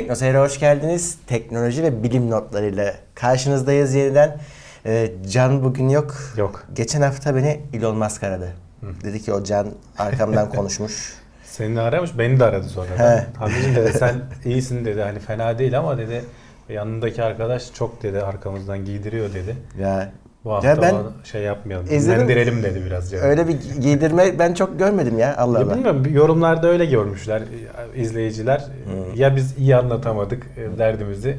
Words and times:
Teknoseyir'e 0.00 0.38
hoş 0.38 0.60
geldiniz. 0.60 1.18
Teknoloji 1.26 1.82
ve 1.82 2.02
bilim 2.02 2.30
notlarıyla 2.30 2.94
karşınızdayız 3.14 3.94
yeniden. 3.94 4.36
Ee, 4.86 5.12
Can 5.30 5.64
bugün 5.64 5.88
yok. 5.88 6.14
Yok. 6.36 6.64
Geçen 6.74 7.02
hafta 7.02 7.36
beni 7.36 7.60
Elon 7.72 7.96
Musk 7.96 8.22
aradı. 8.22 8.52
Dedi 9.04 9.22
ki 9.22 9.32
o 9.32 9.44
Can 9.44 9.68
arkamdan 9.98 10.50
konuşmuş. 10.56 11.14
Seni 11.44 11.80
aramış, 11.80 12.18
beni 12.18 12.40
de 12.40 12.44
aradı 12.44 12.68
sonra. 12.68 13.26
Hamicim 13.38 13.76
dedi 13.76 13.92
sen 13.98 14.14
iyisin 14.44 14.84
dedi. 14.84 15.02
Hani 15.02 15.18
fena 15.18 15.58
değil 15.58 15.78
ama 15.78 15.98
dedi 15.98 16.24
yanındaki 16.68 17.22
arkadaş 17.22 17.74
çok 17.74 18.02
dedi 18.02 18.22
arkamızdan 18.22 18.84
giydiriyor 18.84 19.34
dedi. 19.34 19.56
Ya 19.80 20.12
Bu 20.44 20.52
hafta 20.52 20.68
Ya 20.68 20.82
ben 20.82 20.94
şey 21.24 21.42
yapmayalım. 21.42 21.86
izledim. 21.86 22.14
Dinlendirelim 22.28 22.62
dedi 22.62 22.82
biraz. 22.86 23.10
canım. 23.10 23.24
öyle 23.24 23.48
bir 23.48 23.56
giydirme 23.80 24.38
ben 24.38 24.54
çok 24.54 24.78
görmedim 24.78 25.18
ya 25.18 25.36
Allah 25.36 25.58
Ya 25.58 25.64
Allah. 25.64 25.74
bilmiyorum 25.76 26.02
yorumlarda 26.12 26.68
öyle 26.68 26.86
görmüşler 26.86 27.40
e, 27.94 28.00
izleyiciler. 28.00 28.58
Hmm. 28.58 29.14
Ya 29.20 29.36
biz 29.36 29.58
iyi 29.58 29.76
anlatamadık 29.76 30.46
e, 30.56 30.78
derdimizi. 30.78 31.36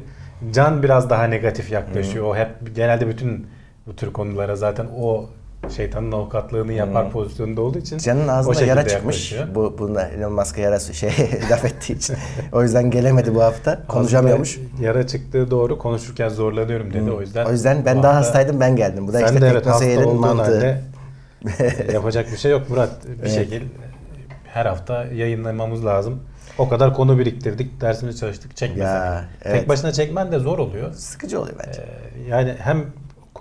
Can 0.52 0.82
biraz 0.82 1.10
daha 1.10 1.24
negatif 1.24 1.72
yaklaşıyor. 1.72 2.24
O 2.26 2.36
hep 2.36 2.48
genelde 2.76 3.08
bütün 3.08 3.46
bu 3.86 3.96
tür 3.96 4.12
konulara 4.12 4.56
zaten 4.56 4.86
o 5.00 5.26
şeytanın 5.70 6.12
avukatlığını 6.12 6.72
yapar 6.72 7.10
pozisyonda 7.10 7.60
olduğu 7.60 7.78
için 7.78 7.98
Can'ın 7.98 8.28
ağzına 8.28 8.60
yara 8.62 8.88
çıkmış. 8.88 9.32
yaklaşıyor. 9.32 9.54
Bu 9.54 9.78
bunda 9.78 10.08
Elon 10.08 10.32
Musk'a 10.32 10.60
yara 10.60 10.80
şey 10.80 11.10
laf 11.50 11.64
ettiği 11.64 11.92
için. 11.96 12.16
O 12.52 12.62
yüzden 12.62 12.90
gelemedi 12.90 13.34
bu 13.34 13.42
hafta. 13.42 13.86
Konuşamıyormuş. 13.88 14.58
Aslında 14.58 14.86
Yara 14.86 15.06
çıktığı 15.06 15.50
doğru 15.50 15.78
konuşurken 15.78 16.28
zorlanıyorum 16.28 16.92
dedi. 16.94 17.10
O 17.10 17.20
yüzden 17.20 17.44
O 17.46 17.50
yüzden 17.52 17.84
ben 17.84 17.98
bu 17.98 18.02
daha 18.02 18.14
hafta- 18.14 18.26
hastaydım 18.28 18.60
ben 18.60 18.76
geldim. 18.76 19.08
Bu 19.08 19.12
da 19.12 19.20
işte 19.20 19.38
evet 19.42 19.64
Teknoseyir'in 19.64 20.16
mantığı. 20.16 20.80
yapacak 21.92 22.32
bir 22.32 22.36
şey 22.36 22.50
yok 22.50 22.70
Murat. 22.70 22.90
Bir 23.08 23.20
Evet. 23.22 23.32
şekil 23.34 23.62
her 24.46 24.66
hafta 24.66 25.04
yayınlamamız 25.04 25.84
lazım. 25.86 26.22
O 26.58 26.68
kadar 26.68 26.94
konu 26.94 27.18
biriktirdik, 27.18 27.80
dersimizi 27.80 28.18
çalıştık, 28.20 28.56
çekmesek. 28.56 28.84
Ya, 28.84 29.24
evet. 29.44 29.58
Tek 29.60 29.68
başına 29.68 29.92
çekmen 29.92 30.32
de 30.32 30.38
zor 30.38 30.58
oluyor. 30.58 30.92
Sıkıcı 30.92 31.40
oluyor 31.40 31.56
bence. 31.66 31.80
Ee, 31.82 32.28
yani 32.28 32.54
hem 32.58 32.84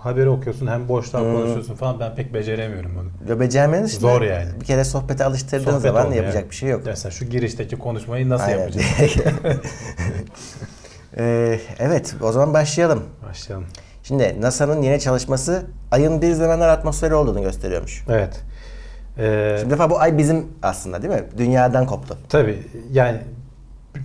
haberi 0.03 0.29
okuyorsun 0.29 0.67
hem 0.67 0.87
boştan 0.89 1.21
Hmm. 1.21 1.33
konuşuyorsun 1.33 1.75
falan 1.75 1.99
ben 1.99 2.15
pek 2.15 2.33
beceremiyorum 2.33 2.91
onu. 2.97 3.29
Ve 3.29 3.39
becermenin 3.39 3.83
dışında 3.83 3.99
Zor 4.01 4.21
yani. 4.21 4.49
Bir 4.61 4.65
kere 4.65 4.83
sohbete 4.83 5.25
alıştırdığın 5.25 5.63
Sohbet 5.71 5.81
zaman 5.81 6.11
yapacak 6.11 6.35
yani. 6.35 6.49
bir 6.49 6.55
şey 6.55 6.69
yok. 6.69 6.81
Mesela 6.85 7.11
şu 7.11 7.25
girişteki 7.25 7.75
konuşmayı 7.75 8.29
nasıl 8.29 8.45
Aynen. 8.45 8.59
yapacağız? 8.59 8.85
Ee, 11.17 11.59
evet 11.79 12.15
o 12.21 12.31
zaman 12.31 12.53
başlayalım. 12.53 13.03
Başlayalım. 13.29 13.67
Şimdi 14.03 14.41
NASA'nın 14.41 14.81
yeni 14.81 14.99
çalışması 14.99 15.63
ayın 15.91 16.21
bir 16.21 16.31
zamanlar 16.33 16.69
atmosferi 16.69 17.13
olduğunu 17.15 17.41
gösteriyormuş. 17.41 18.03
Evet. 18.09 18.41
Ee, 19.17 19.55
Şimdi 19.59 19.71
defa 19.73 19.89
bu 19.89 19.99
ay 19.99 20.17
bizim 20.17 20.47
aslında 20.63 21.01
değil 21.01 21.13
mi? 21.13 21.23
Dünyadan 21.37 21.85
koptu. 21.85 22.17
Tabii 22.29 22.59
yani 22.91 23.17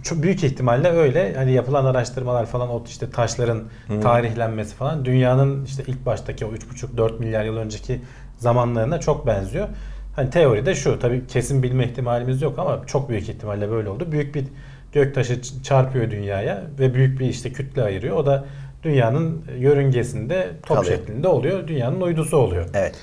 çok 0.03 0.23
büyük 0.23 0.45
ihtimalle 0.45 0.89
öyle. 0.91 1.34
Hani 1.37 1.53
yapılan 1.53 1.84
araştırmalar 1.84 2.47
falan 2.47 2.69
o 2.70 2.84
işte 2.87 3.11
taşların 3.11 3.62
tarihlenmesi 4.03 4.75
falan 4.75 5.05
dünyanın 5.05 5.65
işte 5.65 5.83
ilk 5.87 6.06
baştaki 6.06 6.45
o 6.47 6.48
3,5-4 6.48 7.19
milyar 7.19 7.45
yıl 7.45 7.56
önceki 7.56 8.01
zamanlarına 8.39 9.01
çok 9.01 9.27
benziyor. 9.27 9.69
Hani 10.17 10.31
teoride 10.31 10.75
şu 10.75 10.98
tabii 10.98 11.27
kesin 11.27 11.62
bilme 11.62 11.84
ihtimalimiz 11.84 12.42
yok 12.42 12.59
ama 12.59 12.83
çok 12.87 13.09
büyük 13.09 13.29
ihtimalle 13.29 13.70
böyle 13.70 13.89
oldu. 13.89 14.12
Büyük 14.12 14.34
bir 14.34 14.45
göktaşı 14.92 15.33
ç- 15.33 15.62
çarpıyor 15.62 16.11
dünyaya 16.11 16.62
ve 16.79 16.95
büyük 16.95 17.20
bir 17.20 17.29
işte 17.29 17.53
kütle 17.53 17.83
ayırıyor. 17.83 18.17
O 18.17 18.27
da 18.27 18.45
dünyanın 18.83 19.45
yörüngesinde 19.59 20.51
top 20.62 20.77
Kalıyor. 20.77 20.97
şeklinde 20.97 21.29
oluyor. 21.29 21.69
Dünyanın 21.69 22.01
uydusu 22.01 22.37
oluyor. 22.37 22.67
Evet. 22.75 22.95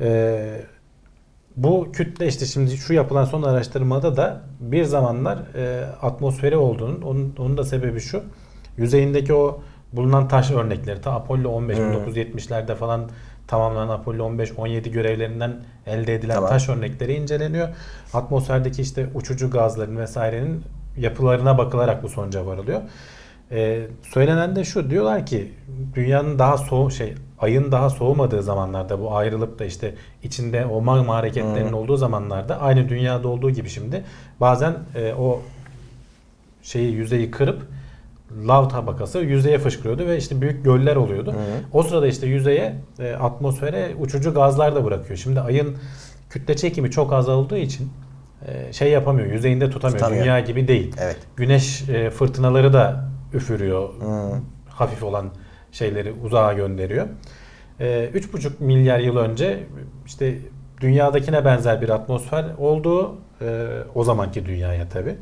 Ee, 0.00 0.60
bu 1.56 1.88
kütle 1.92 2.26
işte 2.26 2.46
şimdi 2.46 2.76
şu 2.76 2.94
yapılan 2.94 3.24
son 3.24 3.42
araştırmada 3.42 4.16
da 4.16 4.40
bir 4.60 4.84
zamanlar 4.84 5.38
e, 5.54 5.84
atmosferi 6.02 6.56
olduğunun 6.56 7.02
onun, 7.02 7.34
onun 7.38 7.58
da 7.58 7.64
sebebi 7.64 8.00
şu. 8.00 8.22
Yüzeyindeki 8.76 9.34
o 9.34 9.60
bulunan 9.92 10.28
taş 10.28 10.50
örnekleri 10.50 11.00
ta 11.00 11.12
Apollo 11.12 11.48
15 11.48 11.78
Hmm. 11.78 11.84
1970'lerde 11.92 12.74
falan 12.74 13.10
tamamlanan 13.46 13.88
Apollo 13.88 14.24
15 14.24 14.52
17 14.58 14.90
görevlerinden 14.90 15.56
elde 15.86 16.14
edilen 16.14 16.34
Tamam. 16.34 16.50
taş 16.50 16.68
örnekleri 16.68 17.12
inceleniyor. 17.14 17.68
Atmosferdeki 18.14 18.82
işte 18.82 19.06
uçucu 19.14 19.50
gazların 19.50 19.96
vesairenin 19.96 20.64
yapılarına 20.96 21.58
bakılarak 21.58 22.02
bu 22.02 22.08
sonuca 22.08 22.46
varılıyor. 22.46 22.80
Ee, 23.52 23.86
söylenen 24.02 24.56
de 24.56 24.64
şu 24.64 24.90
diyorlar 24.90 25.26
ki 25.26 25.52
dünyanın 25.94 26.38
daha 26.38 26.58
soğuk 26.58 26.92
şey 26.92 27.14
ayın 27.40 27.72
daha 27.72 27.90
soğumadığı 27.90 28.42
zamanlarda 28.42 29.00
bu 29.00 29.16
ayrılıp 29.16 29.58
da 29.58 29.64
işte 29.64 29.94
içinde 30.22 30.66
o 30.66 30.80
magma 30.80 31.14
hareketlerinin 31.14 31.72
olduğu 31.72 31.96
zamanlarda 31.96 32.60
aynı 32.60 32.88
dünyada 32.88 33.28
olduğu 33.28 33.50
gibi 33.50 33.68
şimdi 33.68 34.04
bazen 34.40 34.76
e, 34.94 35.14
o 35.14 35.40
şeyi 36.62 36.92
yüzeyi 36.92 37.30
kırıp 37.30 37.62
lav 38.46 38.68
tabakası 38.68 39.18
yüzeye 39.18 39.58
fışkırıyordu 39.58 40.06
ve 40.06 40.16
işte 40.16 40.40
büyük 40.40 40.64
göller 40.64 40.96
oluyordu. 40.96 41.34
O 41.72 41.82
sırada 41.82 42.06
işte 42.06 42.26
yüzeye 42.26 42.74
e, 42.98 43.12
atmosfere 43.12 43.94
uçucu 44.00 44.34
gazlar 44.34 44.74
da 44.74 44.84
bırakıyor. 44.84 45.18
Şimdi 45.18 45.40
ayın 45.40 45.76
kütle 46.30 46.56
çekimi 46.56 46.90
çok 46.90 47.12
azaldığı 47.12 47.58
için 47.58 47.88
e, 48.46 48.72
şey 48.72 48.90
yapamıyor. 48.90 49.32
Yüzeyinde 49.32 49.70
tutamıyor. 49.70 49.98
Tutamıyor. 49.98 50.24
Dünya 50.24 50.40
gibi 50.40 50.68
değil. 50.68 50.96
Evet. 50.98 51.18
Güneş 51.36 51.88
e, 51.88 52.10
fırtınaları 52.10 52.72
da 52.72 53.08
üfürüyor. 53.32 53.88
Hmm. 54.00 54.40
Hafif 54.68 55.02
olan 55.02 55.30
şeyleri 55.72 56.12
uzağa 56.12 56.52
gönderiyor. 56.52 57.06
E, 57.80 58.10
3,5 58.14 58.50
milyar 58.60 58.98
yıl 58.98 59.16
önce 59.16 59.60
işte 60.06 60.38
dünyadakine 60.80 61.44
benzer 61.44 61.80
bir 61.82 61.88
atmosfer 61.88 62.44
olduğu 62.58 63.16
e, 63.42 63.68
o 63.94 64.04
zamanki 64.04 64.46
dünyaya 64.46 64.88
tabi. 64.88 65.16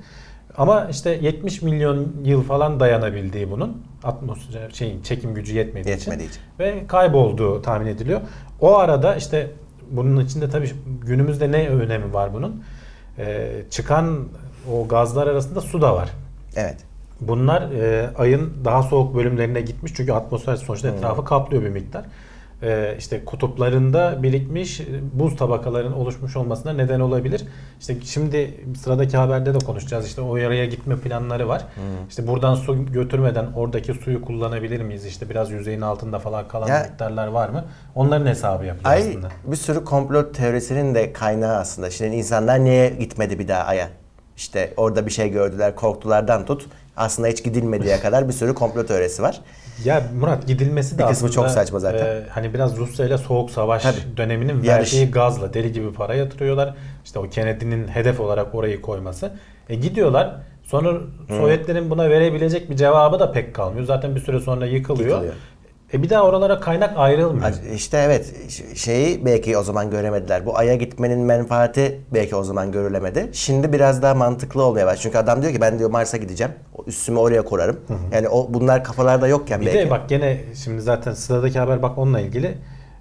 Ama 0.56 0.88
işte 0.91 1.19
70 1.22 1.62
milyon 1.62 2.12
yıl 2.25 2.42
falan 2.42 2.81
dayanabildiği 2.81 3.50
bunun 3.50 3.82
atmosfer 4.04 4.70
şeyin 4.70 5.03
çekim 5.03 5.34
gücü 5.34 5.56
yetmediği, 5.56 5.92
Yetmediği 5.94 6.28
için 6.28 6.41
için. 6.41 6.42
ve 6.58 6.87
kaybolduğu 6.87 7.62
tahmin 7.62 7.87
ediliyor. 7.87 8.20
O 8.60 8.76
arada 8.78 9.16
işte 9.16 9.50
bunun 9.91 10.25
içinde 10.25 10.50
tabii 10.50 10.70
günümüzde 11.06 11.53
ne 11.53 11.69
önemi 11.69 12.14
var 12.14 12.34
bunun? 12.34 12.64
E, 13.19 13.50
çıkan 13.70 14.28
o 14.72 14.88
gazlar 14.88 15.26
arasında 15.26 15.60
su 15.60 15.82
da 15.82 15.94
var. 15.94 16.10
Evet. 16.56 16.76
Bunlar 17.20 17.62
e, 17.72 18.10
ayın 18.18 18.52
daha 18.64 18.82
soğuk 18.82 19.14
bölümlerine 19.14 19.60
gitmiş 19.60 19.92
çünkü 19.96 20.12
atmosfer 20.12 20.56
sonuçta 20.56 20.88
etrafı 20.88 21.24
kaplıyor 21.24 21.62
bir 21.62 21.68
miktar. 21.68 22.04
E, 22.62 22.94
işte 22.98 23.24
kutuplarında 23.24 24.22
birikmiş 24.22 24.80
e, 24.80 24.84
buz 25.12 25.36
tabakalarının 25.36 25.92
oluşmuş 25.92 26.36
olmasına 26.36 26.72
neden 26.72 27.00
olabilir. 27.00 27.44
İşte 27.80 27.94
şimdi 28.04 28.54
sıradaki 28.80 29.16
haberde 29.16 29.54
de 29.54 29.58
konuşacağız. 29.58 30.06
İşte 30.06 30.20
o 30.20 30.36
yaraya 30.36 30.64
gitme 30.66 30.96
planları 30.96 31.48
var. 31.48 31.62
İşte 32.08 32.26
buradan 32.26 32.54
su 32.54 32.86
götürmeden 32.92 33.46
oradaki 33.56 33.94
suyu 33.94 34.22
kullanabilir 34.24 34.80
miyiz? 34.80 35.06
İşte 35.06 35.30
biraz 35.30 35.50
yüzeyin 35.50 35.80
altında 35.80 36.18
falan 36.18 36.48
kalan 36.48 36.68
Ya- 36.68 36.86
miktarlar 36.90 37.26
var 37.26 37.48
mı? 37.48 37.64
Onların 37.94 38.26
hesabı 38.26 38.64
yapılıyor 38.66 38.90
Ay 38.94 39.00
aslında. 39.10 39.28
bir 39.46 39.56
sürü 39.56 39.84
komplo 39.84 40.32
teorisinin 40.32 40.94
de 40.94 41.12
kaynağı 41.12 41.56
aslında. 41.56 41.90
Şimdi 41.90 42.16
insanlar 42.16 42.64
niye 42.64 42.88
gitmedi 42.88 43.38
bir 43.38 43.48
daha 43.48 43.64
Ay'a? 43.64 43.88
İşte 44.36 44.74
orada 44.76 45.06
bir 45.06 45.10
şey 45.10 45.30
gördüler, 45.30 45.76
korktulardan 45.76 46.44
tut. 46.46 46.66
Aslında 46.98 47.28
hiç 47.28 47.44
gidilmediğe 47.44 48.00
kadar 48.00 48.28
bir 48.28 48.32
sürü 48.32 48.54
komplo 48.54 48.86
teorisi 48.86 49.22
var. 49.22 49.41
Ya 49.84 50.03
Murat 50.20 50.47
gidilmesi 50.47 50.98
de 50.98 51.03
Bir 51.03 51.09
kısmı 51.09 51.28
aslında 51.28 51.32
çok 51.32 51.50
saçma 51.50 51.78
zaten. 51.78 52.06
e, 52.06 52.22
hani 52.31 52.54
biraz 52.54 52.76
Rusya 52.76 53.06
ile 53.06 53.19
soğuk 53.19 53.50
savaş 53.50 53.82
Tabii. 53.82 54.16
döneminin 54.16 54.62
Yarış. 54.62 54.94
verdiği 54.94 55.10
gazla 55.10 55.54
deli 55.54 55.72
gibi 55.72 55.92
para 55.92 56.14
yatırıyorlar. 56.14 56.75
İşte 57.04 57.19
o 57.19 57.28
Kennedy'nin 57.28 57.88
hedef 57.88 58.20
olarak 58.20 58.54
orayı 58.54 58.82
koyması. 58.82 59.31
E 59.69 59.75
gidiyorlar. 59.75 60.34
Sonra 60.64 60.98
Sovyetlerin 61.28 61.91
buna 61.91 62.10
verebilecek 62.10 62.70
bir 62.70 62.76
cevabı 62.76 63.19
da 63.20 63.32
pek 63.32 63.54
kalmıyor. 63.54 63.87
Zaten 63.87 64.14
bir 64.16 64.20
süre 64.20 64.41
sonra 64.41 64.66
yıkılıyor. 64.66 65.08
Yıkılıyor. 65.10 65.34
E 65.94 66.03
bir 66.03 66.10
daha 66.10 66.22
oralara 66.22 66.60
kaynak 66.60 66.97
ayrılmıyor. 66.97 67.53
İşte 67.75 67.99
evet 67.99 68.34
şeyi 68.75 69.25
belki 69.25 69.59
o 69.59 69.62
zaman 69.62 69.91
göremediler. 69.91 70.47
Bu 70.47 70.59
Ay'a 70.59 70.75
gitmenin 70.75 71.19
menfaati 71.19 72.00
belki 72.15 72.37
o 72.37 72.43
zaman 72.43 72.72
görülemedi. 72.72 73.28
Şimdi 73.32 73.72
biraz 73.72 74.03
daha 74.03 74.15
mantıklı 74.15 74.62
olmaya 74.62 74.87
başladı. 74.87 75.03
Çünkü 75.03 75.19
adam 75.19 75.43
diyor 75.43 75.53
ki 75.53 75.60
ben 75.60 75.78
diyor 75.78 75.91
Mars'a 75.91 76.16
gideceğim. 76.16 76.53
Üstümü 76.87 77.19
oraya 77.19 77.43
kurarım. 77.43 77.81
Yani 78.12 78.29
o 78.29 78.55
bunlar 78.55 78.85
kafalarda 78.85 79.29
yokken 79.29 79.61
Bir 79.61 79.67
belki. 79.67 79.79
de 79.79 79.90
bak 79.90 80.08
gene 80.08 80.38
şimdi 80.64 80.81
zaten 80.82 81.12
sıradaki 81.12 81.58
haber 81.58 81.82
bak 81.82 81.99
onunla 81.99 82.20
ilgili. 82.20 82.55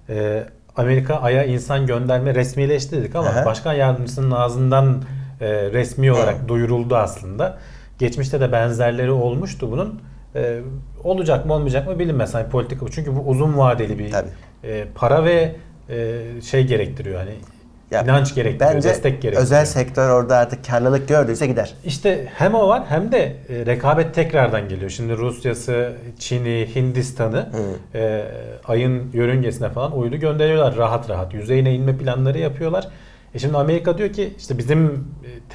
Ee, 0.08 0.42
Amerika 0.76 1.14
Ay'a 1.14 1.44
insan 1.44 1.86
gönderme 1.86 2.34
resmileşti 2.34 2.96
dedik 2.96 3.16
ama 3.16 3.28
Aha. 3.28 3.44
başkan 3.46 3.72
yardımcısının 3.72 4.30
ağzından 4.30 5.02
e, 5.40 5.46
resmi 5.72 6.12
olarak 6.12 6.48
duyuruldu 6.48 6.96
aslında. 6.96 7.58
Geçmişte 7.98 8.40
de 8.40 8.52
benzerleri 8.52 9.10
olmuştu 9.10 9.70
bunun. 9.70 10.00
Ee, 10.34 10.60
olacak 11.04 11.46
mı 11.46 11.54
olmayacak 11.54 11.86
mı 11.88 11.98
bilinmez. 11.98 12.34
Hani 12.34 12.48
politika 12.48 12.86
bu. 12.86 12.90
Çünkü 12.90 13.16
bu 13.16 13.20
uzun 13.20 13.58
vadeli 13.58 13.98
bir 13.98 14.10
Tabii. 14.10 14.28
e, 14.64 14.84
para 14.94 15.24
ve 15.24 15.54
e, 15.88 16.22
şey 16.42 16.66
gerektiriyor. 16.66 17.18
Hani 17.18 17.30
Ya 17.90 18.02
inanç 18.02 18.34
gerektiriyor, 18.34 18.74
Bence 18.74 18.88
destek 18.88 19.02
gerektiriyor. 19.12 19.42
özel 19.42 19.64
sektör 19.64 20.10
orada 20.10 20.36
artık 20.36 20.64
karlılık 20.64 21.08
gördüyse 21.08 21.46
gider. 21.46 21.74
İşte 21.84 22.26
hem 22.34 22.54
o 22.54 22.68
var 22.68 22.82
hem 22.88 23.12
de 23.12 23.36
e, 23.48 23.66
rekabet 23.66 24.14
tekrardan 24.14 24.68
geliyor. 24.68 24.90
Şimdi 24.90 25.16
Rusya'sı, 25.16 25.92
Çin'i, 26.18 26.68
Hindistan'ı 26.74 27.48
e, 27.94 28.24
ayın 28.64 29.10
yörüngesine 29.12 29.68
falan 29.68 29.98
uydu 29.98 30.16
gönderiyorlar 30.16 30.76
rahat 30.76 31.10
rahat. 31.10 31.34
Yüzeyine 31.34 31.74
inme 31.74 31.96
planları 31.98 32.38
yapıyorlar. 32.38 32.88
E 33.34 33.38
şimdi 33.38 33.56
Amerika 33.56 33.98
diyor 33.98 34.12
ki 34.12 34.34
işte 34.38 34.58
bizim 34.58 35.04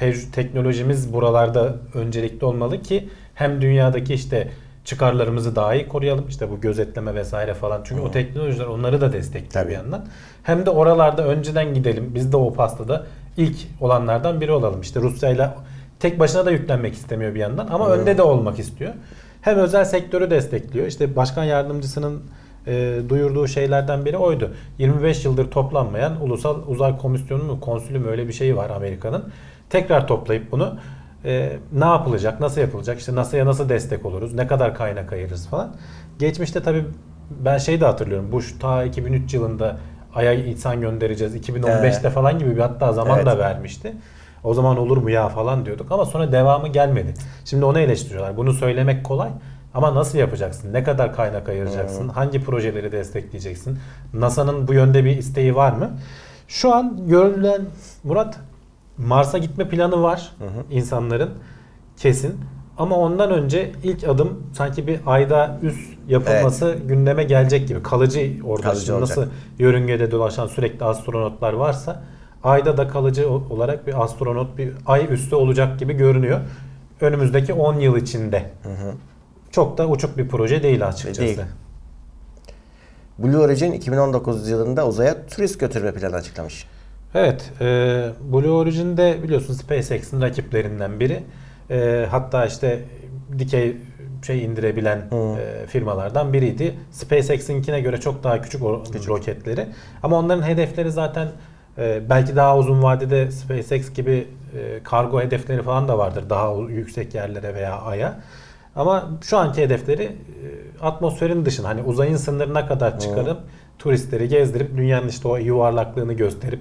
e, 0.00 0.12
teknolojimiz 0.32 1.12
buralarda 1.12 1.74
öncelikli 1.94 2.44
olmalı 2.44 2.82
ki 2.82 3.08
Hem 3.34 3.60
dünyadaki 3.60 4.14
işte 4.14 4.48
çıkarlarımızı 4.84 5.56
daha 5.56 5.74
iyi 5.74 5.88
koruyalım. 5.88 6.28
işte 6.28 6.50
bu 6.50 6.60
gözetleme 6.60 7.14
vesaire 7.14 7.54
falan. 7.54 7.80
Çünkü 7.84 8.02
o 8.02 8.10
teknolojiler 8.10 8.66
onları 8.66 9.00
da 9.00 9.12
destekliyor 9.12 9.52
Tabii. 9.52 9.68
bir 9.68 9.74
yandan. 9.74 10.06
Hem 10.42 10.66
de 10.66 10.70
oralarda 10.70 11.26
önceden 11.26 11.74
gidelim. 11.74 12.12
Biz 12.14 12.32
de 12.32 12.36
o 12.36 12.52
pastada 12.52 13.06
ilk 13.36 13.56
olanlardan 13.80 14.40
biri 14.40 14.52
olalım. 14.52 14.80
İşte 14.80 15.00
Rusya'yla 15.00 15.56
tek 16.00 16.18
başına 16.18 16.46
da 16.46 16.50
yüklenmek 16.50 16.94
istemiyor 16.94 17.34
bir 17.34 17.40
yandan 17.40 17.66
ama 17.66 17.88
önde 17.88 18.18
de 18.18 18.22
olmak 18.22 18.58
istiyor. 18.58 18.92
Hem 19.40 19.58
özel 19.58 19.84
sektörü 19.84 20.30
destekliyor. 20.30 20.86
İşte 20.86 21.16
başkan 21.16 21.44
yardımcısının 21.44 22.22
e, 22.66 23.00
duyurduğu 23.08 23.46
şeylerden 23.48 24.04
biri 24.04 24.16
oydu. 24.16 24.50
25 24.78 25.24
yıldır 25.24 25.50
toplanmayan 25.50 26.22
ulusal 26.22 26.56
uzay 26.68 26.98
komisyonu 26.98 27.44
mu 27.44 27.60
konsülü 27.60 27.98
mü 27.98 28.08
öyle 28.08 28.28
bir 28.28 28.32
şey 28.32 28.56
var 28.56 28.70
Amerika'nın. 28.70 29.24
Tekrar 29.70 30.08
toplayıp 30.08 30.52
bunu 30.52 30.78
e, 31.24 31.58
ne 31.72 31.84
yapılacak, 31.84 32.40
nasıl 32.40 32.60
yapılacak, 32.60 32.98
işte 32.98 33.14
NASA'ya 33.14 33.46
nasıl 33.46 33.68
destek 33.68 34.06
oluruz, 34.06 34.34
ne 34.34 34.46
kadar 34.46 34.74
kaynak 34.74 35.12
ayırırız 35.12 35.48
falan. 35.48 35.76
Geçmişte 36.18 36.62
tabii 36.62 36.84
ben 37.30 37.58
şey 37.58 37.80
de 37.80 37.86
hatırlıyorum. 37.86 38.32
Bush 38.32 38.54
ta 38.60 38.84
2003 38.84 39.34
yılında 39.34 39.76
Ay'a 40.14 40.32
insan 40.32 40.80
göndereceğiz. 40.80 41.36
2015'te 41.36 42.10
falan 42.10 42.38
gibi 42.38 42.56
bir 42.56 42.60
hatta 42.60 42.92
zaman 42.92 43.16
Evet. 43.16 43.26
da 43.26 43.38
vermişti. 43.38 43.92
O 44.44 44.54
zaman 44.54 44.78
olur 44.78 44.96
mu 44.96 45.10
ya 45.10 45.28
falan 45.28 45.66
diyorduk 45.66 45.92
ama 45.92 46.04
sonra 46.04 46.32
devamı 46.32 46.68
gelmedi. 46.68 47.14
Şimdi 47.44 47.64
onu 47.64 47.78
eleştiriyorlar. 47.80 48.36
Bunu 48.36 48.52
söylemek 48.52 49.04
kolay 49.04 49.30
ama 49.74 49.94
nasıl 49.94 50.18
yapacaksın? 50.18 50.72
Ne 50.72 50.84
kadar 50.84 51.14
kaynak 51.16 51.48
ayıracaksın? 51.48 52.08
Hangi 52.08 52.44
projeleri 52.44 52.92
destekleyeceksin? 52.92 53.78
NASA'nın 54.12 54.68
bu 54.68 54.74
yönde 54.74 55.04
bir 55.04 55.16
isteği 55.16 55.56
var 55.56 55.72
mı? 55.72 55.90
Şu 56.48 56.74
an 56.74 57.06
görülen 57.08 57.62
Murat 58.04 58.38
Mars'a 58.98 59.38
gitme 59.38 59.68
planı 59.68 60.02
var 60.02 60.32
insanların 60.70 61.30
kesin. 61.96 62.40
Ama 62.78 62.96
ondan 62.96 63.30
önce 63.30 63.72
ilk 63.82 64.08
adım 64.08 64.42
sanki 64.52 64.86
bir 64.86 65.00
ayda 65.06 65.58
üst 65.62 65.98
yapılması 66.08 66.78
gündeme 66.86 67.24
gelecek 67.24 67.68
gibi. 67.68 67.82
Kalıcı 67.82 68.32
orada 68.44 68.62
Kalıcı 68.62 68.86
şimdi 68.86 69.00
nasıl 69.00 69.26
yörüngede 69.58 70.10
dolaşan 70.10 70.46
sürekli 70.46 70.84
astronotlar 70.84 71.52
varsa 71.52 72.02
ayda 72.42 72.76
da 72.76 72.88
kalıcı 72.88 73.30
olarak 73.30 73.86
bir 73.86 74.02
astronot 74.02 74.58
bir 74.58 74.72
ay 74.86 75.06
üstü 75.10 75.34
olacak 75.34 75.78
gibi 75.78 75.92
görünüyor. 75.92 76.40
Önümüzdeki 77.00 77.52
10 77.52 77.74
yıl 77.74 77.96
içinde. 77.96 78.50
Çok 79.50 79.78
da 79.78 79.88
uçuk 79.88 80.18
bir 80.18 80.28
proje 80.28 80.62
değil 80.62 80.86
açıkçası. 80.86 81.20
Değil. 81.20 81.40
Blue 83.18 83.38
Origin 83.38 83.72
2019 83.72 84.48
yılında 84.48 84.86
uzaya 84.86 85.26
turist 85.26 85.60
götürme 85.60 85.92
planı 85.92 86.16
açıklamış. 86.16 86.66
Evet, 87.14 87.52
e, 87.60 87.64
Blue 88.32 88.50
Origin'de 88.50 89.22
biliyorsun 89.22 89.54
SpaceX'in 89.54 90.22
rakiplerinden 90.22 91.00
biri. 91.00 91.22
E, 91.70 92.06
hatta 92.10 92.46
işte 92.46 92.80
dikey 93.38 93.76
şey 94.26 94.44
indirebilen 94.44 94.98
e, 94.98 95.66
firmalardan 95.66 96.32
biriydi. 96.32 96.74
SpaceX'inkine 96.90 97.80
göre 97.80 98.00
çok 98.00 98.24
daha 98.24 98.42
küçük 98.42 98.62
o 98.62 98.82
roketleri. 99.08 99.66
Ama 100.02 100.18
onların 100.18 100.42
hedefleri 100.42 100.92
zaten 100.92 101.28
e, 101.78 102.02
belki 102.10 102.36
daha 102.36 102.58
uzun 102.58 102.82
vadede 102.82 103.30
SpaceX 103.30 103.92
gibi 103.92 104.28
e, 104.58 104.82
kargo 104.82 105.20
hedefleri 105.20 105.62
falan 105.62 105.88
da 105.88 105.98
vardır. 105.98 106.30
Daha 106.30 106.54
yüksek 106.68 107.14
yerlere 107.14 107.54
veya 107.54 107.80
aya. 107.80 108.20
Ama 108.76 109.10
şu 109.22 109.38
anki 109.38 109.62
hedefleri 109.62 110.02
e, 110.02 110.14
atmosferin 110.80 111.44
dışına 111.44 111.68
hani 111.68 111.82
uzayın 111.82 112.16
sınırına 112.16 112.66
kadar 112.66 113.00
çıkarıp 113.00 113.38
turistleri 113.78 114.28
gezdirip 114.28 114.76
dünyanın 114.76 115.08
işte 115.08 115.28
o 115.28 115.36
yuvarlaklığını 115.36 116.12
gösterip 116.12 116.60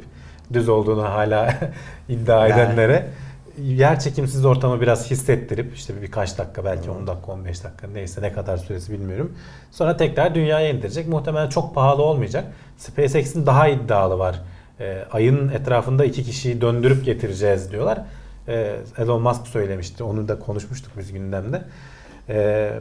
düz 0.54 0.70
olduğunu 0.70 1.04
hala 1.04 1.56
iddia 2.10 2.48
Yani. 2.48 2.62
edenlere 2.62 3.08
yer 3.62 4.00
çekimsiz 4.00 4.46
ortamı 4.46 4.82
biraz 4.82 5.12
hissettirip 5.12 5.76
işte 5.76 6.02
birkaç 6.02 6.38
dakika 6.38 6.66
belki 6.66 6.90
10 6.92 7.08
dakika 7.08 7.32
15 7.32 7.64
dakika 7.64 7.88
neyse 7.88 8.22
ne 8.22 8.34
kadar 8.34 8.58
süresi 8.58 8.94
bilmiyorum. 8.94 9.34
Sonra 9.72 9.98
tekrar 9.98 10.36
dünyaya 10.36 10.70
indirecek. 10.70 11.08
Muhtemelen 11.08 11.50
çok 11.50 11.76
pahalı 11.76 12.02
olmayacak. 12.02 12.46
SpaceX'in 12.78 13.46
daha 13.46 13.68
iddialı 13.68 14.20
var. 14.20 14.42
Ee, 14.80 15.04
ayın 15.12 15.50
etrafında 15.50 16.06
iki 16.06 16.24
kişiyi 16.24 16.62
döndürüp 16.62 17.06
getireceğiz 17.06 17.72
diyorlar. 17.72 18.00
Ee, 18.48 18.76
Elon 18.98 19.22
Musk 19.22 19.48
söylemişti. 19.48 20.04
Onu 20.04 20.28
da 20.28 20.40
konuşmuştuk 20.40 20.92
biz 20.98 21.14
gündemde. 21.14 21.62
Ee, 22.30 22.72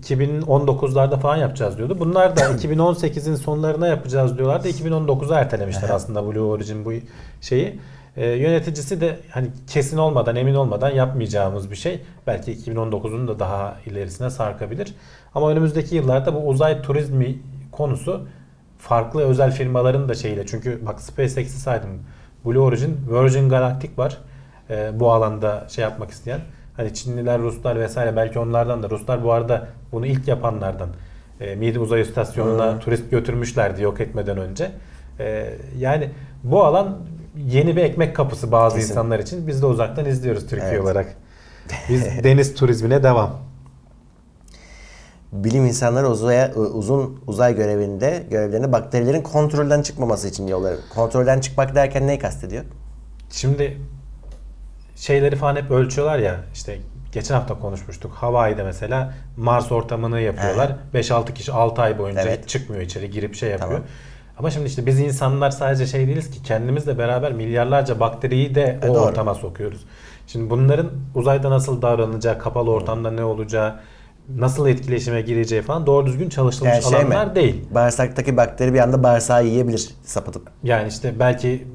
2019'larda 0.00 1.20
falan 1.20 1.36
yapacağız 1.36 1.78
diyordu. 1.78 1.96
Bunlar 2.00 2.36
da 2.36 2.40
2018'in 2.44 3.34
sonlarına 3.34 3.86
yapacağız 3.86 4.38
diyorlardı. 4.38 4.68
2019'a 4.68 5.40
ertelemişler 5.40 5.88
aslında 5.90 6.26
Blue 6.26 6.40
Origin 6.40 6.84
bu 6.84 6.92
şeyi. 7.40 7.80
Ee, 8.16 8.26
yöneticisi 8.26 9.00
de 9.00 9.18
hani 9.30 9.48
kesin 9.66 9.96
olmadan, 9.98 10.36
emin 10.36 10.54
olmadan 10.54 10.90
yapmayacağımız 10.90 11.70
bir 11.70 11.76
şey. 11.76 12.00
Belki 12.26 12.52
2019'un 12.52 13.28
da 13.28 13.38
daha 13.38 13.76
ilerisine 13.86 14.30
sarkabilir. 14.30 14.94
Ama 15.34 15.50
önümüzdeki 15.50 15.94
yıllarda 15.94 16.34
bu 16.34 16.48
uzay 16.48 16.82
turizmi 16.82 17.38
konusu 17.72 18.26
farklı 18.78 19.22
özel 19.22 19.52
firmaların 19.52 20.08
da 20.08 20.14
şeyiyle. 20.14 20.46
Çünkü 20.46 20.86
bak 20.86 21.00
SpaceX'i 21.00 21.60
saydım. 21.60 21.90
Blue 22.44 22.58
Origin, 22.58 22.96
Virgin 23.10 23.48
Galactic 23.48 23.92
var. 23.96 24.18
Ee, 24.70 24.90
bu 25.00 25.12
alanda 25.12 25.66
şey 25.68 25.82
yapmak 25.82 26.10
isteyen. 26.10 26.40
Hani 26.76 26.94
Çinliler, 26.94 27.40
Ruslar 27.40 27.80
vesaire 27.80 28.16
belki 28.16 28.38
onlardan 28.38 28.82
da. 28.82 28.90
Ruslar 28.90 29.24
bu 29.24 29.32
arada 29.32 29.66
bunu 29.92 30.06
ilk 30.06 30.28
yapanlardan. 30.28 30.88
E, 31.40 31.54
Mir 31.54 31.76
Uzay 31.76 32.00
İstasyonu'na 32.00 32.78
turist 32.78 33.10
götürmüşlerdi 33.10 33.82
yok 33.82 34.00
etmeden 34.00 34.38
önce. 34.38 34.70
E, 35.20 35.54
yani 35.78 36.10
bu 36.44 36.64
alan 36.64 36.98
yeni 37.46 37.76
bir 37.76 37.82
ekmek 37.82 38.16
kapısı 38.16 38.52
bazı 38.52 38.76
Kesin. 38.76 38.90
insanlar 38.90 39.18
için. 39.18 39.46
Biz 39.46 39.62
de 39.62 39.66
uzaktan 39.66 40.04
izliyoruz 40.06 40.46
Türkiye 40.46 40.70
Evet. 40.70 40.80
olarak. 40.80 41.16
Biz 41.88 42.06
deniz 42.24 42.54
turizmine 42.54 43.02
devam. 43.02 43.30
Bilim 45.32 45.66
insanları 45.66 46.08
uzaya, 46.08 46.54
uzun 46.54 47.20
uzay 47.26 47.56
görevinde 47.56 48.26
görevlerini 48.30 48.72
bakterilerin 48.72 49.22
kontrolden 49.22 49.82
çıkmaması 49.82 50.28
için 50.28 50.46
yolları. 50.46 50.76
Kontrolden 50.94 51.40
çıkmak 51.40 51.74
derken 51.74 52.06
neyi 52.06 52.18
kastediyor? 52.18 52.64
Şimdi 53.30 53.78
şeyleri 54.96 55.36
falan 55.36 55.56
hep 55.56 55.70
ölçüyorlar 55.70 56.18
ya 56.18 56.36
işte 56.54 56.78
geçen 57.12 57.34
hafta 57.34 57.58
konuşmuştuk. 57.58 58.12
Hawaii'de 58.14 58.62
mesela 58.62 59.14
Mars 59.36 59.72
ortamını 59.72 60.20
yapıyorlar. 60.20 60.72
5-6 60.94 61.34
kişi 61.34 61.52
6 61.52 61.82
ay 61.82 61.98
boyunca 61.98 62.22
Evet. 62.22 62.42
hiç 62.42 62.48
çıkmıyor 62.50 62.82
içeri 62.82 63.10
girip 63.10 63.34
şey 63.34 63.50
yapıyor. 63.50 63.70
Tamam. 63.70 63.84
Ama 64.38 64.50
şimdi 64.50 64.66
işte 64.66 64.86
biz 64.86 65.00
insanlar 65.00 65.50
sadece 65.50 65.86
şey 65.86 66.06
değiliz 66.06 66.30
ki 66.30 66.42
kendimizle 66.42 66.98
beraber 66.98 67.32
milyarlarca 67.32 68.00
bakteriyi 68.00 68.54
de 68.54 68.78
o 68.82 68.86
E, 68.86 68.88
doğru. 68.88 68.98
ortama 68.98 69.34
sokuyoruz. 69.34 69.84
Şimdi 70.26 70.50
bunların 70.50 70.90
uzayda 71.14 71.50
nasıl 71.50 71.82
davranacağı, 71.82 72.38
kapalı 72.38 72.70
ortamda 72.70 73.10
ne 73.10 73.24
olacağı, 73.24 73.80
nasıl 74.36 74.68
etkileşime 74.68 75.20
gireceği 75.22 75.62
falan 75.62 75.86
doğru 75.86 76.06
düzgün 76.06 76.28
çalışılmış 76.28 76.72
Yani 76.74 76.82
şey 76.82 76.92
mi? 76.92 76.96
alanlar 76.98 77.34
değil. 77.34 77.64
Bağırsaktaki 77.70 78.36
bakteri 78.36 78.74
bir 78.74 78.78
anda 78.78 79.02
bağırsağı 79.02 79.46
yiyebilir 79.46 79.90
sapıtıp. 80.04 80.48
Yani 80.62 80.88
işte 80.88 81.18
belki 81.18 81.66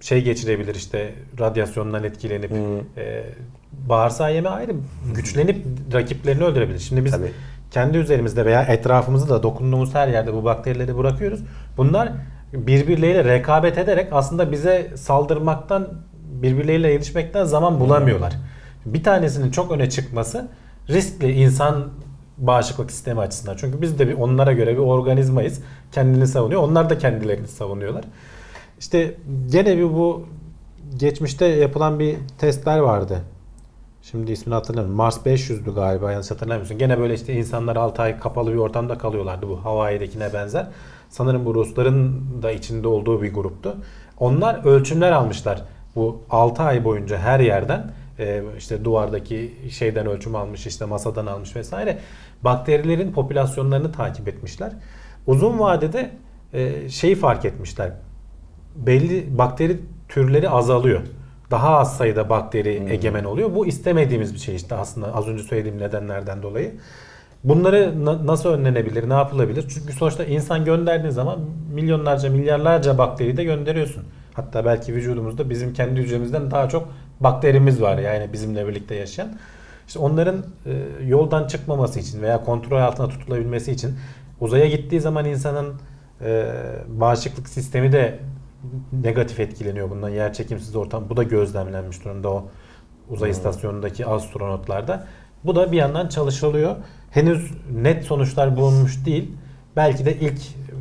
şey 0.00 0.24
geçirebilir 0.24 0.74
işte 0.74 1.14
radyasyondan 1.40 2.04
etkilenip 2.04 2.52
e, 2.96 3.24
bağırsağı 3.88 4.34
yeme 4.34 4.48
ayrı 4.48 4.72
güçlenip 5.14 5.66
rakiplerini 5.92 6.44
öldürebilir. 6.44 6.78
Şimdi 6.78 7.04
biz 7.04 7.12
Tabii. 7.12 7.32
kendi 7.70 7.98
üzerimizde 7.98 8.44
veya 8.44 8.62
etrafımızda 8.62 9.34
da 9.34 9.42
dokunduğumuz 9.42 9.94
her 9.94 10.08
yerde 10.08 10.34
bu 10.34 10.44
bakterileri 10.44 10.98
bırakıyoruz. 10.98 11.40
Bunlar 11.76 12.12
birbirleriyle 12.52 13.24
rekabet 13.24 13.78
ederek 13.78 14.08
aslında 14.12 14.52
bize 14.52 14.90
saldırmaktan 14.96 15.88
birbirleriyle 16.42 16.90
yetişmekten 16.90 17.44
zaman 17.44 17.80
bulamıyorlar. 17.80 18.32
Bir 18.86 19.02
tanesinin 19.02 19.50
çok 19.50 19.72
öne 19.72 19.90
çıkması 19.90 20.48
riskli 20.88 21.32
insan 21.32 21.88
bağışıklık 22.38 22.90
sistemi 22.90 23.20
açısından. 23.20 23.56
Çünkü 23.56 23.82
biz 23.82 23.98
de 23.98 24.08
bir 24.08 24.14
onlara 24.14 24.52
göre 24.52 24.72
bir 24.72 24.78
organizmayız. 24.78 25.60
Kendini 25.92 26.26
savunuyor. 26.26 26.62
Onlar 26.62 26.90
da 26.90 26.98
kendilerini 26.98 27.48
savunuyorlar. 27.48 28.04
İşte 28.78 29.14
gene 29.50 29.76
bir 29.76 29.82
bu 29.82 30.26
geçmişte 30.96 31.46
yapılan 31.46 31.98
bir 31.98 32.16
testler 32.38 32.78
vardı. 32.78 33.22
Şimdi 34.02 34.32
ismini 34.32 34.54
hatırlamıyorum. 34.54 34.96
Mars 34.96 35.18
500'dü 35.26 35.74
galiba 35.74 36.12
yanlış 36.12 36.30
hatırlamıyorsun. 36.30 36.78
Gene 36.78 36.98
böyle 36.98 37.14
işte 37.14 37.32
insanlar 37.32 37.76
6 37.76 38.02
ay 38.02 38.20
kapalı 38.20 38.52
bir 38.52 38.56
ortamda 38.56 38.98
kalıyorlardı 38.98 39.48
bu 39.48 39.64
Hawaii'dekine 39.64 40.32
benzer. 40.32 40.66
Sanırım 41.08 41.44
bu 41.44 41.54
Rusların 41.54 42.24
da 42.42 42.50
içinde 42.50 42.88
olduğu 42.88 43.22
bir 43.22 43.34
gruptu. 43.34 43.76
Onlar 44.18 44.64
ölçümler 44.64 45.12
almışlar. 45.12 45.62
Bu 45.96 46.22
6 46.30 46.62
ay 46.62 46.84
boyunca 46.84 47.18
her 47.18 47.40
yerden 47.40 47.90
e, 48.18 48.42
işte 48.58 48.84
duvardaki 48.84 49.54
şeyden 49.70 50.06
ölçüm 50.06 50.34
almış, 50.34 50.66
işte 50.66 50.84
masadan 50.84 51.26
almış 51.26 51.56
vesaire. 51.56 51.98
Bakterilerin 52.42 53.12
popülasyonlarını 53.12 53.92
takip 53.92 54.28
etmişler. 54.28 54.72
Uzun 55.26 55.58
vadede 55.58 56.10
e, 56.52 56.88
şeyi 56.88 57.14
fark 57.14 57.44
etmişler 57.44 57.92
belli 58.86 59.38
bakteri 59.38 59.76
türleri 60.08 60.48
azalıyor. 60.50 61.00
Daha 61.50 61.78
az 61.78 61.96
sayıda 61.96 62.30
bakteri 62.30 62.86
egemen 62.90 63.24
oluyor. 63.24 63.54
Bu 63.54 63.66
istemediğimiz 63.66 64.34
bir 64.34 64.38
şey 64.38 64.56
işte 64.56 64.74
aslında 64.74 65.14
az 65.14 65.28
önce 65.28 65.42
söylediğim 65.42 65.78
nedenlerden 65.78 66.42
dolayı. 66.42 66.74
Bunları 67.44 68.04
na- 68.04 68.26
nasıl 68.26 68.48
önlenebilir, 68.48 69.08
ne 69.08 69.14
yapılabilir? 69.14 69.64
Çünkü 69.68 69.92
sonuçta 69.92 70.24
insan 70.24 70.64
gönderdiğin 70.64 71.10
zaman 71.10 71.38
milyonlarca, 71.74 72.30
milyarlarca 72.30 72.98
bakteri 72.98 73.36
de 73.36 73.44
gönderiyorsun. 73.44 74.04
Hatta 74.34 74.64
belki 74.64 74.94
vücudumuzda 74.94 75.50
bizim 75.50 75.72
kendi 75.72 76.00
hücremizden 76.00 76.50
daha 76.50 76.68
çok 76.68 76.88
bakterimiz 77.20 77.82
var 77.82 77.98
yani 77.98 78.32
bizimle 78.32 78.68
birlikte 78.68 78.94
yaşayan. 78.94 79.28
İşte 79.86 79.98
onların 79.98 80.36
e, 80.66 80.72
yoldan 81.06 81.46
çıkmaması 81.46 82.00
için 82.00 82.22
veya 82.22 82.44
kontrol 82.44 82.78
altına 82.80 83.08
tutulabilmesi 83.08 83.72
için 83.72 83.94
uzaya 84.40 84.66
gittiği 84.66 85.00
zaman 85.00 85.24
insanın 85.24 85.74
e, 86.24 86.52
bağışıklık 86.88 87.48
sistemi 87.48 87.92
de 87.92 88.18
negatif 88.92 89.40
etkileniyor 89.40 89.90
bundan 89.90 90.08
yer 90.08 90.32
çekimsiz 90.32 90.76
ortam. 90.76 91.10
Bu 91.10 91.16
da 91.16 91.22
gözlemlenmiş 91.22 92.04
durumda 92.04 92.30
o 92.30 92.48
uzay 93.10 93.30
istasyonundaki 93.30 94.06
astronotlarda. 94.06 95.06
Bu 95.44 95.56
da 95.56 95.72
bir 95.72 95.76
yandan 95.76 96.08
çalışılıyor. 96.08 96.76
Henüz 97.10 97.50
net 97.72 98.04
sonuçlar 98.04 98.56
bulunmuş 98.56 99.06
değil. 99.06 99.32
Belki 99.76 100.04
de 100.04 100.16
ilk 100.16 100.40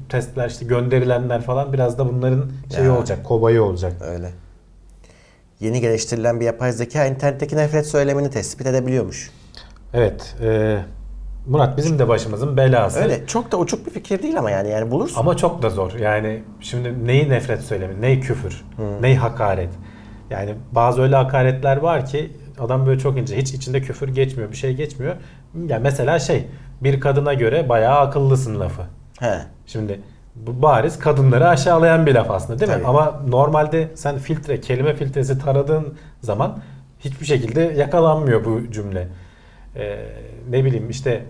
testler 0.10 0.50
işte 0.50 0.66
gönderilenler 0.66 1.42
falan 1.42 1.74
biraz 1.74 1.98
da 1.98 2.10
bunların 2.14 2.52
şeyi 2.76 2.86
Ya. 2.86 2.98
olacak, 2.98 3.24
kobayı 3.26 3.64
olacak. 3.64 3.94
Öyle. 4.02 4.32
Yeni 5.60 5.82
geliştirilen 5.82 6.40
bir 6.40 6.46
yapay 6.46 6.72
zeka 6.72 7.06
internetteki 7.06 7.56
nefret 7.56 7.88
söylemini 7.88 8.30
tespit 8.30 8.68
edebiliyormuş. 8.68 9.32
Evet. 9.94 10.36
e, 10.42 10.80
Murat 11.48 11.78
bizim 11.78 12.00
de 12.00 12.08
başımızın 12.08 12.58
belası. 12.58 13.00
Öyle. 13.00 13.28
Çok 13.28 13.52
da 13.52 13.58
uçuk 13.58 13.86
bir 13.86 13.92
fikir 13.92 14.24
değil 14.24 14.40
ama 14.40 14.52
yani 14.52 14.70
yani 14.70 14.92
bulursun. 14.92 15.20
Ama 15.20 15.38
çok 15.38 15.62
da 15.62 15.70
zor. 15.70 15.94
Yani 15.94 16.44
şimdi 16.62 17.08
neyi 17.08 17.30
nefret 17.30 17.62
söylemi, 17.62 18.02
neyi 18.02 18.20
küfür, 18.20 18.66
neyi 19.02 19.18
hakaret. 19.18 19.70
Yani 20.30 20.56
bazı 20.72 21.02
öyle 21.02 21.16
hakaretler 21.16 21.78
var 21.78 22.06
ki 22.06 22.32
adam 22.60 22.86
böyle 22.86 23.00
çok 23.00 23.18
ince. 23.18 23.38
Hiç 23.38 23.54
içinde 23.54 23.82
küfür 23.82 24.08
geçmiyor, 24.08 24.52
bir 24.52 24.58
şey 24.58 24.74
geçmiyor. 24.74 25.16
Yani 25.68 25.84
mesela 25.84 26.20
şey, 26.20 26.48
bir 26.82 27.00
kadına 27.00 27.34
göre 27.34 27.70
bayağı 27.70 28.00
akıllısın 28.00 28.60
lafı. 28.60 28.82
He. 29.20 29.40
Şimdi 29.66 30.02
bu 30.36 30.62
bariz 30.62 31.00
kadınları 31.00 31.48
aşağılayan 31.48 32.06
bir 32.06 32.16
laf 32.16 32.32
aslında 32.32 32.60
değil 32.60 32.72
mi? 32.72 32.76
Tabii. 32.76 32.88
Ama 32.88 33.22
normalde 33.28 33.88
sen 33.96 34.18
filtre, 34.18 34.62
kelime 34.62 34.94
filtresi 34.94 35.40
taradığın 35.40 35.94
zaman 36.22 36.58
hiçbir 37.00 37.26
şekilde 37.26 37.62
yakalanmıyor 37.62 38.46
bu 38.46 38.72
cümle. 38.72 39.08
Ee, 39.76 39.98
ne 40.50 40.66
bileyim 40.66 40.90
işte 40.90 41.26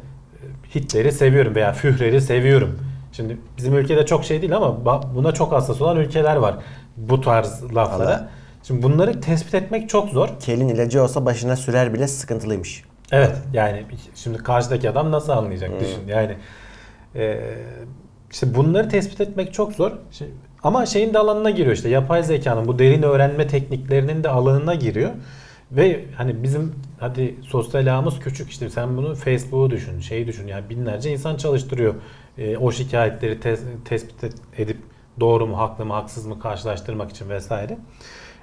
Hitler'i 0.76 1.12
seviyorum 1.12 1.56
veya 1.56 1.74
Führer'i 1.74 2.22
seviyorum. 2.22 2.80
Şimdi 3.12 3.38
bizim 3.58 3.78
ülkede 3.78 4.06
çok 4.06 4.26
şey 4.26 4.42
değil 4.42 4.56
ama 4.56 4.86
buna 5.16 5.32
çok 5.32 5.52
hassas 5.52 5.82
olan 5.82 5.98
ülkeler 5.98 6.36
var 6.36 6.56
bu 6.98 7.22
tarz 7.22 7.76
laflara. 7.76 8.08
Allah. 8.08 8.30
Şimdi 8.64 8.84
bunları 8.84 9.22
tespit 9.22 9.54
etmek 9.56 9.90
çok 9.90 10.10
zor. 10.10 10.30
Kelin 10.40 10.68
ilacı 10.68 11.04
olsa 11.04 11.26
başına 11.26 11.56
sürer 11.56 11.94
bile 11.94 12.08
sıkıntılıymış. 12.08 12.84
Evet 13.12 13.36
yani 13.54 13.84
şimdi 14.16 14.38
karşıdaki 14.38 14.90
adam 14.90 15.12
nasıl 15.12 15.32
anlayacak 15.32 15.72
düşün 15.80 16.08
yani 16.08 16.38
e, 17.16 17.40
işte 18.32 18.56
bunları 18.56 18.90
tespit 18.90 19.22
etmek 19.22 19.54
çok 19.54 19.74
zor 19.74 19.92
Şimdi- 20.12 20.32
ama 20.64 20.86
şeyin 20.86 21.14
de 21.14 21.20
alanına 21.20 21.50
giriyor 21.50 21.76
işte 21.76 21.90
yapay 21.90 22.24
zekanın 22.24 22.68
bu 22.68 22.80
derin 22.80 23.04
öğrenme 23.04 23.48
tekniklerinin 23.48 24.24
de 24.24 24.30
alanına 24.30 24.76
giriyor 24.76 25.12
ve 25.72 26.06
hani 26.16 26.44
bizim 26.44 26.76
hadi 27.00 27.36
sosyal 27.44 27.88
ağımız 27.96 28.20
küçük 28.20 28.50
işte 28.50 28.70
sen 28.70 28.98
bunu 28.98 29.16
Facebook'u 29.16 29.70
düşün 29.72 30.00
şeyi 30.00 30.28
düşün 30.28 30.48
yani 30.48 30.70
binlerce 30.70 31.12
insan 31.12 31.36
çalıştırıyor 31.36 31.96
E, 32.38 32.58
o 32.58 32.72
şikayetleri 32.72 33.34
tes- 33.40 33.84
tespit 33.86 34.36
edip 34.58 34.78
doğru 35.20 35.48
mu 35.48 35.58
haklı 35.58 35.86
mı 35.86 35.94
haksız 35.94 36.26
mı 36.26 36.40
karşılaştırmak 36.40 37.12
için 37.12 37.30
vesaire. 37.30 37.78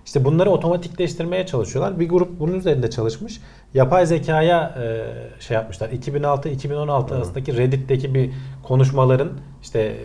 İşte 0.06 0.24
bunları 0.24 0.50
otomatikleştirmeye 0.50 1.46
çalışıyorlar. 1.46 2.00
Bir 2.00 2.08
grup 2.08 2.40
bunun 2.40 2.54
üzerinde 2.54 2.90
çalışmış. 2.90 3.40
Yapay 3.74 4.06
zekaya 4.06 4.74
e, 4.82 5.06
şey 5.42 5.54
yapmışlar. 5.54 5.88
2006-2016 5.88 7.14
arasındaki 7.14 7.56
Reddit'teki 7.56 8.14
bir 8.14 8.30
konuşmaların 8.62 9.32
işte 9.62 9.96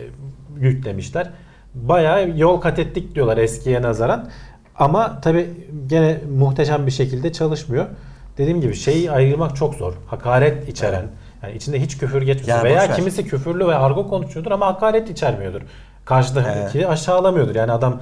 yüklemişler. 0.58 1.30
Bayağı 1.74 2.38
yol 2.38 2.60
kat 2.60 2.78
ettik 2.78 3.14
diyorlar 3.14 3.36
eskiye 3.36 3.82
nazaran. 3.82 4.28
Ama 4.80 5.20
tabi 5.20 5.50
gene 5.86 6.18
muhteşem 6.38 6.86
bir 6.86 6.90
şekilde 6.90 7.32
çalışmıyor. 7.32 7.86
Dediğim 8.38 8.60
gibi 8.60 8.74
şeyi 8.74 9.10
ayırmak 9.10 9.56
çok 9.56 9.74
zor. 9.74 9.92
Hakaret 10.06 10.68
içeren. 10.68 11.04
Yani 11.42 11.54
içinde 11.54 11.80
hiç 11.80 11.98
küfür 11.98 12.22
geçmiyor. 12.22 12.58
Ya 12.58 12.64
Veya 12.64 12.92
kimisi 12.92 13.24
küfürlü 13.24 13.66
ve 13.66 13.74
argo 13.74 14.08
konuşuyordur 14.08 14.50
ama 14.50 14.66
hakaret 14.66 15.10
içermiyordur. 15.10 15.60
Karşıdaki 16.04 16.88
aşağılamıyordur. 16.88 17.54
Yani 17.54 17.72
adam 17.72 18.00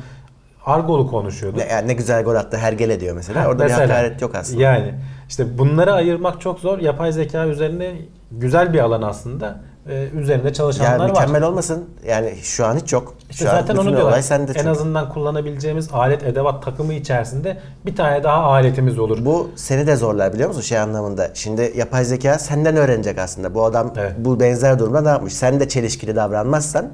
argolu 0.66 1.10
konuşuyordur. 1.10 1.58
Ne, 1.58 1.64
yani 1.64 1.88
ne 1.88 1.92
güzel 1.92 2.24
gol 2.24 2.34
attı 2.34 2.56
hergele 2.56 3.00
diyor 3.00 3.16
mesela. 3.16 3.44
Ha, 3.44 3.48
Orada 3.48 3.62
mesela. 3.62 3.84
bir 3.84 3.90
hakaret 3.90 4.22
yok 4.22 4.34
aslında. 4.34 4.62
Yani 4.62 4.94
işte 5.28 5.58
bunları 5.58 5.92
ayırmak 5.92 6.40
çok 6.40 6.60
zor. 6.60 6.78
Yapay 6.78 7.12
zeka 7.12 7.46
üzerine 7.46 7.94
güzel 8.32 8.72
bir 8.72 8.78
alan 8.78 9.02
aslında. 9.02 9.60
Ee, 9.88 10.08
üzerinde 10.20 10.52
çalışanlar 10.52 10.98
var. 10.98 11.08
mükemmel 11.08 11.42
olmasın. 11.42 11.84
Yani 12.08 12.34
şu 12.42 12.66
an 12.66 12.76
hiç 12.76 12.92
yok. 12.92 13.14
İşte 13.30 13.44
şu 13.44 13.50
an 13.50 13.54
zaten 13.54 13.76
bütün 13.76 13.88
onu 13.88 13.96
diyorlar. 13.96 14.20
sende 14.20 14.50
en 14.52 14.54
çünkü. 14.54 14.68
azından 14.68 15.08
kullanabileceğimiz 15.12 15.88
alet 15.92 16.22
edevat 16.22 16.62
takımı 16.64 16.94
içerisinde 16.94 17.58
bir 17.86 17.96
tane 17.96 18.22
daha 18.22 18.36
aletimiz 18.42 18.98
olur. 18.98 19.24
Bu 19.24 19.50
seni 19.56 19.86
de 19.86 19.96
zorlar 19.96 20.32
biliyor 20.32 20.48
musun 20.48 20.60
şey 20.62 20.78
anlamında. 20.78 21.30
Şimdi 21.34 21.72
yapay 21.76 22.04
zeka 22.04 22.38
senden 22.38 22.76
öğrenecek 22.76 23.18
aslında. 23.18 23.54
Bu 23.54 23.64
adam 23.64 23.92
Evet. 23.98 24.12
bu 24.18 24.40
benzer 24.40 24.78
durumda 24.78 25.00
ne 25.00 25.08
yapmış? 25.08 25.32
Sen 25.34 25.60
de 25.60 25.68
çelişkili 25.68 26.16
davranmazsan 26.16 26.88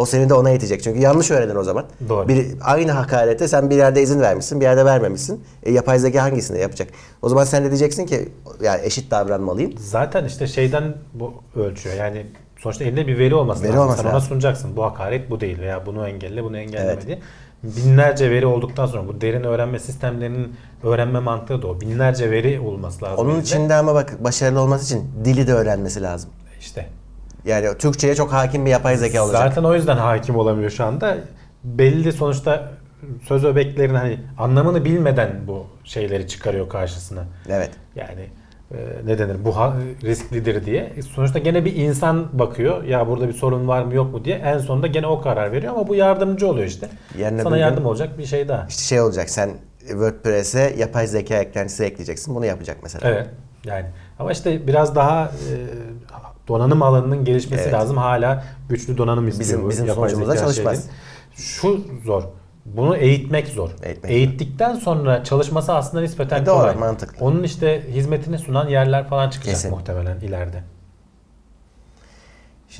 o 0.00 0.04
seni 0.06 0.28
de 0.28 0.34
ona 0.34 0.50
itecek. 0.50 0.82
Çünkü 0.82 1.00
yanlış 1.00 1.30
öğrenir 1.30 1.54
o 1.54 1.64
zaman. 1.64 1.84
Doğru. 2.08 2.28
Bir, 2.28 2.46
aynı 2.60 2.92
hakarete 2.92 3.48
sen 3.48 3.70
bir 3.70 3.76
yerde 3.76 4.02
izin 4.02 4.20
vermişsin, 4.20 4.60
bir 4.60 4.64
yerde 4.64 4.84
vermemişsin. 4.84 5.44
E, 5.62 5.72
yapay 5.72 5.98
zeka 5.98 6.22
hangisini 6.22 6.60
yapacak? 6.60 6.88
O 7.22 7.28
zaman 7.28 7.44
sen 7.44 7.64
de 7.64 7.68
diyeceksin 7.68 8.06
ki 8.06 8.28
yani 8.62 8.80
eşit 8.84 9.10
davranmalıyım. 9.10 9.72
Zaten 9.78 10.24
işte 10.24 10.46
şeyden 10.46 10.94
bu 11.14 11.34
ölçüyor. 11.56 11.96
Yani 11.96 12.26
sonuçta 12.58 12.84
elinde 12.84 13.06
bir 13.06 13.18
veri 13.18 13.34
olması 13.34 13.62
Veri 13.62 13.68
lazım. 13.72 13.82
olması 13.82 13.98
Sen 14.02 14.08
ona 14.08 14.14
lazım. 14.14 14.28
sunacaksın. 14.28 14.76
Bu 14.76 14.84
hakaret 14.84 15.30
bu 15.30 15.40
değil 15.40 15.58
veya 15.60 15.86
bunu 15.86 16.08
engelle 16.08 16.44
bunu 16.44 16.58
engelleme 16.58 16.92
Evet. 16.92 17.06
diye. 17.06 17.18
Binlerce 17.62 18.30
veri 18.30 18.46
olduktan 18.46 18.86
sonra 18.86 19.08
bu 19.08 19.20
derin 19.20 19.44
öğrenme 19.44 19.78
sistemlerinin 19.78 20.56
öğrenme 20.82 21.18
mantığı 21.20 21.62
da 21.62 21.66
o. 21.66 21.80
Binlerce 21.80 22.30
veri 22.30 22.60
olması 22.60 23.04
lazım. 23.04 23.18
Onun 23.18 23.30
elinde. 23.30 23.42
içinde 23.44 23.74
ama 23.74 23.94
bak 23.94 24.24
başarılı 24.24 24.60
olması 24.60 24.84
için 24.84 25.10
dili 25.24 25.46
de 25.46 25.52
öğrenmesi 25.54 26.02
lazım. 26.02 26.30
Yani 27.44 27.78
Türkçe'ye 27.78 28.14
çok 28.14 28.32
hakim 28.32 28.66
bir 28.66 28.70
yapay 28.70 28.96
zeka 28.96 29.24
olacak. 29.24 29.42
Zaten 29.42 29.64
o 29.64 29.74
yüzden 29.74 29.96
hakim 29.96 30.36
olamıyor 30.36 30.70
şu 30.70 30.84
anda. 30.84 31.16
Belli 31.64 32.12
sonuçta 32.12 32.72
söz 33.22 33.44
öbeklerin 33.44 33.94
hani 33.94 34.18
anlamını 34.38 34.84
bilmeden 34.84 35.30
bu 35.46 35.66
şeyleri 35.84 36.28
çıkarıyor 36.28 36.68
karşısına. 36.68 37.24
Evet. 37.48 37.70
Yani 37.96 38.26
e, 38.74 38.76
ne 39.06 39.18
denir 39.18 39.44
bu 39.44 39.54
risklidir 40.04 40.66
diye. 40.66 40.92
E, 40.96 41.02
Sonuçta 41.02 41.38
gene 41.38 41.64
bir 41.64 41.76
insan 41.76 42.38
bakıyor 42.38 42.84
ya 42.84 43.08
burada 43.08 43.28
bir 43.28 43.32
sorun 43.32 43.68
var 43.68 43.82
mı 43.82 43.94
yok 43.94 44.12
mu 44.12 44.24
diye. 44.24 44.36
En 44.36 44.58
sonunda 44.58 44.86
gene 44.86 45.06
o 45.06 45.20
karar 45.20 45.52
veriyor 45.52 45.72
ama 45.72 45.88
bu 45.88 45.94
yardımcı 45.94 46.48
oluyor 46.48 46.66
işte. 46.66 46.88
Yarın 47.18 47.38
Sana 47.38 47.56
yardım 47.58 47.86
olacak 47.86 48.18
bir 48.18 48.24
şey 48.24 48.48
daha. 48.48 48.66
İşte 48.68 48.82
şey 48.82 49.00
olacak 49.00 49.30
sen 49.30 49.50
WordPress'e 49.78 50.74
yapay 50.78 51.06
zeka 51.06 51.34
eklentisi 51.34 51.84
ekleyeceksin. 51.84 52.34
Bunu 52.34 52.46
yapacak 52.46 52.76
mesela. 52.82 53.10
Evet. 53.10 53.26
Yani 53.64 53.86
ama 54.20 54.32
işte 54.32 54.66
biraz 54.66 54.94
daha 54.94 55.24
e, 55.24 55.52
donanım 56.48 56.82
alanının 56.82 57.24
gelişmesi 57.24 57.62
Evet. 57.62 57.72
lazım. 57.74 57.96
Hala 57.96 58.44
güçlü 58.68 58.98
donanım 58.98 59.28
istiyor. 59.28 59.48
Bizim- 59.48 59.64
bu 59.64 59.70
bizim 59.70 59.86
yapay 59.86 60.10
sonucumuzda 60.10 60.36
çalışmaz. 60.40 60.74
şeyleri. 60.84 60.96
Şu 61.34 61.84
zor. 62.04 62.22
Bunu 62.66 62.96
eğitmek 62.96 63.48
zor. 63.48 63.70
Eğitmek 63.82 64.12
Eğittikten 64.12 64.74
sonra 64.74 65.24
çalışması 65.24 65.74
aslında 65.74 66.02
nispeten 66.02 66.42
E 66.42 66.46
doğru, 66.46 66.58
kolay. 66.60 66.74
mantıklı. 66.74 67.24
Onun 67.24 67.42
işte 67.42 67.82
hizmetini 67.92 68.38
sunan 68.38 68.68
yerler 68.68 69.08
falan 69.08 69.30
çıkacak 69.30 69.54
Kesin. 69.54 69.70
muhtemelen 69.70 70.20
ileride. 70.20 70.62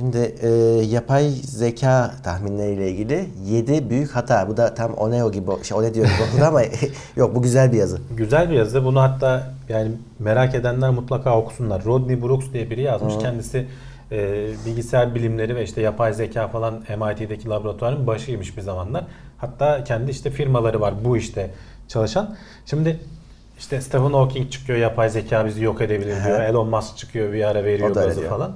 Şimdi 0.00 0.35
e, 0.42 0.49
yapay 0.85 1.30
zeka 1.30 2.14
tahminleriyle 2.25 2.90
ilgili 2.90 3.28
7 3.47 3.90
büyük 3.90 4.11
hata. 4.11 4.49
Bu 4.49 4.57
da 4.57 4.75
tam 4.75 4.95
Oneo 4.95 5.33
gibi, 5.33 5.64
şey, 5.64 5.78
One 5.78 5.95
diyor 5.95 6.07
gibi 6.07 6.37
oldu 6.37 6.45
ama 6.47 6.62
yok 7.16 7.35
bu 7.35 7.42
güzel 7.42 7.73
bir 7.73 7.76
yazı. 7.76 7.99
Güzel 8.16 8.50
bir 8.50 8.54
yazı. 8.54 8.85
Bunu 8.85 9.00
hatta 9.00 9.52
yani 9.69 9.90
merak 10.19 10.54
edenler 10.54 10.90
mutlaka 10.90 11.38
okusunlar. 11.38 11.85
Rodney 11.85 12.23
Brooks 12.23 12.47
diye 12.52 12.71
biri 12.71 12.83
yazmış. 12.83 13.14
Kendisi 13.19 13.66
e, 14.12 14.49
bilgisayar 14.66 15.14
bilimleri 15.14 15.57
ve 15.57 15.64
işte 15.64 15.80
yapay 15.80 16.14
zeka 16.14 16.49
falan 16.49 16.75
MIT'deki 16.75 17.49
laboratuvarın 17.49 18.07
başıymış 18.07 18.57
bir 18.57 18.62
zamanlar. 18.62 19.04
Hatta 19.38 19.85
kendi 19.85 20.11
işte 20.11 20.30
firmaları 20.30 20.80
var 20.80 20.95
bu 21.04 21.16
işte 21.16 21.50
çalışan. 21.88 22.37
Şimdi 22.66 23.00
işte 23.59 23.80
Stephen 23.80 24.12
Hawking 24.12 24.50
çıkıyor 24.50 24.78
yapay 24.78 25.11
zeka 25.11 25.47
bizi 25.47 25.64
yok 25.64 25.80
edebilir 25.80 26.25
diyor. 26.25 26.40
Elon 26.40 26.69
Musk 26.69 26.97
çıkıyor 26.97 27.33
bir 27.33 27.45
ara 27.45 27.64
veriyor 27.64 27.95
gazı 27.95 28.21
diyor. 28.21 28.50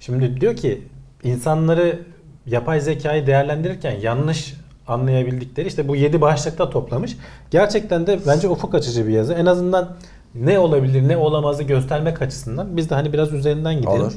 Şimdi 0.00 0.40
diyor 0.40 0.56
ki 0.56 0.82
insanları 1.22 1.98
yapay 2.46 2.80
zekayı 2.80 3.26
değerlendirirken 3.26 4.00
yanlış 4.00 4.54
anlayabildikleri 4.86 5.68
işte 5.68 5.88
bu 5.88 5.96
7 5.96 6.20
başlıkta 6.20 6.70
toplamış. 6.70 7.16
Gerçekten 7.50 8.06
de 8.06 8.18
bence 8.26 8.48
ufuk 8.48 8.74
açıcı 8.74 9.06
bir 9.06 9.12
yazı. 9.12 9.34
En 9.34 9.46
azından 9.46 9.96
ne 10.34 10.58
olabilir 10.58 11.08
ne 11.08 11.16
olamazı 11.16 11.62
göstermek 11.62 12.22
açısından 12.22 12.76
biz 12.76 12.90
de 12.90 12.94
hani 12.94 13.12
biraz 13.12 13.32
üzerinden 13.32 13.74
gidelim. 13.74 14.00
Olur. 14.00 14.12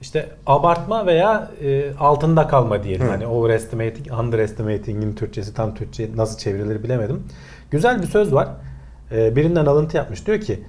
İşte 0.00 0.28
abartma 0.46 1.06
veya 1.06 1.50
e, 1.62 1.94
altında 1.94 2.46
kalma 2.46 2.82
diyelim. 2.82 3.08
Hani 3.08 3.26
overestimating, 3.26 4.12
underestimating'in 4.12 5.14
Türkçesi 5.14 5.54
tam 5.54 5.74
Türkçe 5.74 6.10
nasıl 6.16 6.38
çevrilir 6.38 6.82
bilemedim. 6.82 7.24
Güzel 7.70 8.02
bir 8.02 8.06
söz 8.06 8.32
var. 8.32 8.48
E, 9.12 9.36
birinden 9.36 9.66
alıntı 9.66 9.96
yapmış. 9.96 10.26
Diyor 10.26 10.40
ki 10.40 10.64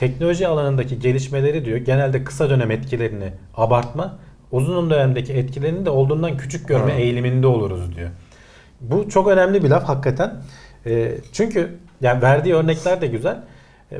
teknoloji 0.00 0.46
alanındaki 0.48 0.98
gelişmeleri 0.98 1.64
diyor 1.64 1.76
genelde 1.76 2.24
kısa 2.24 2.50
dönem 2.50 2.70
etkilerini 2.70 3.32
abartma, 3.56 4.18
uzun 4.52 4.90
dönemdeki 4.90 5.32
etkilerini 5.32 5.86
de 5.86 5.90
olduğundan 5.90 6.36
küçük 6.36 6.68
görme 6.68 6.92
eğiliminde 6.92 7.46
oluruz 7.46 7.96
diyor. 7.96 8.10
Bu 8.80 9.08
çok 9.08 9.28
önemli 9.28 9.64
bir 9.64 9.68
laf 9.68 9.84
hakikaten. 9.84 10.42
E, 10.86 11.12
çünkü 11.32 11.78
yani 12.00 12.22
verdiği 12.22 12.54
örnekler 12.54 13.00
de 13.00 13.06
güzel. 13.06 13.42
E, 13.92 13.96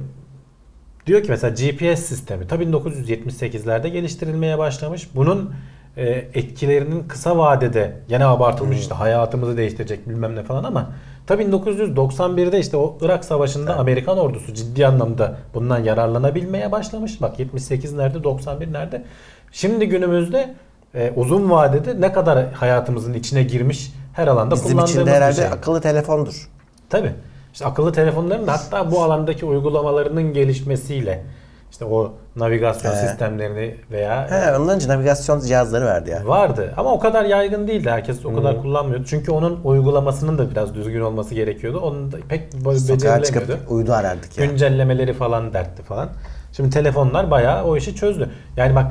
diyor 1.06 1.22
ki 1.22 1.28
mesela 1.28 1.54
GPS 1.54 2.00
sistemi 2.00 2.46
tabii 2.46 2.64
1978'lerde 2.64 3.88
geliştirilmeye 3.88 4.58
başlamış. 4.58 5.08
Bunun 5.14 5.54
e, 5.96 6.08
etkilerinin 6.34 7.08
kısa 7.08 7.38
vadede 7.38 7.96
gene 8.08 8.24
abartılmış 8.24 8.78
işte 8.78 8.94
hayatımızı 8.94 9.56
değiştirecek 9.56 10.08
bilmem 10.08 10.36
ne 10.36 10.42
falan 10.42 10.64
ama 10.64 10.92
tabii 11.26 11.42
1991'de 11.42 12.58
işte 12.58 12.76
o 12.76 12.98
Irak 13.00 13.24
Savaşı'nda 13.24 13.76
Amerikan 13.76 14.18
ordusu 14.18 14.54
ciddi 14.54 14.86
anlamda 14.86 15.36
bundan 15.54 15.78
yararlanabilmeye 15.78 16.72
başlamış. 16.72 17.22
Bak 17.22 17.38
78 17.38 17.92
nerede 17.92 18.24
91 18.24 18.72
nerede? 18.72 19.04
Şimdi 19.52 19.88
günümüzde 19.88 20.54
e, 20.94 21.12
uzun 21.16 21.50
vadede 21.50 22.00
ne 22.00 22.12
kadar 22.12 22.52
hayatımızın 22.52 23.14
içine 23.14 23.42
girmiş 23.42 23.92
her 24.12 24.26
alanda 24.26 24.54
Bizim 24.54 24.68
kullandığımız 24.68 24.90
için 24.90 25.06
de 25.06 25.10
herhalde 25.10 25.34
şey. 25.34 25.46
akıllı 25.46 25.80
telefondur. 25.80 26.48
Tabii. 26.90 27.12
İşte 27.52 27.66
akıllı 27.66 27.92
telefonların 27.92 28.46
da 28.46 28.52
hatta 28.52 28.90
bu 28.90 29.02
alandaki 29.02 29.46
uygulamalarının 29.46 30.32
gelişmesiyle 30.32 31.24
işte 31.70 31.84
o 31.84 32.12
navigasyon 32.36 32.92
He. 32.92 32.96
sistemlerini 32.96 33.74
veya 33.90 34.30
He, 34.30 34.56
ondan 34.56 34.74
önce 34.74 34.88
navigasyon 34.88 35.40
cihazları 35.40 35.84
vardı 35.84 36.10
ya. 36.10 36.26
vardı 36.26 36.74
ama 36.76 36.92
o 36.92 37.00
kadar 37.00 37.24
yaygın 37.24 37.68
değildi. 37.68 37.90
Herkes 37.90 38.26
o 38.26 38.34
kadar 38.34 38.62
kullanmıyordu. 38.62 39.04
Çünkü 39.06 39.32
onun 39.32 39.60
uygulamasının 39.64 40.38
da 40.38 40.50
biraz 40.50 40.74
düzgün 40.74 41.00
olması 41.00 41.34
gerekiyordu. 41.34 41.80
Onun 41.80 42.12
da 42.12 42.16
pek 42.28 42.52
Sokağa 42.52 42.70
becerilemiyordu. 42.70 43.26
çıkıp 43.26 43.70
uydu 43.70 43.92
arardık 43.92 44.38
ya. 44.38 44.46
Güncellemeleri 44.46 45.12
falan 45.12 45.52
dertti 45.52 45.82
falan. 45.82 46.08
Şimdi 46.52 46.70
telefonlar 46.70 47.30
bayağı 47.30 47.64
o 47.64 47.76
işi 47.76 47.94
çözdü. 47.94 48.30
Yani 48.56 48.74
bak 48.74 48.86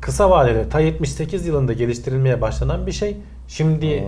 kısa 0.00 0.30
vadede 0.30 0.68
ta 0.68 0.80
78 0.80 1.46
yılında 1.46 1.72
geliştirilmeye 1.72 2.40
başlanan 2.40 2.86
bir 2.86 2.92
şey 2.92 3.16
şimdi 3.48 3.86
e, 3.86 4.04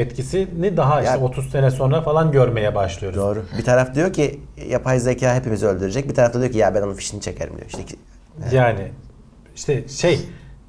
etkisini 0.00 0.76
daha 0.76 1.00
işte 1.02 1.12
Ya- 1.12 1.20
30 1.20 1.50
sene 1.50 1.70
sonra 1.70 2.00
falan 2.02 2.32
görmeye 2.32 2.74
başlıyoruz. 2.74 3.18
Doğru. 3.18 3.42
Bir 3.58 3.64
taraf 3.64 3.94
diyor 3.94 4.12
ki 4.12 4.40
yapay 4.68 4.98
zeka 5.00 5.34
hepimizi 5.34 5.66
öldürecek. 5.66 6.08
Bir 6.08 6.14
taraf 6.14 6.34
da 6.34 6.40
diyor 6.40 6.52
ki 6.52 6.58
ya 6.58 6.74
ben 6.74 6.82
onun 6.82 6.94
fişini 6.94 7.20
çekerim 7.20 7.56
diyor. 7.56 7.66
İşte 7.66 7.82
iki- 7.82 7.96
Yani 8.56 8.88
işte 9.56 9.88
şey 9.88 10.20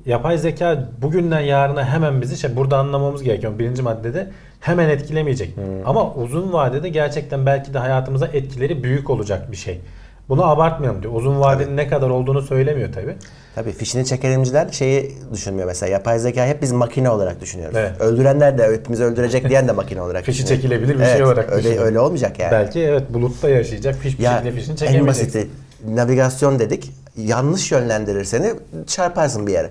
yapay 0.05 0.37
zeka 0.37 0.89
bugünden 1.01 1.39
yarına 1.39 1.85
hemen 1.85 2.21
bizi 2.21 2.37
şey 2.37 2.55
burada 2.55 2.77
anlamamız 2.77 3.23
gerekiyor. 3.23 3.59
Birinci 3.59 3.81
maddede 3.81 4.31
hemen 4.59 4.89
etkilemeyecek. 4.89 5.55
Ama 5.85 6.13
uzun 6.13 6.53
vadede 6.53 6.89
gerçekten 6.89 7.45
belki 7.45 7.73
de 7.73 7.79
hayatımıza 7.79 8.27
etkileri 8.27 8.83
büyük 8.83 9.09
olacak 9.09 9.51
bir 9.51 9.57
şey. 9.57 9.81
Bunu 10.29 10.45
abartmayalım 10.45 11.03
diyor. 11.03 11.13
Uzun 11.13 11.39
vadenin 11.39 11.77
ne 11.77 11.87
kadar 11.87 12.09
olduğunu 12.09 12.41
söylemiyor 12.41 12.93
tabi. 12.93 13.15
Tabii 13.55 13.71
fişini 13.71 14.05
çekerimciler 14.05 14.69
şeyi 14.71 15.15
düşünmüyor 15.33 15.67
mesela. 15.67 15.91
Yapay 15.91 16.19
zeka 16.19 16.45
hep 16.45 16.61
biz 16.61 16.71
makine 16.71 17.09
olarak 17.09 17.41
düşünüyoruz. 17.41 17.75
Evet. 17.79 18.01
Öldürenler 18.01 18.57
de 18.57 18.73
hepimizi 18.73 19.03
öldürecek 19.03 19.49
diyen 19.49 19.67
de 19.67 19.71
makine 19.71 20.01
olarak 20.01 20.23
Fişi 20.25 20.45
çekilebilir 20.45 20.99
bir 20.99 21.03
şey 21.05 21.13
Evet, 21.13 21.21
olarak 21.25 21.51
öyle, 21.51 21.63
düşünüyor. 21.63 21.85
öyle 21.85 21.99
olmayacak 21.99 22.39
yani. 22.39 22.51
Belki 22.51 22.79
evet 22.79 23.13
bulutta 23.13 23.49
yaşayacak. 23.49 23.95
Fiş 23.95 24.19
bir 24.19 24.23
ya 24.23 24.31
şekilde 24.33 24.51
fişini 24.51 24.71
en 24.73 24.75
çekemeyeceksin. 24.75 25.25
basiti 25.27 25.49
navigasyon 25.95 26.59
dedik. 26.59 26.91
Yanlış 27.17 27.71
yönlendirir 27.71 28.23
seni 28.23 28.53
çarparsın 28.87 29.47
bir 29.47 29.51
yere. 29.51 29.69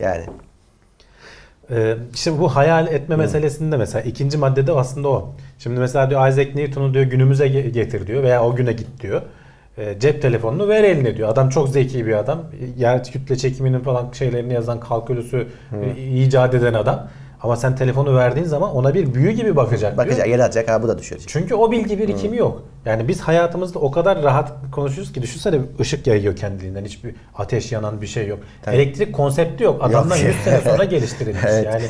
Yani. 0.00 0.24
Ee, 1.70 1.96
işte 2.14 2.38
bu 2.38 2.56
hayal 2.56 2.86
etme 2.86 3.16
meselesinde 3.16 3.76
mesela 3.76 4.02
ikinci 4.02 4.38
maddede 4.38 4.72
aslında 4.72 5.08
o. 5.08 5.34
Şimdi 5.58 5.80
mesela 5.80 6.10
diyor 6.10 6.28
Isaac 6.28 6.54
Newton'u 6.54 6.94
diyor 6.94 7.04
günümüze 7.04 7.46
ge- 7.46 7.68
getir 7.68 8.06
diyor 8.06 8.22
veya 8.22 8.44
o 8.44 8.56
güne 8.56 8.72
git 8.72 8.86
diyor. 9.02 9.22
Ee, 9.78 9.96
cep 10.00 10.22
telefonunu 10.22 10.68
ver 10.68 10.84
eline 10.84 11.16
diyor. 11.16 11.28
Adam 11.28 11.48
çok 11.48 11.68
zeki 11.68 12.06
bir 12.06 12.12
adam. 12.12 12.42
Yer 12.76 13.04
kütle 13.04 13.36
çekiminin 13.36 13.80
falan 13.80 14.12
şeylerini 14.12 14.52
yazan 14.52 14.80
kalkülüsü 14.80 15.48
e, 15.96 16.02
icat 16.02 16.54
eden 16.54 16.74
adam. 16.74 17.08
Ama 17.42 17.56
sen 17.56 17.76
telefonu 17.76 18.16
verdiğin 18.16 18.46
zaman 18.46 18.70
ona 18.76 18.94
bir 18.94 19.14
büyü 19.14 19.30
gibi 19.30 19.56
bakacak 19.56 19.96
diyor. 19.96 20.06
Bakacak 20.06 20.28
yere 20.28 20.44
atacak 20.44 20.70
ha 20.70 20.82
bu 20.82 20.88
da 20.88 20.98
düşüyor. 20.98 21.20
Çünkü 21.26 21.54
o 21.54 21.70
bilgi 21.70 21.98
birikimi 21.98 22.36
yok. 22.36 22.62
Yani 22.84 23.08
biz 23.08 23.20
hayatımızda 23.20 23.78
o 23.78 23.90
kadar 23.90 24.22
rahat 24.22 24.52
konuşuyoruz 24.72 25.12
ki 25.12 25.22
düşünsene 25.22 25.60
ışık 25.80 26.06
yayıyor 26.06 26.36
kendiliğinden. 26.36 26.84
Hiçbir 26.84 27.14
ateş 27.34 27.72
yanan 27.72 28.00
bir 28.00 28.06
şey 28.06 28.26
yok. 28.26 28.38
Elektrik 28.66 29.14
konsepti 29.14 29.64
yok. 29.64 29.84
Adamdan 29.84 30.16
Yok. 30.16 30.26
100 30.26 30.36
sene 30.36 30.60
sonra 30.60 30.84
geliştirilmiş. 30.94 31.42
Evet. 31.46 31.66
Yani 31.66 31.84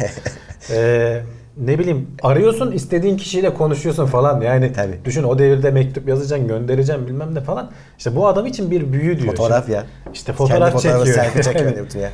e, 0.80 1.20
ne 1.56 1.78
bileyim 1.78 2.06
arıyorsun 2.22 2.72
istediğin 2.72 3.16
kişiyle 3.16 3.54
konuşuyorsun 3.54 4.06
falan. 4.06 4.40
Yani 4.40 4.72
Tabii. 4.72 4.98
düşün 5.04 5.22
o 5.22 5.38
devirde 5.38 5.70
mektup 5.70 6.08
yazacaksın 6.08 6.48
göndereceksin 6.48 7.06
bilmem 7.06 7.34
ne 7.34 7.40
falan. 7.40 7.70
İşte 7.98 8.16
bu 8.16 8.26
adam 8.28 8.46
için 8.46 8.70
bir 8.70 8.92
büyü 8.92 9.18
diyor. 9.18 9.36
Fotoğraf 9.36 9.68
ya. 9.68 9.84
İşte 10.14 10.32
fotoğraf 10.32 10.82
Kendi 10.82 10.82
çekiyor. 10.82 11.06
selfie 11.06 11.42
çekiyor 11.42 11.86
ya. 12.02 12.10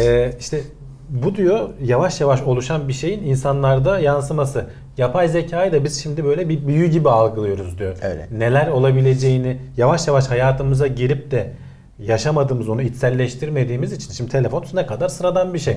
Ee, 0.00 0.32
işte 0.40 0.60
bu 1.08 1.34
diyor 1.34 1.68
yavaş 1.82 2.20
yavaş 2.20 2.42
oluşan 2.42 2.88
bir 2.88 2.92
şeyin 2.92 3.22
insanlarda 3.24 3.98
yansıması. 3.98 4.64
Yapay 4.98 5.28
zekayı 5.28 5.72
da 5.72 5.84
biz 5.84 6.02
şimdi 6.02 6.24
böyle 6.24 6.48
bir 6.48 6.66
büyü 6.66 6.86
gibi 6.86 7.10
algılıyoruz 7.10 7.78
diyor. 7.78 7.96
Öyle. 8.02 8.28
Neler 8.38 8.68
olabileceğini 8.68 9.58
yavaş 9.76 10.08
yavaş 10.08 10.26
hayatımıza 10.26 10.86
girip 10.86 11.30
de 11.30 11.52
yaşamadığımız 11.98 12.68
onu 12.68 12.82
içselleştirmediğimiz 12.82 13.92
için 13.92 14.12
şimdi 14.12 14.30
telefon 14.30 14.64
ne 14.74 14.86
kadar 14.86 15.08
sıradan 15.08 15.54
bir 15.54 15.58
şey. 15.58 15.76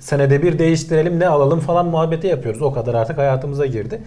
Senede 0.00 0.42
bir 0.42 0.58
değiştirelim 0.58 1.20
ne 1.20 1.28
alalım 1.28 1.60
falan 1.60 1.86
muhabbeti 1.86 2.26
yapıyoruz. 2.26 2.62
O 2.62 2.72
kadar 2.72 2.94
artık 2.94 3.18
hayatımıza 3.18 3.66
girdi. 3.66 4.02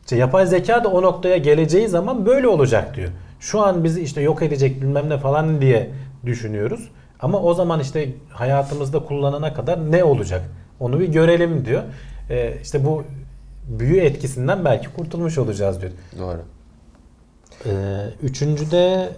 İşte 0.00 0.16
yapay 0.16 0.46
zeka 0.46 0.84
da 0.84 0.88
o 0.88 1.02
noktaya 1.02 1.36
geleceği 1.36 1.88
zaman 1.88 2.26
böyle 2.26 2.48
olacak 2.48 2.96
diyor. 2.96 3.08
Şu 3.40 3.60
an 3.60 3.84
bizi 3.84 4.02
işte 4.02 4.20
yok 4.20 4.42
edecek 4.42 4.82
bilmem 4.82 5.10
ne 5.10 5.18
falan 5.18 5.60
diye 5.60 5.90
düşünüyoruz. 6.26 6.90
Ama 7.20 7.42
o 7.42 7.54
zaman 7.54 7.80
işte 7.80 8.08
hayatımızda 8.30 8.98
kullanana 8.98 9.54
kadar 9.54 9.92
ne 9.92 10.04
olacak? 10.04 10.42
Onu 10.80 11.00
bir 11.00 11.08
görelim 11.08 11.64
diyor. 11.64 11.82
Ee, 12.30 12.54
işte 12.62 12.84
bu 12.84 13.04
büyü 13.68 14.00
etkisinden 14.00 14.64
belki 14.64 14.88
kurtulmuş 14.88 15.38
olacağız 15.38 15.80
diyor. 15.80 15.92
Doğru. 16.18 16.40
Ee, 17.66 17.70
üçüncüde 18.22 19.08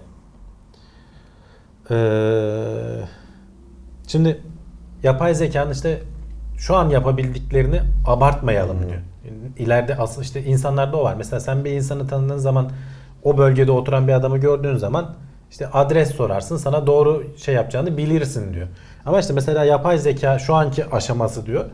ee, 1.90 3.00
şimdi 4.06 4.40
yapay 5.02 5.34
zekanın 5.34 5.72
işte 5.72 5.98
şu 6.58 6.76
an 6.76 6.88
yapabildiklerini 6.88 7.80
abartmayalım 8.06 8.78
diyor. 8.88 9.00
İleride 9.58 9.96
asıl 9.96 10.22
işte 10.22 10.42
insanlarda 10.44 10.96
o 10.96 11.04
var. 11.04 11.14
Mesela 11.18 11.40
sen 11.40 11.64
bir 11.64 11.70
insanı 11.70 12.08
tanıdığın 12.08 12.38
zaman 12.38 12.70
o 13.22 13.38
bölgede 13.38 13.72
oturan 13.72 14.08
bir 14.08 14.12
adamı 14.12 14.38
gördüğün 14.38 14.76
zaman 14.76 15.14
işte 15.50 15.66
adres 15.66 16.10
sorarsın 16.10 16.56
sana 16.56 16.86
doğru 16.86 17.26
şey 17.36 17.54
yapacağını 17.54 17.96
bilirsin 17.96 18.54
diyor. 18.54 18.68
Ama 19.06 19.20
işte 19.20 19.32
mesela 19.32 19.64
yapay 19.64 19.98
zeka 19.98 20.38
şu 20.38 20.54
anki 20.54 20.86
aşaması 20.90 21.46
diyor. 21.46 21.64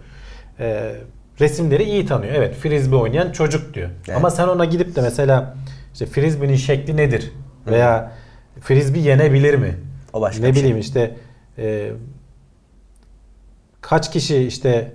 ee, 0.60 0.94
resimleri 1.40 1.82
iyi 1.84 2.06
tanıyor. 2.06 2.34
Evet 2.34 2.54
frisbee 2.54 2.96
oynayan 2.96 3.32
çocuk 3.32 3.74
diyor. 3.74 3.88
Evet. 4.06 4.16
Ama 4.16 4.30
sen 4.30 4.48
ona 4.48 4.64
gidip 4.64 4.96
de 4.96 5.00
mesela 5.00 5.54
işte 5.92 6.06
frisbee'nin 6.06 6.56
şekli 6.56 6.96
nedir? 6.96 7.32
Veya 7.66 8.12
frisbee 8.60 9.00
yenebilir 9.00 9.54
mi? 9.54 9.74
O 10.12 10.20
başka 10.20 10.42
ne 10.42 10.52
şey. 10.52 10.62
bileyim 10.62 10.78
işte 10.78 11.16
e, 11.58 11.92
kaç 13.80 14.12
kişi 14.12 14.36
işte 14.36 14.92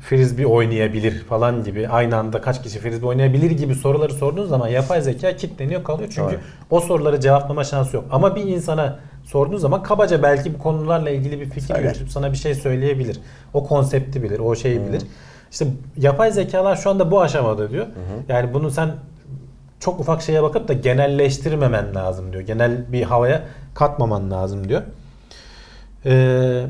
frisbee 0.00 0.46
oynayabilir 0.46 1.24
falan 1.24 1.64
gibi 1.64 1.88
aynı 1.88 2.16
anda 2.16 2.40
kaç 2.40 2.62
kişi 2.62 2.78
frisbee 2.78 3.06
oynayabilir 3.06 3.50
gibi 3.50 3.74
soruları 3.74 4.12
sorduğun 4.12 4.46
zaman 4.46 4.68
yapay 4.68 5.02
zeka 5.02 5.36
kilitleniyor 5.36 5.84
kalıyor 5.84 6.08
çünkü 6.14 6.32
Doğru. 6.32 6.40
o 6.70 6.80
soruları 6.80 7.20
cevaplama 7.20 7.64
şansı 7.64 7.96
yok. 7.96 8.04
Ama 8.10 8.36
bir 8.36 8.42
insana 8.44 8.98
sorduğun 9.24 9.56
zaman 9.56 9.82
kabaca 9.82 10.22
belki 10.22 10.54
bu 10.54 10.58
konularla 10.58 11.10
ilgili 11.10 11.40
bir 11.40 11.50
fikir 11.50 11.74
Söyler. 11.74 11.82
yürütüp 11.82 12.10
sana 12.10 12.32
bir 12.32 12.36
şey 12.36 12.54
söyleyebilir. 12.54 13.20
O 13.54 13.66
konsepti 13.66 14.22
bilir, 14.22 14.38
o 14.38 14.54
şeyi 14.56 14.86
bilir. 14.86 15.02
İşte 15.50 15.66
yapay 15.96 16.32
zekalar 16.32 16.76
şu 16.76 16.90
anda 16.90 17.10
bu 17.10 17.20
aşamada 17.20 17.70
diyor. 17.70 17.86
Yani 18.28 18.54
bunu 18.54 18.70
sen 18.70 18.90
çok 19.80 20.00
ufak 20.00 20.22
şeye 20.22 20.42
bakıp 20.42 20.68
da 20.68 20.72
genelleştirmemen 20.72 21.94
lazım 21.94 22.32
diyor. 22.32 22.42
Genel 22.42 22.92
bir 22.92 23.02
havaya 23.02 23.42
katmaman 23.74 24.30
lazım 24.30 24.68
diyor. 24.68 24.82
Ee, 26.06 26.64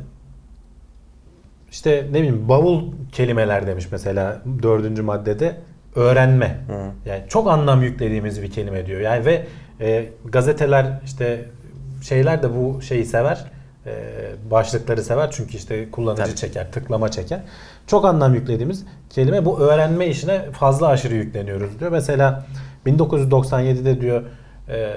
işte 1.70 2.06
ne 2.10 2.18
bileyim 2.18 2.48
bavul 2.48 2.92
kelimeler 3.12 3.66
demiş 3.66 3.88
mesela 3.92 4.42
dördüncü 4.62 5.02
maddede 5.02 5.56
öğrenme. 5.94 6.58
Yani 7.06 7.22
çok 7.28 7.48
anlam 7.48 7.82
yüklediğimiz 7.82 8.42
bir 8.42 8.50
kelime 8.50 8.86
diyor. 8.86 9.00
Yani 9.00 9.24
ve 9.24 9.46
e, 9.80 10.08
gazeteler 10.24 11.00
işte 11.04 11.44
şeyler 12.02 12.42
de 12.42 12.56
bu 12.56 12.82
şeyi 12.82 13.04
sever. 13.04 13.44
E, 13.86 13.92
başlıkları 14.50 15.02
sever 15.02 15.30
çünkü 15.30 15.56
işte 15.56 15.90
kullanıcı 15.90 16.22
Tabii. 16.22 16.36
çeker, 16.36 16.72
tıklama 16.72 17.10
çeker. 17.10 17.40
Çok 17.86 18.04
anlam 18.04 18.34
yüklediğimiz 18.34 18.84
kelime 19.10 19.44
bu 19.44 19.60
öğrenme 19.60 20.06
işine 20.06 20.50
fazla 20.50 20.88
aşırı 20.88 21.14
yükleniyoruz 21.14 21.80
diyor. 21.80 21.92
Mesela 21.92 22.46
1997'de 22.88 24.00
diyor 24.00 24.22
e, 24.68 24.94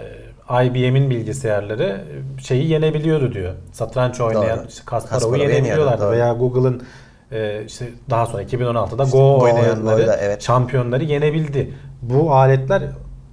IBM'in 0.65 1.09
bilgisayarları 1.09 2.01
şeyi 2.41 2.67
yenebiliyordu 2.67 3.33
diyor. 3.33 3.53
Satranç 3.71 4.21
oynayan 4.21 4.59
Doğru. 4.59 4.85
Kasparov'u 4.85 5.37
yenebiliyorlardı 5.37 6.01
doğru. 6.01 6.11
veya 6.11 6.33
Google'ın 6.33 6.83
e, 7.31 7.63
işte 7.67 7.85
daha 8.09 8.25
sonra 8.25 8.43
2016'da 8.43 9.03
İşte 9.03 9.17
Go 9.17 9.39
Go 9.39 9.43
oynayanları, 9.43 9.95
oyunda, 9.95 10.17
evet. 10.17 10.43
şampiyonları 10.43 11.03
yenebildi. 11.03 11.73
Bu 12.01 12.33
aletler 12.33 12.83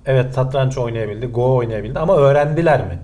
evet 0.07 0.35
satranç 0.35 0.79
oynayabildi, 0.79 1.27
Go 1.27 1.57
oynayabildi 1.57 1.99
ama 1.99 2.17
öğrendiler 2.17 2.81
mi? 2.81 2.99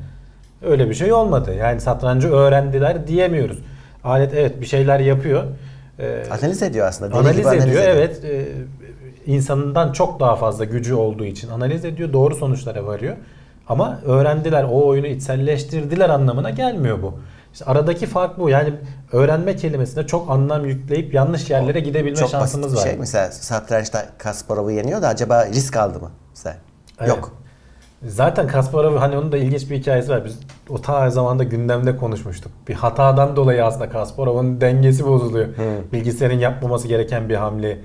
Öyle 0.63 0.91
bir 0.91 0.95
şey 0.95 1.13
olmadı. 1.13 1.55
Yani 1.55 1.81
satrancı 1.81 2.33
öğrendiler 2.33 3.07
diyemiyoruz. 3.07 3.59
Alet 4.05 4.35
evet 4.35 4.61
bir 4.61 4.67
şeyler 4.67 5.01
yapıyor. 5.01 5.45
Ee, 5.99 6.23
Analiz 6.31 6.63
ediyor 6.63 6.87
aslında. 6.87 7.11
Deli 7.11 7.19
analiz 7.19 7.65
gibi 7.65 7.71
ediyor 7.71 7.83
evet. 7.87 8.25
Ee, 8.25 8.47
insanından 9.27 9.93
çok 9.93 10.21
daha 10.21 10.37
fazla 10.37 10.65
gücü 10.65 10.95
olduğu 10.95 11.25
için 11.25 11.49
analiz 11.49 11.85
ediyor. 11.85 12.13
Doğru 12.13 12.35
sonuçlara 12.35 12.87
varıyor. 12.87 13.17
Ama 13.69 14.01
öğrendiler, 14.05 14.65
o 14.65 14.87
oyunu 14.87 15.07
içselleştirdiler 15.07 16.09
anlamına 16.09 16.51
gelmiyor 16.51 17.03
bu. 17.03 17.15
İşte 17.53 17.65
aradaki 17.65 18.07
fark 18.07 18.39
bu. 18.39 18.49
Yani 18.51 18.75
öğrenme 19.13 19.57
kelimesine 19.57 20.07
çok 20.07 20.31
anlam 20.31 20.65
yükleyip 20.65 21.15
yanlış 21.15 21.51
yerlere 21.51 21.81
gidebilme 21.81 22.17
Çok 22.17 22.31
şansımız 22.31 22.67
basit 22.67 22.77
bir 22.77 22.83
var. 22.83 22.91
şey. 22.91 22.99
Mesela 22.99 23.31
satrançta 23.31 24.07
Kasparov'u 24.19 24.71
yeniyor 24.71 25.03
da 25.03 25.09
acaba 25.09 25.47
risk 25.47 25.77
aldı 25.77 26.01
mı? 26.01 26.11
Mesela. 26.31 26.57
Evet. 27.01 27.09
Yok. 27.09 27.33
Zaten 28.07 28.47
Kasparov 28.47 28.97
hani 28.97 29.19
onun 29.19 29.33
da 29.33 29.37
ilginç 29.37 29.71
bir 29.71 29.77
hikayesi 29.79 30.11
var. 30.11 30.25
Biz 30.25 30.39
o 30.69 30.81
ta 30.81 31.11
zamanda 31.11 31.45
gündemde 31.45 31.97
konuşmuştuk. 31.97 32.53
Bir 32.69 32.75
hatadan 32.75 33.37
dolayı 33.37 33.65
aslında 33.65 33.89
Kasparov'un 33.89 34.61
dengesi 34.61 35.07
bozuluyor. 35.07 35.49
Bilgisayarın 35.93 36.39
yapmaması 36.39 36.89
gereken 36.89 37.29
bir 37.29 37.35
hamle 37.35 37.79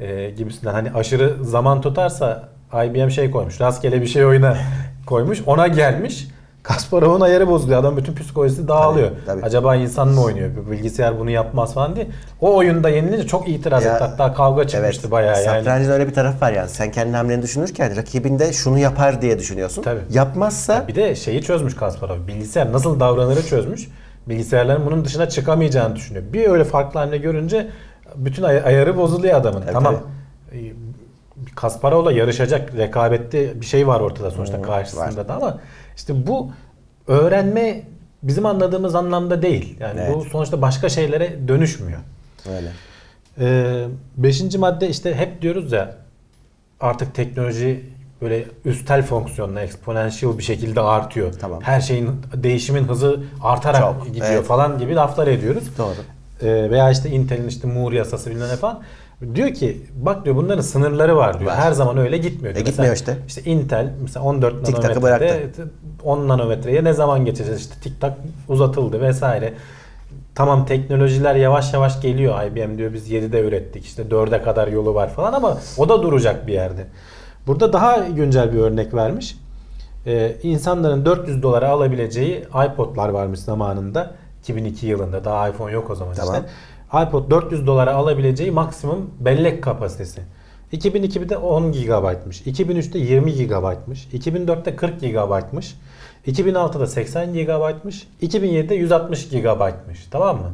e, 0.00 0.30
gibisinden. 0.30 0.72
Hani 0.72 0.92
aşırı 0.92 1.44
zaman 1.44 1.80
tutarsa 1.80 2.48
IBM 2.74 3.08
şey 3.10 3.30
koymuş. 3.30 3.60
Rastgele 3.60 4.02
bir 4.02 4.06
şey 4.06 4.24
oyuna 4.26 4.56
koymuş. 5.06 5.42
Ona 5.46 5.66
gelmiş. 5.66 6.28
Kasparov'un 6.62 7.20
ayarı 7.20 7.48
bozuluyor. 7.48 7.80
Adam 7.80 7.96
bütün 7.96 8.14
psikolojisi 8.14 8.68
dağılıyor. 8.68 9.08
Tabii, 9.10 9.24
tabii. 9.26 9.42
Acaba 9.42 9.76
insan 9.76 10.08
mı 10.08 10.22
oynuyor? 10.22 10.50
Bilgisayar 10.70 11.18
bunu 11.18 11.30
yapmaz 11.30 11.74
falan 11.74 11.96
diye. 11.96 12.06
O 12.40 12.56
oyunda 12.56 12.88
yenilince 12.88 13.26
çok 13.26 13.48
itiraz 13.48 13.84
Ya, 13.84 13.94
etti. 13.94 14.04
Hatta 14.04 14.34
kavga 14.34 14.66
çıkmıştı 14.66 15.10
bayağı 15.10 15.44
yani. 15.44 15.64
Satrancın 15.64 15.90
öyle 15.90 16.08
bir 16.08 16.14
tarafı 16.14 16.40
var 16.40 16.52
yani. 16.52 16.68
Sen 16.68 16.90
kendi 16.92 17.16
hamleni 17.16 17.42
düşünürken 17.42 17.96
rakibinde 17.96 18.52
şunu 18.52 18.78
yapar 18.78 19.22
diye 19.22 19.38
düşünüyorsun. 19.38 19.82
Tabii. 19.82 20.00
Yapmazsa 20.10 20.88
Bir 20.88 20.94
de 20.94 21.14
şeyi 21.14 21.42
çözmüş 21.42 21.76
Kasparov. 21.76 22.26
Bilgisayar 22.28 22.72
nasıl 22.72 23.00
davranırı 23.00 23.42
çözmüş. 23.46 23.88
Bilgisayarların 24.28 24.86
bunun 24.86 25.04
dışına 25.04 25.28
çıkamayacağını 25.28 25.96
düşünüyor. 25.96 26.24
Bir 26.32 26.48
öyle 26.48 26.64
farklı 26.64 27.00
hamle 27.00 27.16
görünce 27.18 27.66
bütün 28.16 28.42
ay- 28.42 28.62
ayarı 28.64 28.96
bozuluyor 28.96 29.34
adamın. 29.40 29.60
Tabii, 29.60 29.72
tamam. 29.72 29.94
Ee, 30.52 30.56
Kasparov'la 31.54 32.12
yarışacak 32.12 32.76
rekabette 32.76 33.60
bir 33.60 33.66
şey 33.66 33.86
var 33.86 34.00
ortada 34.00 34.30
sonuçta 34.30 34.62
karşısında 34.62 35.28
da 35.28 35.34
ama 35.34 35.58
işte 35.96 36.26
bu 36.26 36.50
öğrenme 37.06 37.82
bizim 38.22 38.46
anladığımız 38.46 38.94
anlamda 38.94 39.42
değil. 39.42 39.76
Yani 39.80 40.00
Evet. 40.00 40.14
bu 40.16 40.24
sonuçta 40.24 40.62
başka 40.62 40.88
şeylere 40.88 41.48
dönüşmüyor. 41.48 41.98
öyle. 42.56 42.68
Ee, 43.40 43.84
beşinci 44.16 44.58
madde 44.58 44.88
işte 44.88 45.14
hep 45.14 45.42
diyoruz 45.42 45.72
ya 45.72 45.94
artık 46.80 47.14
teknoloji 47.14 47.90
böyle 48.22 48.44
üstel 48.64 49.02
fonksiyonla 49.02 49.60
exponential 49.60 50.38
bir 50.38 50.42
şekilde 50.42 50.80
artıyor. 50.80 51.32
Tamam. 51.40 51.60
Her 51.62 51.80
şeyin 51.80 52.10
değişimin 52.34 52.84
hızı 52.84 53.20
artarak 53.42 53.80
Çok, 53.80 54.06
gidiyor 54.06 54.26
evet. 54.30 54.44
falan 54.44 54.78
gibi 54.78 54.94
laflar 54.94 55.26
ediyoruz. 55.26 55.64
Doğru. 55.78 55.94
Ee, 56.42 56.70
veya 56.70 56.90
işte 56.90 57.10
Intel'in 57.10 57.48
işte 57.48 57.68
Moore 57.68 57.96
yasası 57.96 58.30
bilmem 58.30 58.48
ne 58.48 58.56
falan. 58.56 58.82
Diyor 59.34 59.54
ki 59.54 59.82
bak 59.96 60.24
diyor 60.24 60.36
bunların 60.36 60.62
sınırları 60.62 61.16
var 61.16 61.40
diyor. 61.40 61.50
Var. 61.50 61.58
Her 61.58 61.72
zaman 61.72 61.98
öyle 61.98 62.18
gitmiyor. 62.18 62.54
diyor. 62.54 62.66
E, 62.66 62.70
gitmiyor 62.70 62.92
Mesela 62.92 63.14
işte. 63.14 63.26
İşte 63.26 63.50
Intel 63.50 63.92
mesela 64.02 64.24
14 64.24 64.66
Tik 64.66 64.78
nanometrede 64.78 65.46
10 66.04 66.28
nanometreye 66.28 66.84
ne 66.84 66.92
zaman 66.92 67.24
geçeceğiz? 67.24 67.60
İşte 67.60 67.74
tik 67.82 68.00
tak 68.00 68.18
uzatıldı 68.48 69.00
vesaire. 69.00 69.54
Tamam 70.34 70.66
teknolojiler 70.66 71.34
yavaş 71.34 71.72
yavaş 71.72 72.00
geliyor. 72.00 72.42
IBM 72.42 72.78
diyor 72.78 72.92
biz 72.92 73.10
7'de 73.10 73.40
ürettik. 73.40 73.84
İşte 73.84 74.02
4'e 74.02 74.42
kadar 74.42 74.68
yolu 74.68 74.94
var 74.94 75.08
falan 75.10 75.32
ama 75.32 75.58
o 75.76 75.88
da 75.88 76.02
duracak 76.02 76.46
bir 76.46 76.52
yerde. 76.52 76.86
Burada 77.46 77.72
daha 77.72 77.96
güncel 78.08 78.52
bir 78.52 78.58
örnek 78.58 78.94
vermiş. 78.94 79.36
Ee, 80.06 80.36
insanların 80.42 81.04
400 81.04 81.42
dolara 81.42 81.68
alabileceği 81.68 82.44
iPod'lar 82.66 83.08
varmış 83.08 83.40
zamanında. 83.40 84.10
2002 84.46 84.86
yılında 84.86 85.24
daha 85.24 85.48
iPhone 85.48 85.72
yok 85.72 85.90
o 85.90 85.94
zaman 85.94 86.14
Tamam. 86.14 86.34
işte. 86.34 87.08
iPod 87.08 87.30
400 87.30 87.66
dolara 87.66 87.94
alabileceği 87.94 88.50
maksimum 88.50 89.10
bellek 89.20 89.62
kapasitesi. 89.62 90.22
2002'de 90.72 91.36
10 91.36 91.72
GB'mış. 91.72 92.40
2003'te 92.42 92.98
20 92.98 93.32
GB'mış. 93.34 94.06
2004'te 94.06 94.76
40 94.76 95.00
GB'mış. 95.00 95.74
2006'da 96.26 96.86
80 96.86 97.32
GB'mış. 97.32 98.08
2007'de 98.22 98.74
160 98.74 99.28
GB'mış. 99.28 100.06
Tamam 100.10 100.36
mı? 100.36 100.52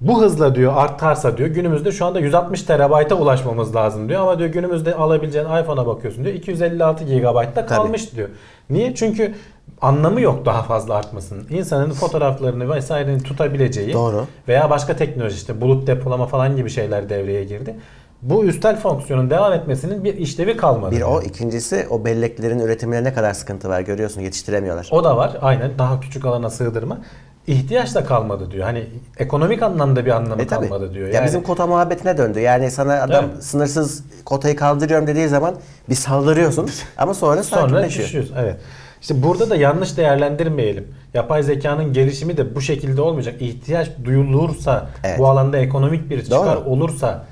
Bu 0.00 0.22
hızla 0.22 0.54
diyor 0.54 0.72
artarsa 0.76 1.36
diyor 1.36 1.48
günümüzde 1.48 1.92
şu 1.92 2.06
anda 2.06 2.20
160 2.20 2.62
terabayta 2.62 3.14
ulaşmamız 3.14 3.74
lazım 3.74 4.08
diyor 4.08 4.20
ama 4.20 4.38
diyor 4.38 4.50
günümüzde 4.50 4.94
alabileceğin 4.94 5.46
iPhone'a 5.46 5.86
bakıyorsun 5.86 6.24
diyor 6.24 6.34
256 6.34 7.04
GB'da 7.04 7.66
kalmış 7.66 8.14
diyor. 8.16 8.28
Niye? 8.70 8.94
Çünkü 8.94 9.34
anlamı 9.80 10.20
yok 10.20 10.46
daha 10.46 10.62
fazla 10.62 10.94
artmasının. 10.94 11.46
İnsanın 11.50 11.90
fotoğraflarını 11.90 12.74
vesaireni 12.74 13.22
tutabileceği 13.22 13.92
Doğru. 13.92 14.26
veya 14.48 14.70
başka 14.70 14.96
teknoloji 14.96 15.36
işte 15.36 15.60
bulut 15.60 15.86
depolama 15.86 16.26
falan 16.26 16.56
gibi 16.56 16.70
şeyler 16.70 17.08
devreye 17.08 17.44
girdi. 17.44 17.76
Bu 18.22 18.44
üstel 18.44 18.80
fonksiyonun 18.80 19.30
devam 19.30 19.52
etmesinin 19.52 20.04
bir 20.04 20.16
işlevi 20.16 20.56
kalmadı. 20.56 20.96
Bir 20.96 21.02
o, 21.02 21.22
ikincisi 21.22 21.86
o 21.90 22.04
belleklerin 22.04 22.58
üretimine 22.58 23.04
ne 23.04 23.14
kadar 23.14 23.32
sıkıntı 23.32 23.68
var 23.68 23.80
görüyorsun 23.80 24.20
yetiştiremiyorlar. 24.20 24.88
O 24.90 25.04
da 25.04 25.16
var. 25.16 25.36
Aynen 25.42 25.78
daha 25.78 26.00
küçük 26.00 26.24
alana 26.24 26.50
sığdırma. 26.50 26.98
İhtiyaç 27.46 27.94
da 27.94 28.04
kalmadı 28.04 28.50
diyor. 28.50 28.64
Hani 28.64 28.84
ekonomik 29.18 29.62
anlamda 29.62 30.06
bir 30.06 30.10
anlamı 30.10 30.42
E 30.42 30.46
tabii. 30.46 30.68
kalmadı 30.68 30.94
diyor. 30.94 31.08
Ya 31.08 31.14
Yani 31.14 31.26
bizim 31.26 31.42
kota 31.42 31.66
muhabbetine 31.66 32.18
döndü. 32.18 32.40
Yani 32.40 32.70
sana 32.70 33.02
adam 33.02 33.24
Evet. 33.32 33.44
sınırsız 33.44 34.04
kotayı 34.24 34.56
kaldırıyorum 34.56 35.06
dediği 35.06 35.28
zaman 35.28 35.54
bir 35.88 35.94
saldırıyorsun 35.94 36.70
ama 36.98 37.14
sonra 37.14 37.42
sonra 37.42 37.84
düşüyoruz. 37.84 38.32
Evet. 38.38 38.56
İşte 39.00 39.22
burada 39.22 39.50
da 39.50 39.56
yanlış 39.56 39.96
değerlendirmeyelim. 39.96 40.88
Yapay 41.14 41.42
zekanın 41.42 41.92
gelişimi 41.92 42.36
de 42.36 42.54
bu 42.54 42.60
şekilde 42.60 43.00
olmayacak. 43.00 43.42
İhtiyaç 43.42 43.90
duyulursa, 44.04 44.86
Evet. 45.04 45.18
bu 45.18 45.28
alanda 45.28 45.58
ekonomik 45.58 46.10
bir 46.10 46.24
çıkar 46.24 46.56
Doğru. 46.56 46.64
olursa 46.64 47.24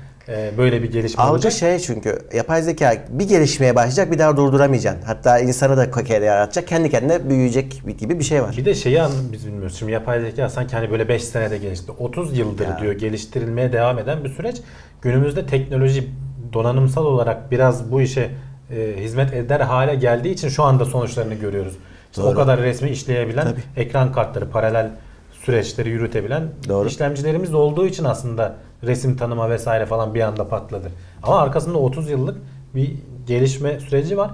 böyle 0.57 0.83
bir 0.83 0.91
gelişme 0.91 1.23
Algı 1.23 1.31
olacak. 1.33 1.53
şey 1.53 1.79
çünkü 1.79 2.19
yapay 2.33 2.61
zeka 2.61 2.93
bir 3.09 3.27
gelişmeye 3.27 3.75
başlayacak 3.75 4.11
bir 4.11 4.19
daha 4.19 4.37
durduramayacaksın. 4.37 5.01
Hatta 5.05 5.39
insanı 5.39 5.77
da 5.77 5.91
kere 6.03 6.25
yaratacak 6.25 6.67
kendi 6.67 6.89
kendine 6.89 7.29
büyüyecek 7.29 7.81
gibi 7.97 8.19
bir 8.19 8.23
şey 8.23 8.41
var. 8.43 8.55
Bir 8.57 8.65
de 8.65 8.75
şeyi 8.75 8.99
biz 9.31 9.47
bilmiyoruz. 9.47 9.79
Şimdi 9.79 9.91
yapay 9.91 10.21
zeka 10.21 10.49
sanki 10.49 10.75
hani 10.75 10.91
böyle 10.91 11.07
5 11.07 11.23
senede 11.23 11.57
gelişti. 11.57 11.91
30 11.91 12.37
yıldır 12.37 12.67
Ya. 12.67 12.79
diyor 12.81 12.93
geliştirilmeye 12.93 13.73
devam 13.73 13.99
eden 13.99 14.23
bir 14.23 14.29
süreç. 14.29 14.57
Günümüzde 15.01 15.45
teknoloji 15.45 16.09
donanımsal 16.53 17.05
olarak 17.05 17.51
biraz 17.51 17.91
bu 17.91 18.01
işe 18.01 18.29
e, 18.71 18.95
hizmet 18.99 19.33
eder 19.33 19.59
hale 19.59 19.95
geldiği 19.95 20.33
için 20.33 20.49
şu 20.49 20.63
anda 20.63 20.85
sonuçlarını 20.85 21.33
görüyoruz. 21.33 21.73
İşte 22.11 22.21
o 22.21 22.25
Doğru. 22.25 22.35
kadar 22.35 22.59
resmi 22.61 22.89
işleyebilen 22.89 23.43
Tabii. 23.43 23.61
ekran 23.85 24.11
kartları, 24.11 24.49
paralel 24.49 24.89
süreçleri 25.31 25.89
yürütebilen 25.89 26.43
Doğru. 26.69 26.87
işlemcilerimiz 26.87 27.53
olduğu 27.53 27.87
için 27.87 28.03
aslında 28.03 28.55
resim 28.85 29.17
tanıma 29.17 29.49
vesaire 29.49 29.85
falan 29.85 30.15
bir 30.15 30.21
anda 30.21 30.47
patladı. 30.47 30.91
Ama 31.23 31.39
arkasında 31.39 31.77
30 31.77 32.09
yıllık 32.09 32.37
bir 32.75 32.95
gelişme 33.27 33.79
süreci 33.79 34.17
var. 34.17 34.31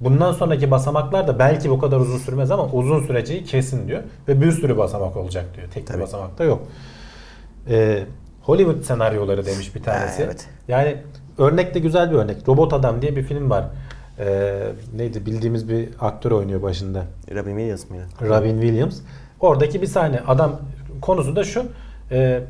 Bundan 0.00 0.32
sonraki 0.32 0.70
basamaklar 0.70 1.28
da 1.28 1.38
belki 1.38 1.70
bu 1.70 1.78
kadar 1.78 1.96
uzun 2.00 2.18
sürmez 2.18 2.50
ama 2.50 2.66
uzun 2.66 3.06
süreceği 3.06 3.44
kesin 3.44 3.88
diyor. 3.88 4.02
Ve 4.28 4.40
bir 4.40 4.52
sürü 4.52 4.78
basamak 4.78 5.16
olacak 5.16 5.44
diyor. 5.56 5.68
Tek 5.74 5.90
bir 5.94 6.00
basamak 6.00 6.38
da 6.38 6.44
yok. 6.44 6.62
Ee, 7.70 8.04
Hollywood 8.42 8.82
senaryoları 8.82 9.46
demiş 9.46 9.74
bir 9.74 9.82
tanesi. 9.82 10.16
Ha, 10.16 10.22
evet. 10.24 10.46
Yani 10.68 10.96
örnek 11.38 11.74
de 11.74 11.78
güzel 11.78 12.10
bir 12.10 12.16
örnek. 12.16 12.48
Robot 12.48 12.72
Adam 12.72 13.02
diye 13.02 13.16
bir 13.16 13.22
film 13.22 13.50
var. 13.50 13.64
Ee, 14.18 14.72
neydi 14.96 15.26
bildiğimiz 15.26 15.68
bir 15.68 15.88
aktör 16.00 16.30
oynuyor 16.30 16.62
başında. 16.62 17.04
Robin 17.30 17.56
Williams 17.56 17.90
mıydı? 17.90 18.04
Robin 18.22 18.60
Williams. 18.60 18.98
Oradaki 19.40 19.82
bir 19.82 19.86
sahne. 19.86 20.20
Adam 20.26 20.60
konusu 21.00 21.36
da 21.36 21.44
şu. 21.44 21.66
e, 22.10 22.40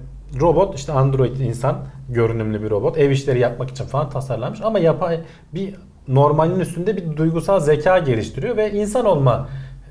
robot 0.41 0.75
işte 0.75 0.93
android 0.93 1.41
insan 1.41 1.79
görünümlü 2.09 2.63
bir 2.63 2.71
robot. 2.71 2.99
Ev 2.99 3.11
işleri 3.11 3.39
yapmak 3.39 3.71
için 3.71 3.85
falan 3.85 4.11
tasarlanmış 4.11 4.61
ama 4.63 4.79
yapay 4.79 5.21
bir 5.55 5.75
normalin 6.09 6.61
üstünde 6.61 6.97
bir 6.97 7.17
duygusal 7.17 7.61
zeka 7.61 7.99
geliştiriyor 7.99 8.57
ve 8.57 8.73
insan 8.73 9.05
olma 9.07 9.49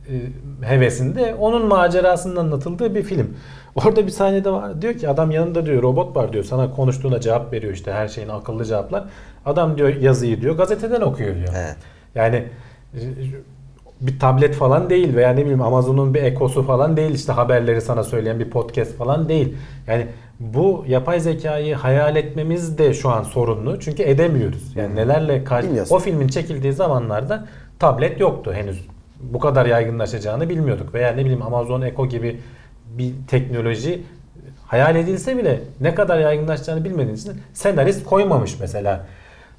e, 0.10 0.16
hevesinde 0.68 1.36
onun 1.36 1.68
macerasının 1.68 2.36
anlatıldığı 2.36 2.96
bir 2.96 3.04
film. 3.04 3.38
Orada 3.76 4.06
bir 4.06 4.12
sahnede 4.12 4.50
var. 4.52 4.82
Diyor 4.82 4.94
ki 4.94 5.10
adam 5.10 5.32
yanında 5.32 5.66
diyor 5.66 5.84
robot 5.84 6.16
var 6.16 6.34
diyor. 6.34 6.44
Sana 6.44 6.72
konuştuğuna 6.72 7.22
cevap 7.22 7.54
veriyor 7.54 7.74
işte 7.74 7.92
her 7.92 8.08
şeyin 8.08 8.30
akıllı 8.30 8.66
cevaplar. 8.66 9.04
Adam 9.46 9.78
diyor 9.78 9.96
yazıyı 9.96 10.42
diyor 10.42 10.58
gazeteden 10.58 11.02
okuyor 11.02 11.36
diyor. 11.36 11.54
Evet. 11.56 11.76
Yani 12.16 12.46
e, 12.94 13.02
bir 14.02 14.20
tablet 14.20 14.56
falan 14.56 14.90
değil 14.90 15.16
veya 15.16 15.30
ne 15.30 15.42
bileyim 15.42 15.62
Amazon'un 15.62 16.14
bir 16.14 16.24
ekosu 16.24 16.64
falan 16.64 16.98
değil 16.98 17.12
işte 17.12 17.32
haberleri 17.32 17.82
sana 17.82 18.04
söyleyen 18.04 18.40
bir 18.40 18.50
podcast 18.50 18.98
falan 18.98 19.30
değil. 19.30 19.58
Yani 19.88 20.08
bu 20.40 20.86
yapay 20.88 21.20
zekayı 21.20 21.76
hayal 21.76 22.16
etmemiz 22.16 22.78
de 22.78 22.94
şu 22.94 23.10
an 23.10 23.24
sorunlu. 23.24 23.80
Çünkü 23.80 24.04
edemiyoruz. 24.04 24.76
Yani 24.76 24.96
nelerle 24.96 25.44
karşı... 25.44 25.68
O 25.90 26.00
filmin 26.00 26.28
çekildiği 26.28 26.74
zamanlarda 26.74 27.48
tablet 27.80 28.20
yoktu 28.20 28.54
henüz. 28.54 28.88
Bu 29.20 29.40
kadar 29.40 29.66
yaygınlaşacağını 29.66 30.50
bilmiyorduk. 30.50 30.94
Veya 30.94 31.12
ne 31.12 31.22
bileyim 31.22 31.42
Amazon 31.42 31.82
Echo 31.82 32.08
gibi 32.08 32.40
bir 32.98 33.14
teknoloji 33.28 34.04
hayal 34.68 34.96
edilse 34.96 35.38
bile 35.38 35.60
ne 35.82 35.96
kadar 35.96 36.20
yaygınlaşacağını 36.20 36.86
bilmediğiniz 36.86 37.22
için 37.22 37.42
senarist 37.54 38.04
koymamış 38.04 38.60
mesela. 38.60 39.06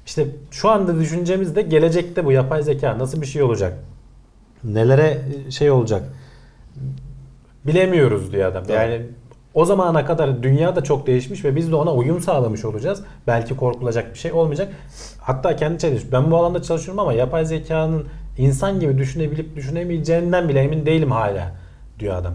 İşte 0.05 0.27
şu 0.51 0.69
anda 0.69 0.99
düşüncemizde 0.99 1.61
gelecekte 1.61 2.25
bu 2.25 2.31
yapay 2.31 2.63
zeka 2.63 2.99
nasıl 2.99 3.21
bir 3.21 3.25
şey 3.27 3.43
olacak? 3.43 3.73
Nelere 4.63 5.21
şey 5.49 5.71
olacak? 5.71 6.03
Bilemiyoruz 7.65 8.31
diyor 8.31 8.51
adam. 8.51 8.63
Yani 8.69 9.01
o 9.53 9.65
zamana 9.65 10.05
kadar 10.05 10.43
dünya 10.43 10.75
da 10.75 10.83
çok 10.83 11.07
değişmiş 11.07 11.45
ve 11.45 11.55
biz 11.55 11.71
de 11.71 11.75
ona 11.75 11.93
uyum 11.93 12.21
sağlamış 12.21 12.65
olacağız. 12.65 13.03
Belki 13.27 13.55
korkulacak 13.55 14.13
bir 14.13 14.19
şey 14.19 14.31
olmayacak. 14.31 14.73
Hatta 15.21 15.55
kendi 15.55 15.79
çalışıyor. 15.79 16.11
Ben 16.11 16.31
bu 16.31 16.37
alanda 16.37 16.61
çalışıyorum 16.61 16.99
ama 16.99 17.13
yapay 17.13 17.45
zekanın 17.45 18.05
insan 18.37 18.79
gibi 18.79 18.97
düşünebilip 18.97 19.55
düşünemeyeceğinden 19.55 20.49
bile 20.49 20.59
emin 20.59 20.85
değilim 20.85 21.11
hala 21.11 21.51
diyor 21.99 22.15
adam. 22.15 22.33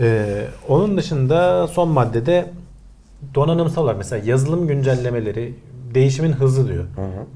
Ee, 0.00 0.44
onun 0.68 0.96
dışında 0.96 1.66
son 1.66 1.88
maddede 1.88 2.46
donanımsal 3.34 3.82
olarak 3.82 3.98
mesela 3.98 4.26
yazılım 4.26 4.66
güncellemeleri 4.66 5.54
değişimin 5.94 6.32
hızı 6.32 6.68
diyor. 6.68 6.84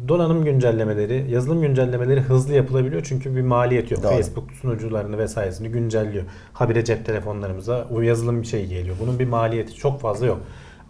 Donanım 0.09 0.45
güncellemeleri, 0.45 1.31
yazılım 1.31 1.61
güncellemeleri 1.61 2.21
hızlı 2.21 2.55
yapılabiliyor 2.55 3.03
çünkü 3.05 3.37
bir 3.37 3.43
maliyet 3.43 3.91
yok. 3.91 4.03
Doğru. 4.03 4.13
Facebook 4.13 4.53
sunucularını 4.53 5.19
vesairesini 5.19 5.69
güncelliyor. 5.69 6.25
Habire 6.53 6.85
cep 6.85 7.07
telefonlarımıza 7.07 7.89
o 7.91 8.01
yazılım 8.01 8.43
bir 8.43 8.47
şey 8.47 8.67
geliyor. 8.67 8.97
Bunun 9.01 9.19
bir 9.19 9.29
maliyeti 9.29 9.75
çok 9.75 10.01
fazla 10.01 10.27
yok. 10.27 10.41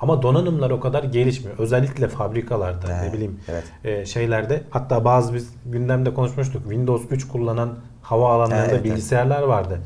Ama 0.01 0.23
donanımlar 0.23 0.71
o 0.71 0.81
kadar 0.81 1.05
gelişmiyor. 1.05 1.59
Özellikle 1.59 2.09
fabrikalarda 2.09 2.87
ne 2.89 3.01
Evet, 3.03 3.13
bileyim 3.13 3.41
evet. 3.49 3.65
e, 3.85 4.07
şeylerde 4.07 4.63
hatta 4.71 5.05
bazı 5.05 5.35
biz 5.35 5.49
gündemde 5.67 6.15
konuşmuştuk. 6.15 6.63
Windows 6.63 7.03
3 7.11 7.29
kullanan 7.29 7.79
hava 8.03 8.33
alanlarında 8.33 8.65
Evet, 8.65 8.73
evet. 8.73 8.85
bilgisayarlar 8.85 9.43
vardı. 9.43 9.81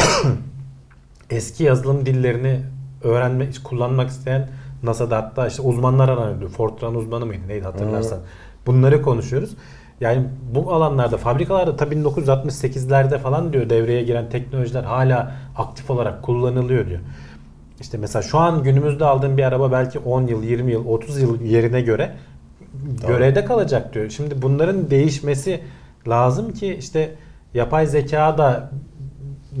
Eski 1.30 1.64
yazılım 1.64 2.06
dillerini 2.06 2.60
öğrenmek, 3.02 3.64
kullanmak 3.64 4.10
isteyen 4.10 4.48
NASA'da 4.82 5.16
hatta 5.16 5.46
işte 5.46 5.62
uzmanlar 5.62 6.08
aranıyordu. 6.08 6.48
Fortran 6.48 6.94
uzmanı 6.94 7.26
mıydı 7.26 7.48
neydi 7.48 7.64
hatırlarsan. 7.64 8.18
Bunları 8.66 9.02
konuşuyoruz. 9.02 9.50
Yani 10.00 10.24
bu 10.54 10.72
alanlarda 10.72 11.16
fabrikalarda 11.16 11.76
tabii 11.76 11.94
1968'lerde 11.94 13.18
falan 13.18 13.52
diyor 13.52 13.70
devreye 13.70 14.02
giren 14.02 14.28
teknolojiler 14.30 14.84
hala 14.84 15.34
aktif 15.56 15.90
olarak 15.90 16.22
kullanılıyor 16.22 16.86
diyor. 16.86 17.00
İşte 17.80 17.98
mesela 17.98 18.22
şu 18.22 18.38
an 18.38 18.62
günümüzde 18.62 19.04
aldığın 19.04 19.36
bir 19.36 19.42
araba 19.42 19.72
belki 19.72 19.98
10 19.98 20.26
yıl, 20.26 20.42
20 20.42 20.72
yıl, 20.72 20.86
30 20.86 21.20
yıl 21.20 21.40
yerine 21.40 21.80
göre 21.80 22.16
görevde 23.06 23.44
kalacak 23.44 23.94
diyor. 23.94 24.10
Şimdi 24.10 24.42
bunların 24.42 24.90
değişmesi 24.90 25.60
lazım 26.08 26.52
ki 26.52 26.76
işte 26.78 27.14
yapay 27.54 27.86
zeka 27.86 28.38
da 28.38 28.70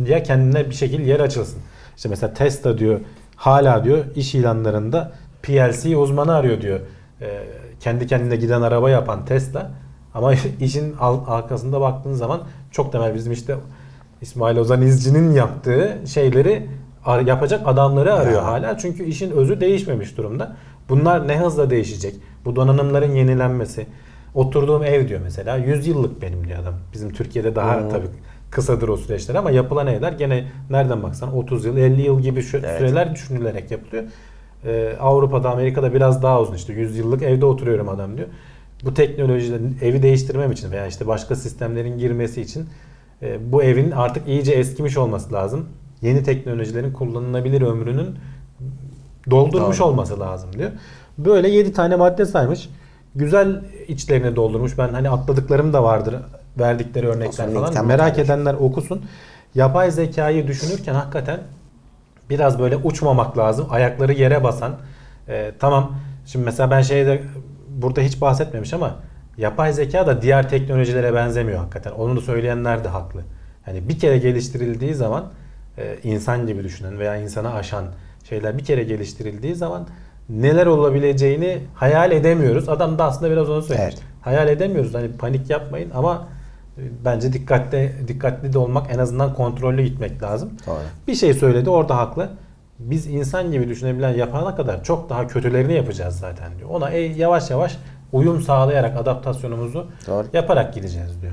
ya 0.06 0.22
kendine 0.22 0.70
bir 0.70 0.74
şekilde 0.74 1.02
yer 1.02 1.20
açılsın. 1.20 1.58
İşte 1.96 2.08
mesela 2.08 2.34
Tesla 2.34 2.78
diyor 2.78 3.00
hala 3.38 3.84
diyor 3.84 4.04
iş 4.16 4.34
ilanlarında 4.34 5.12
PLC 5.42 5.96
uzmanı 5.96 6.34
arıyor 6.34 6.60
diyor. 6.60 6.80
Ee, 7.20 7.44
kendi 7.80 8.06
kendine 8.06 8.36
giden 8.36 8.62
araba 8.62 8.90
yapan 8.90 9.24
Tesla 9.24 9.70
ama 10.14 10.32
işin 10.60 10.94
arkasında 11.26 11.80
baktığın 11.80 12.12
zaman 12.12 12.40
çok 12.70 12.92
temel 12.92 13.14
bizim 13.14 13.32
işte 13.32 13.56
İsmail 14.20 14.56
Ozan 14.56 14.82
İzci'nin 14.82 15.32
yaptığı 15.32 15.98
şeyleri 16.06 16.66
yapacak 17.26 17.68
adamları 17.68 18.14
arıyor 18.14 18.42
hala. 18.42 18.78
Çünkü 18.78 19.04
işin 19.04 19.30
özü 19.30 19.60
değişmemiş 19.60 20.16
durumda. 20.16 20.56
Bunlar 20.88 21.28
ne 21.28 21.38
hızla 21.40 21.70
değişecek? 21.70 22.14
Bu 22.44 22.56
donanımların 22.56 23.14
yenilenmesi. 23.14 23.86
Oturduğum 24.34 24.84
ev 24.84 25.08
diyor 25.08 25.20
mesela 25.24 25.56
100 25.56 25.86
yıllık 25.86 26.22
benim 26.22 26.48
diyor 26.48 26.58
adam. 26.58 26.74
Bizim 26.92 27.12
Türkiye'de 27.12 27.54
daha 27.54 27.80
Hmm. 27.80 27.88
tabii 27.88 28.06
kısadır 28.50 28.88
o 28.88 28.96
süreçler 28.96 29.34
ama 29.34 29.50
yapılan 29.50 29.86
evler 29.86 30.12
gene 30.12 30.44
nereden 30.70 31.02
baksan 31.02 31.36
30 31.36 31.64
yıl 31.64 31.76
50 31.76 32.02
yıl 32.02 32.20
gibi 32.20 32.38
Evet. 32.38 32.78
süreler 32.78 33.14
düşünülerek 33.14 33.70
yapılıyor. 33.70 34.04
Ee, 34.64 34.96
Avrupa'da 35.00 35.50
Amerika'da 35.50 35.94
biraz 35.94 36.22
daha 36.22 36.40
uzun 36.40 36.54
işte 36.54 36.72
100 36.72 36.96
yıllık 36.96 37.22
evde 37.22 37.44
oturuyorum 37.46 37.88
adam 37.88 38.16
diyor. 38.16 38.28
Bu 38.84 38.94
teknolojilerin 38.94 39.78
evi 39.82 40.02
değiştirmem 40.02 40.52
için 40.52 40.70
veya 40.70 40.86
işte 40.86 41.06
başka 41.06 41.36
sistemlerin 41.36 41.98
girmesi 41.98 42.40
için 42.40 42.66
e, 43.22 43.52
bu 43.52 43.62
evin 43.62 43.90
artık 43.90 44.28
iyice 44.28 44.52
eskimiş 44.52 44.96
olması 44.96 45.32
lazım. 45.32 45.68
Yeni 46.02 46.22
teknolojilerin 46.22 46.92
kullanılabilir 46.92 47.62
ömrünün 47.62 48.16
doldurmuş 49.30 49.78
Doğru. 49.78 49.88
olması 49.88 50.20
lazım 50.20 50.50
diyor. 50.52 50.70
Böyle 51.18 51.48
7 51.48 51.72
tane 51.72 51.96
madde 51.96 52.26
saymış. 52.26 52.68
Güzel 53.14 53.64
içlerine 53.88 54.36
doldurmuş. 54.36 54.78
Ben 54.78 54.88
hani 54.88 55.10
atladıklarım 55.10 55.72
da 55.72 55.82
vardır. 55.82 56.16
Verdikleri 56.58 57.08
örnekler 57.08 57.52
falan. 57.52 57.86
Merak 57.86 58.18
edenler 58.18 58.54
okusun. 58.54 59.04
Yapay 59.54 59.90
zekayı 59.90 60.46
düşünürken 60.46 60.94
hakikaten 60.94 61.40
biraz 62.30 62.58
böyle 62.58 62.76
uçmamak 62.76 63.38
lazım. 63.38 63.66
Ayakları 63.70 64.12
yere 64.12 64.44
basan. 64.44 64.72
Ee, 65.28 65.52
tamam. 65.58 65.94
Şimdi 66.26 66.44
mesela 66.44 66.70
ben 66.70 66.82
şeyde 66.82 67.22
burada 67.68 68.00
hiç 68.00 68.20
bahsetmemiş 68.20 68.72
ama 68.74 68.94
yapay 69.38 69.72
zeka 69.72 70.06
da 70.06 70.22
diğer 70.22 70.48
teknolojilere 70.48 71.14
benzemiyor 71.14 71.58
hakikaten. 71.58 71.90
Onu 71.90 72.16
da 72.16 72.20
söyleyenler 72.20 72.84
de 72.84 72.88
haklı. 72.88 73.20
Yani 73.66 73.88
bir 73.88 73.98
kere 73.98 74.18
geliştirildiği 74.18 74.94
zaman 74.94 75.24
e, 75.78 75.96
insan 76.02 76.46
gibi 76.46 76.64
düşünen 76.64 76.98
veya 76.98 77.16
insana 77.16 77.52
aşan 77.52 77.84
şeyler 78.28 78.58
bir 78.58 78.64
kere 78.64 78.84
geliştirildiği 78.84 79.54
zaman 79.54 79.86
neler 80.28 80.66
olabileceğini 80.66 81.58
hayal 81.74 82.12
edemiyoruz. 82.12 82.68
Adam 82.68 82.98
da 82.98 83.04
aslında 83.04 83.32
biraz 83.32 83.50
onu 83.50 83.62
söylemiş. 83.62 83.94
Evet. 83.94 84.02
Hayal 84.22 84.48
edemiyoruz. 84.48 84.94
Hani 84.94 85.12
panik 85.12 85.50
yapmayın 85.50 85.90
ama 85.94 86.14
e, 86.14 86.37
bence 87.04 87.32
dikkatli 87.32 87.92
dikkatli 88.08 88.52
de 88.52 88.58
olmak 88.58 88.94
en 88.94 88.98
azından 88.98 89.34
kontrollü 89.34 89.82
gitmek 89.82 90.22
lazım. 90.22 90.50
Doğru. 90.66 90.78
Bir 91.08 91.14
şey 91.14 91.34
söyledi 91.34 91.70
orada 91.70 91.96
haklı. 91.96 92.30
Biz 92.78 93.06
insan 93.06 93.52
gibi 93.52 93.68
düşünebilen 93.68 94.14
yapana 94.14 94.56
kadar 94.56 94.84
çok 94.84 95.10
daha 95.10 95.26
kötülerini 95.26 95.72
yapacağız 95.72 96.18
zaten 96.18 96.58
diyor. 96.58 96.70
Ona 96.70 96.90
e, 96.90 97.00
yavaş 97.00 97.50
yavaş 97.50 97.78
uyum 98.12 98.42
sağlayarak 98.42 98.96
adaptasyonumuzu 98.96 99.86
Doğru. 100.06 100.26
yaparak 100.32 100.74
gideceğiz 100.74 101.22
diyor. 101.22 101.32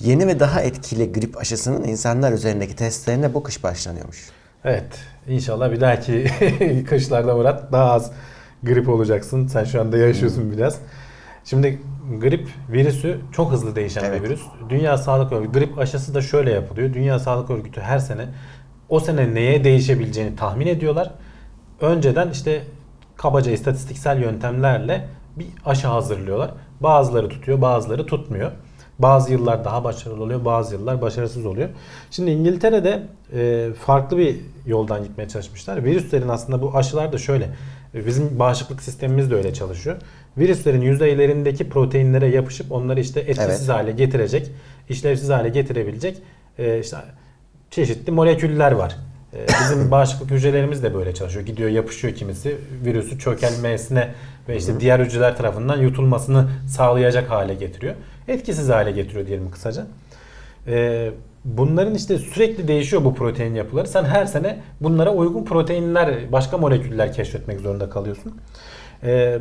Yeni 0.00 0.26
ve 0.26 0.40
daha 0.40 0.60
etkili 0.60 1.12
grip 1.12 1.38
aşısının 1.38 1.84
insanlar 1.84 2.32
üzerindeki 2.32 2.76
testlerine 2.76 3.34
bu 3.34 3.42
kış 3.42 3.64
başlanıyormuş. 3.64 4.30
Evet. 4.64 4.98
İnşallah 5.28 5.72
bir 5.72 5.80
dahaki 5.80 6.26
kışlarda 6.88 7.34
Murat 7.34 7.72
daha 7.72 7.92
az 7.92 8.12
grip 8.62 8.88
olacaksın. 8.88 9.46
Sen 9.46 9.64
şu 9.64 9.80
anda 9.80 9.96
yaşıyorsun 9.96 10.52
biraz. 10.52 10.78
Şimdi 11.44 11.80
grip 12.20 12.48
virüsü 12.72 13.20
çok 13.32 13.52
hızlı 13.52 13.76
değişen 13.76 14.04
Evet. 14.04 14.22
bir 14.22 14.28
virüs. 14.28 14.40
Dünya 14.68 14.98
Sağlık 14.98 15.32
Örgütü 15.32 15.52
grip 15.52 15.78
aşısı 15.78 16.14
da 16.14 16.22
şöyle 16.22 16.50
yapılıyor. 16.50 16.94
Dünya 16.94 17.18
Sağlık 17.18 17.50
Örgütü 17.50 17.80
her 17.80 17.98
sene 17.98 18.28
o 18.88 19.00
sene 19.00 19.34
neye 19.34 19.64
değişebileceğini 19.64 20.36
tahmin 20.36 20.66
ediyorlar. 20.66 21.10
Önceden 21.80 22.30
işte 22.30 22.62
kabaca 23.16 23.52
istatistiksel 23.52 24.22
yöntemlerle 24.22 25.08
bir 25.36 25.46
aşı 25.64 25.86
hazırlıyorlar. 25.88 26.50
Bazıları 26.80 27.28
tutuyor, 27.28 27.60
bazıları 27.60 28.06
tutmuyor. 28.06 28.52
Bazı 28.98 29.32
yıllar 29.32 29.64
daha 29.64 29.84
başarılı 29.84 30.22
oluyor, 30.22 30.44
bazı 30.44 30.74
yıllar 30.74 31.02
başarısız 31.02 31.46
oluyor. 31.46 31.68
Şimdi 32.10 32.30
İngiltere'de 32.30 33.02
e, 33.32 33.68
farklı 33.80 34.18
bir 34.18 34.36
yoldan 34.66 35.02
gitmeye 35.02 35.28
çalışmışlar. 35.28 35.84
Virüslerin 35.84 36.28
aslında 36.28 36.62
bu 36.62 36.76
aşılar 36.76 37.12
da 37.12 37.18
şöyle. 37.18 37.50
E, 37.96 38.06
Bizim 38.06 38.38
bağışıklık 38.38 38.82
sistemimiz 38.82 39.30
de 39.30 39.34
öyle 39.34 39.54
çalışıyor. 39.54 39.96
Virüslerin 40.38 40.80
yüzeylerindeki 40.80 41.68
proteinlere 41.68 42.26
yapışıp 42.26 42.72
onları 42.72 43.00
işte 43.00 43.20
etkisiz 43.20 43.68
Evet. 43.68 43.68
hale 43.68 43.92
getirecek, 43.92 44.50
işlevsiz 44.88 45.28
hale 45.30 45.48
getirebilecek 45.48 46.18
e, 46.58 46.80
işte 46.80 46.96
çeşitli 47.70 48.12
moleküller 48.12 48.72
var. 48.72 48.96
E, 49.34 49.46
Bizim 49.48 49.90
bağışıklık 49.90 50.30
hücrelerimiz 50.30 50.82
de 50.82 50.94
böyle 50.94 51.14
çalışıyor. 51.14 51.46
Gidiyor 51.46 51.70
yapışıyor 51.70 52.14
kimisi 52.14 52.56
virüsü 52.84 53.18
çökelmesine 53.18 54.08
ve 54.48 54.56
işte 54.56 54.80
diğer 54.80 55.00
hücreler 55.00 55.36
tarafından 55.36 55.78
yutulmasını 55.78 56.48
sağlayacak 56.68 57.30
hale 57.30 57.54
getiriyor. 57.54 57.94
Etkisiz 58.28 58.68
hale 58.68 58.90
getiriyor 58.90 59.26
diyelim 59.26 59.50
kısaca. 59.50 59.86
E, 60.66 61.10
Bunların 61.46 61.94
işte 61.94 62.18
sürekli 62.18 62.68
değişiyor 62.68 63.04
bu 63.04 63.14
protein 63.14 63.54
yapıları. 63.54 63.86
Sen 63.88 64.04
her 64.04 64.26
sene 64.26 64.58
bunlara 64.80 65.14
uygun 65.14 65.44
proteinler, 65.44 66.32
başka 66.32 66.58
moleküller 66.58 67.12
keşfetmek 67.12 67.60
zorunda 67.60 67.90
kalıyorsun. 67.90 68.32
E, 69.04 69.38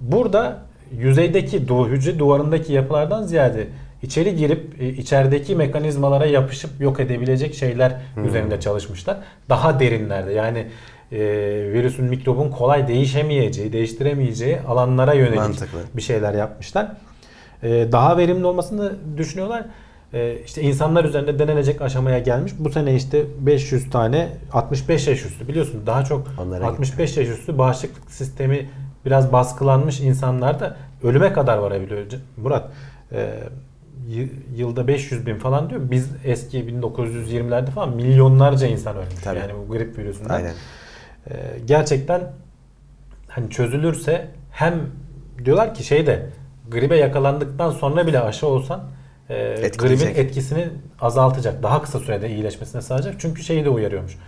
Burada 0.00 0.58
yüzeydeki 0.92 1.66
du- 1.66 1.88
hücre 1.88 2.18
duvarındaki 2.18 2.72
yapılardan 2.72 3.22
ziyade 3.22 3.66
içeri 4.02 4.36
girip 4.36 4.82
e, 4.82 4.88
içerideki 4.88 5.56
mekanizmalara 5.56 6.26
yapışıp 6.26 6.70
yok 6.80 7.00
edebilecek 7.00 7.54
şeyler 7.54 7.96
üzerinde 8.28 8.60
çalışmışlar. 8.60 9.16
Daha 9.48 9.80
derinlerde 9.80 10.32
yani 10.32 10.66
e, 11.12 11.18
virüsün 11.72 12.04
mikrobun 12.04 12.50
kolay 12.50 12.88
değişemeyeceği, 12.88 13.72
değiştiremeyeceği 13.72 14.58
alanlara 14.68 15.12
yönelik 15.14 15.36
Mantıklı. 15.36 15.78
bir 15.94 16.02
şeyler 16.02 16.34
yapmışlar. 16.34 16.88
E, 17.62 17.68
daha 17.92 18.16
verimli 18.18 18.46
olmasını 18.46 18.92
düşünüyorlar. 19.16 19.64
E, 20.16 20.38
işte 20.46 20.62
insanlar 20.62 21.04
üzerinde 21.04 21.38
denenecek 21.38 21.82
aşamaya 21.82 22.18
gelmiş. 22.18 22.52
Bu 22.58 22.70
sene 22.70 22.94
işte 22.94 23.24
500 23.40 23.90
tane 23.90 24.28
65 24.52 25.06
yaş 25.06 25.24
üstü 25.24 25.48
biliyorsun 25.48 25.82
daha 25.86 26.04
çok 26.04 26.26
Onlara 26.38 26.66
65 26.66 27.16
yaş 27.16 27.28
üstü 27.28 27.58
bağışıklık 27.58 28.10
sistemi 28.10 28.70
biraz 29.04 29.32
baskılanmış 29.32 30.00
insanlar 30.00 30.60
da 30.60 30.76
ölüme 31.02 31.32
kadar 31.32 31.58
varabiliyor. 31.58 32.06
Murat 32.36 32.70
e, 33.12 33.34
yılda 34.56 34.88
500 34.88 35.26
bin 35.26 35.38
falan 35.38 35.70
diyor. 35.70 35.80
Biz 35.90 36.10
eski 36.24 36.58
1920'lerde 36.64 37.70
falan 37.70 37.96
milyonlarca 37.96 38.66
insan 38.66 38.96
ölmüş. 38.96 39.22
Tabii. 39.24 39.38
Yani 39.38 39.52
bu 39.54 39.72
grip 39.72 39.98
virüsünden. 39.98 40.34
Aynen. 40.34 40.54
E, 41.30 41.34
gerçekten 41.66 42.32
hani 43.28 43.50
çözülürse 43.50 44.28
hem 44.50 44.74
diyorlar 45.44 45.74
ki 45.74 45.84
şeyde 45.84 46.26
gribe 46.70 46.96
yakalandıktan 46.96 47.70
sonra 47.70 48.06
bile 48.06 48.20
aşı 48.20 48.46
olsan 48.46 48.95
e, 49.30 49.70
gribin 49.78 50.06
etkisini 50.06 50.68
azaltacak. 51.00 51.62
Daha 51.62 51.82
kısa 51.82 51.98
sürede 51.98 52.30
iyileşmesine 52.30 52.82
sağlayacak. 52.82 53.14
Çünkü 53.18 53.42
şeyi 53.42 53.64
de 53.64 53.68
uyarıyormuş. 53.68 54.18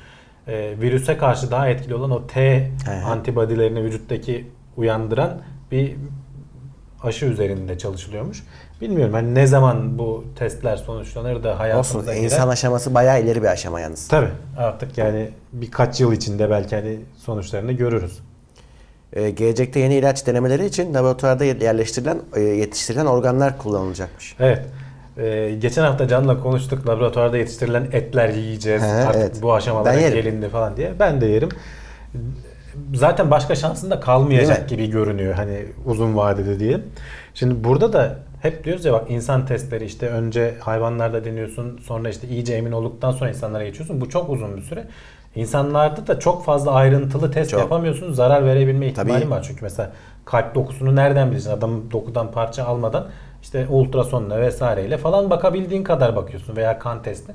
E, 0.47 0.81
virüse 0.81 1.19
karşı 1.19 1.51
daha 1.51 1.69
etkili 1.69 1.95
olan 1.95 2.11
o 2.11 2.27
T 2.27 2.71
hı. 2.87 3.07
antibodilerini 3.07 3.85
vücuttaki 3.85 4.47
uyandıran 4.77 5.41
bir 5.73 5.97
aşı 7.03 7.27
üzerinde 7.27 7.79
çalışılıyormuş. 7.79 8.45
Bilmiyorum 8.81 9.15
hani 9.15 9.35
ne 9.35 9.47
zaman 9.47 9.99
bu 9.99 10.25
testler 10.37 10.77
sonuçlanır 10.77 11.43
da 11.43 11.49
Olsun. 11.49 11.59
hayatımıza 11.59 12.15
girer. 12.15 12.25
İnsan 12.25 12.49
aşaması 12.49 12.95
bayağı 12.95 13.23
ileri 13.23 13.43
bir 13.43 13.49
aşama 13.49 13.81
yalnız. 13.81 14.09
Tabii 14.09 14.31
artık 14.57 14.99
yani 14.99 15.31
birkaç 15.53 16.01
yıl 16.01 16.13
içinde 16.13 16.51
belki 16.51 16.77
hani 16.77 16.99
sonuçlarını 17.17 17.73
görürüz. 17.73 18.19
Ee, 19.13 19.31
gelecekte 19.31 19.81
yeni 19.81 19.95
ilaç 19.95 20.27
denemeleri 20.27 20.67
için 20.67 20.95
laboratuvarda 20.95 21.45
yerleştirilen, 21.45 22.19
e, 22.37 22.41
yetiştirilen 22.41 23.07
organlar 23.07 23.59
kullanılacakmış. 23.59 24.37
Evet. 24.41 24.67
Ee, 25.19 25.55
geçen 25.61 25.83
hafta 25.83 26.09
Can'la 26.09 26.41
konuştuk 26.41 26.89
laboratuvarda 26.89 27.39
yetiştirilen 27.39 27.87
etler 27.93 28.29
yiyeceğiz. 28.29 28.83
He, 28.83 28.87
Artık 28.87 29.23
evet. 29.23 29.39
bu 29.43 29.55
aşamalara 29.55 29.95
Ben 29.97 30.01
yerim. 30.01 30.15
gelindi 30.23 30.49
falan 30.49 30.77
diye. 30.77 30.93
Ben 31.01 31.21
de 31.21 31.27
yerim. 31.27 31.49
Zaten 32.95 33.31
başka 33.31 33.55
şansın 33.55 33.91
da 33.91 34.01
kalmayacak 34.01 34.69
gibi 34.69 34.91
görünüyor 34.91 35.35
hani 35.35 35.65
uzun 35.87 36.17
vadede 36.17 36.59
diyelim. 36.59 36.83
Şimdi 37.35 37.65
burada 37.65 37.93
da 37.93 38.19
hep 38.43 38.65
diyoruz 38.65 38.85
ya 38.85 38.93
bak 38.93 39.05
insan 39.11 39.47
testleri 39.47 39.85
işte 39.85 40.09
önce 40.09 40.55
hayvanlarda 40.61 41.25
deniyorsun 41.25 41.81
sonra 41.83 42.09
işte 42.09 42.29
iyice 42.29 42.55
emin 42.55 42.73
olduktan 42.73 43.11
sonra 43.13 43.31
insanlara 43.31 43.65
geçiyorsun. 43.65 44.01
Bu 44.01 44.09
çok 44.11 44.31
uzun 44.31 44.57
bir 44.57 44.63
süre. 44.63 44.85
İnsanlarda 45.35 46.07
da 46.07 46.19
çok 46.19 46.45
fazla 46.45 46.73
ayrıntılı 46.73 47.31
test 47.31 47.51
Çok. 47.51 47.61
yapamıyorsun. 47.61 48.13
Zarar 48.13 48.45
verebilme 48.45 48.87
ihtimalin 48.87 49.21
Tabii. 49.21 49.31
var. 49.31 49.43
Çünkü 49.49 49.59
mesela 49.63 49.93
kalp 50.25 50.55
dokusunu 50.55 50.97
nereden 50.97 51.31
bileceksin? 51.31 51.51
Adam 51.59 51.91
dokudan 51.91 52.33
parça 52.33 52.65
almadan 52.65 53.07
işte 53.43 53.67
ultrasonla 53.71 54.41
vesaireyle 54.41 54.99
falan 54.99 55.31
bakabildiğin 55.31 55.83
kadar 55.85 56.17
bakıyorsun 56.17 56.57
veya 56.57 56.79
kan 56.79 57.03
testi. 57.03 57.33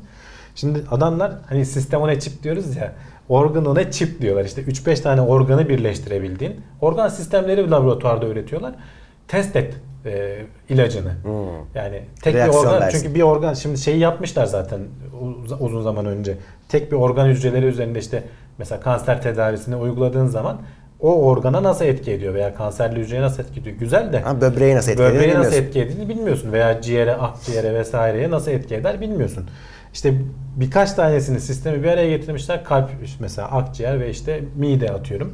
Şimdi 0.56 0.80
adamlar 0.92 1.32
hani 1.50 1.66
sistem 1.66 2.02
ona 2.02 2.20
çip 2.20 2.44
diyoruz 2.44 2.76
ya 2.76 2.92
organ 3.30 3.66
ona 3.66 3.92
çip 3.92 4.22
diyorlar. 4.22 4.46
İşte 4.46 4.62
3-5 4.62 5.02
tane 5.02 5.22
organı 5.22 5.70
birleştirebildiğin 5.70 6.62
organ 6.82 7.08
sistemleri 7.08 7.72
laboratuvarda 7.72 8.26
üretiyorlar. 8.28 8.74
Test 9.28 9.56
et 9.56 9.74
e, 10.06 10.38
ilacını. 10.70 11.12
Yani 11.76 12.02
tek 12.22 12.34
bir 12.34 12.40
Hmm. 12.40 12.46
Reaksiyon 12.46 12.66
organ 12.66 12.82
versin. 12.82 13.00
çünkü 13.00 13.16
bir 13.16 13.22
organ 13.22 13.54
şimdi 13.54 13.78
şeyi 13.78 14.00
yapmışlar 14.00 14.46
zaten 14.46 14.80
uz- 15.22 15.62
uzun 15.62 15.82
zaman 15.82 16.06
önce. 16.06 16.38
Tek 16.70 16.92
bir 16.92 16.98
organ 16.98 17.28
hücreleri 17.28 17.66
üzerinde 17.66 18.00
işte 18.00 18.24
mesela 18.58 18.82
kanser 18.82 19.22
tedavisini 19.22 19.76
uyguladığın 19.76 20.26
zaman 20.28 20.58
o 21.04 21.26
organa 21.26 21.64
nasıl 21.64 21.86
etki 21.86 22.12
ediyor 22.12 22.34
veya 22.34 22.56
kanserli 22.56 23.00
hücreye 23.00 23.22
nasıl 23.22 23.44
etki 23.44 23.60
ediyor? 23.60 23.76
Güzel 23.76 24.14
de 24.14 24.24
Ama 24.24 24.42
böbreği 24.42 24.76
nasıl 24.76 24.92
etkilediğini 24.92 25.20
böbreğe 25.20 25.40
nasıl 25.40 25.54
etki 25.54 25.80
ettiğini 25.80 26.10
bilmiyorsun 26.10 26.52
veya 26.52 26.82
ciğere, 26.82 27.16
akciğere 27.16 27.74
vesaireye 27.74 28.32
nasıl 28.32 28.52
etki 28.52 28.76
eder 28.76 29.02
bilmiyorsun. 29.02 29.46
İşte 29.94 30.14
birkaç 30.56 30.94
tanesini 30.94 31.40
sistemi 31.40 31.84
bir 31.84 31.88
araya 31.88 32.10
getirmişler. 32.10 32.64
Kalp 32.64 32.90
mesela 33.20 33.52
akciğer 33.52 34.00
ve 34.00 34.10
işte 34.10 34.44
mide 34.56 34.90
atıyorum. 34.90 35.34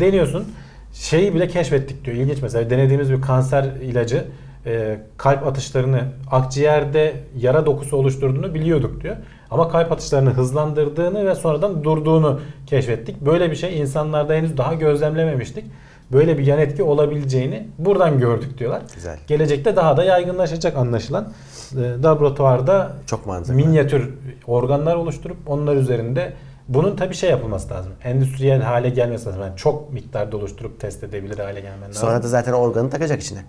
Deniyorsun. 0.00 0.44
Şeyi 0.92 1.34
bile 1.34 1.48
keşfettik 1.48 2.04
diyor. 2.04 2.16
İlginç 2.16 2.42
mesela 2.42 2.70
denediğimiz 2.70 3.12
bir 3.12 3.20
kanser 3.22 3.64
ilacı 3.64 4.24
e, 4.66 4.98
kalp 5.16 5.46
atışlarını 5.46 6.00
akciğerde 6.30 7.12
yara 7.36 7.66
dokusu 7.66 7.96
oluşturduğunu 7.96 8.54
biliyorduk 8.54 9.02
diyor. 9.02 9.16
Ama 9.50 9.68
kalp 9.68 9.92
atışlarını 9.92 10.30
hızlandırdığını 10.30 11.26
ve 11.26 11.34
sonradan 11.34 11.84
durduğunu 11.84 12.40
keşfettik. 12.66 13.20
Böyle 13.20 13.50
bir 13.50 13.56
şey 13.56 13.80
insanlarda 13.80 14.34
henüz 14.34 14.56
daha 14.56 14.74
gözlemlememiştik. 14.74 15.64
Böyle 16.12 16.38
bir 16.38 16.46
yan 16.46 16.58
etki 16.58 16.82
olabileceğini 16.82 17.68
buradan 17.78 18.18
gördük 18.18 18.58
diyorlar. 18.58 18.82
Güzel. 18.94 19.18
Gelecekte 19.26 19.76
daha 19.76 19.96
da 19.96 20.04
yaygınlaşacak 20.04 20.76
anlaşılan. 20.76 21.32
E, 21.76 22.02
laboratuvarda 22.02 22.92
Çok 23.06 23.26
mantıklı. 23.26 23.54
minyatür 23.54 24.14
organlar 24.46 24.96
oluşturup 24.96 25.36
onlar 25.46 25.76
üzerinde 25.76 26.32
bunun 26.68 26.96
tabi 26.96 27.14
şey 27.14 27.30
yapılması 27.30 27.70
lazım. 27.74 27.92
Endüstriyel 28.04 28.62
hale 28.62 28.88
gelmesi 28.88 29.26
lazım. 29.26 29.42
Yani 29.42 29.56
çok 29.56 29.92
miktarda 29.92 30.36
oluşturup 30.36 30.80
test 30.80 31.04
edebilir 31.04 31.38
hale 31.38 31.60
gelmen 31.60 31.88
lazım. 31.88 31.94
Sonra 32.08 32.22
da 32.22 32.28
zaten 32.28 32.52
organı 32.52 32.90
takacak 32.90 33.22
içine. 33.22 33.40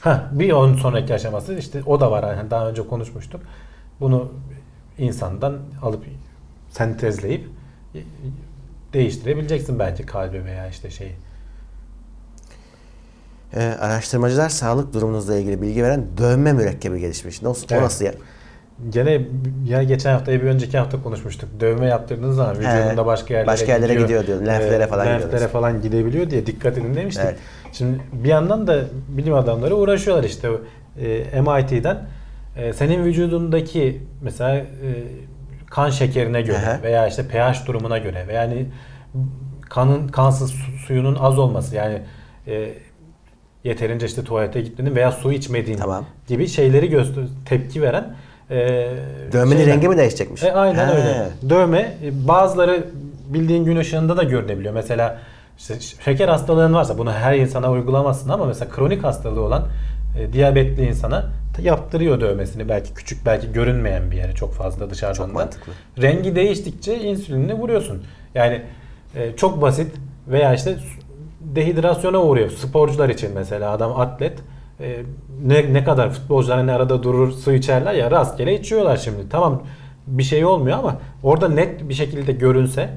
Ha, 0.00 0.30
bir 0.32 0.52
onun 0.52 0.74
sonraki 0.76 1.14
aşaması 1.14 1.54
işte 1.54 1.82
o 1.86 2.00
da 2.00 2.10
var. 2.10 2.36
Yani 2.36 2.50
daha 2.50 2.68
önce 2.68 2.86
konuşmuştuk. 2.88 3.40
Bunu 4.00 4.28
insandan 4.98 5.58
alıp 5.82 6.04
sentezleyip 6.70 7.48
değiştirebileceksin 8.92 9.78
belki 9.78 10.06
kalbi 10.06 10.44
veya 10.44 10.68
işte 10.68 10.90
şeyi. 10.90 11.12
Ee, 13.54 13.60
araştırmacılar 13.60 14.48
sağlık 14.48 14.94
durumunuzla 14.94 15.36
ilgili 15.36 15.62
bilgi 15.62 15.82
veren 15.82 16.04
dövme 16.18 16.52
mürekkebi 16.52 17.00
gelişmiş. 17.00 17.42
Nasıl, 17.42 17.66
Evet. 17.70 17.82
O 17.82 17.84
nasıl 17.84 18.04
ya? 18.04 18.12
Gene 18.90 19.22
ya 19.66 19.82
geçen 19.82 20.12
hafta 20.12 20.32
ya 20.32 20.42
bir 20.42 20.46
önceki 20.46 20.78
hafta 20.78 21.02
konuşmuştuk. 21.02 21.60
Dövme 21.60 21.86
yaptırdığınız 21.86 22.36
zaman 22.36 22.56
vücudunda 22.58 23.06
başka 23.06 23.34
yerlere 23.34 23.46
başka 23.46 23.72
yerlere 23.72 23.94
gidiyor 23.94 24.26
diyor. 24.26 24.46
Lenflere 24.46 24.86
falan 24.86 25.04
gidiyor 25.04 25.20
Lenflere 25.20 25.32
mesela. 25.32 25.48
falan 25.48 25.82
gidebiliyor 25.82 26.30
diye 26.30 26.46
dikkat 26.46 26.78
edin 26.78 26.94
demiştik. 26.94 27.24
Evet. 27.24 27.38
Şimdi 27.72 28.00
bir 28.12 28.28
yandan 28.28 28.66
da 28.66 28.84
bilim 29.08 29.34
adamları 29.34 29.76
uğraşıyorlar 29.76 30.24
işte 30.24 30.48
e, 31.00 31.40
MIT'den 31.40 32.06
e, 32.56 32.72
senin 32.72 33.04
vücudundaki 33.04 34.00
mesela 34.22 34.56
e, 34.56 34.64
kan 35.70 35.90
şekerine 35.90 36.42
göre 36.42 36.56
Aha. 36.58 36.82
veya 36.82 37.06
işte 37.06 37.22
pH 37.28 37.66
durumuna 37.66 37.98
göre 37.98 38.28
veya 38.28 38.42
yani 38.42 38.66
kanın 39.70 40.08
kansız 40.08 40.50
su- 40.50 40.78
suyunun 40.86 41.14
az 41.20 41.38
olması 41.38 41.74
yani 41.76 41.98
e, 42.46 42.70
yeterince 43.64 44.06
işte 44.06 44.24
tuvalete 44.24 44.60
gitmediğin 44.60 44.96
veya 44.96 45.12
su 45.12 45.32
içmediğin 45.32 45.78
Tamam. 45.78 46.04
gibi 46.26 46.48
şeyleri 46.48 46.88
göster 46.90 47.24
tepki 47.44 47.82
veren 47.82 48.14
e, 48.50 48.56
Dövmenin 49.32 49.56
şeyler. 49.60 49.74
rengi 49.74 49.88
mi 49.88 49.96
değişecekmiş? 49.96 50.42
E, 50.42 50.52
aynen 50.52 50.88
He. 50.88 50.92
öyle. 50.92 51.28
Dövme 51.48 51.78
e, 52.04 52.28
bazıları 52.28 52.84
bildiğin 53.28 53.64
gün 53.64 53.76
ışığında 53.76 54.16
da 54.16 54.22
görünebiliyor. 54.22 54.74
Mesela 54.74 55.18
işte 55.58 55.74
şeker 56.04 56.28
hastalığın 56.28 56.74
varsa 56.74 56.98
bunu 56.98 57.12
her 57.12 57.38
insana 57.38 57.70
uygulamazsın 57.70 58.28
ama 58.28 58.44
mesela 58.46 58.70
kronik 58.70 59.04
hastalığı 59.04 59.40
olan 59.40 59.66
e, 60.20 60.32
diyabetli 60.32 60.86
insana 60.86 61.30
yaptırıyor 61.62 62.20
dövmesini. 62.20 62.68
Belki 62.68 62.94
küçük 62.94 63.26
belki 63.26 63.52
görünmeyen 63.52 64.10
bir 64.10 64.16
yere 64.16 64.32
çok 64.32 64.52
fazla 64.54 64.90
dışarıdan 64.90 65.16
Çok 65.16 65.28
da. 65.28 65.32
mantıklı. 65.32 65.72
Rengi 66.02 66.36
değiştikçe 66.36 66.98
insülinini 66.98 67.54
vuruyorsun. 67.54 68.02
Yani 68.34 68.62
e, 69.16 69.36
çok 69.36 69.62
basit 69.62 69.92
veya 70.28 70.54
işte 70.54 70.76
dehidrasyona 71.40 72.22
uğruyor. 72.22 72.50
Sporcular 72.50 73.08
için 73.08 73.30
mesela 73.34 73.70
adam 73.70 74.00
atlet 74.00 74.38
e, 74.80 75.02
ne, 75.44 75.72
ne 75.72 75.84
kadar 75.84 76.10
futbolcular 76.10 76.58
hani 76.58 76.72
arada 76.72 77.02
durur 77.02 77.32
su 77.32 77.52
içerler 77.52 77.94
ya 77.94 78.10
rastgele 78.10 78.60
içiyorlar 78.60 78.96
şimdi. 78.96 79.28
Tamam 79.30 79.62
bir 80.06 80.22
şey 80.22 80.44
olmuyor 80.44 80.78
ama 80.78 80.96
orada 81.22 81.48
net 81.48 81.88
bir 81.88 81.94
şekilde 81.94 82.32
görünse 82.32 82.90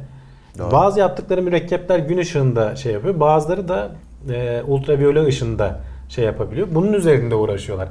Doğru. 0.57 0.71
bazı 0.71 0.99
yaptıkları 0.99 1.41
mürekkepler 1.41 1.99
gün 1.99 2.17
ışığında 2.17 2.75
şey 2.75 2.93
yapıyor. 2.93 3.19
Bazıları 3.19 3.67
da 3.67 3.91
e, 4.33 4.61
ultraviyole 4.67 5.25
ışığında 5.25 5.79
şey 6.09 6.25
yapabiliyor. 6.25 6.67
Bunun 6.71 6.93
üzerinde 6.93 7.35
uğraşıyorlar. 7.35 7.87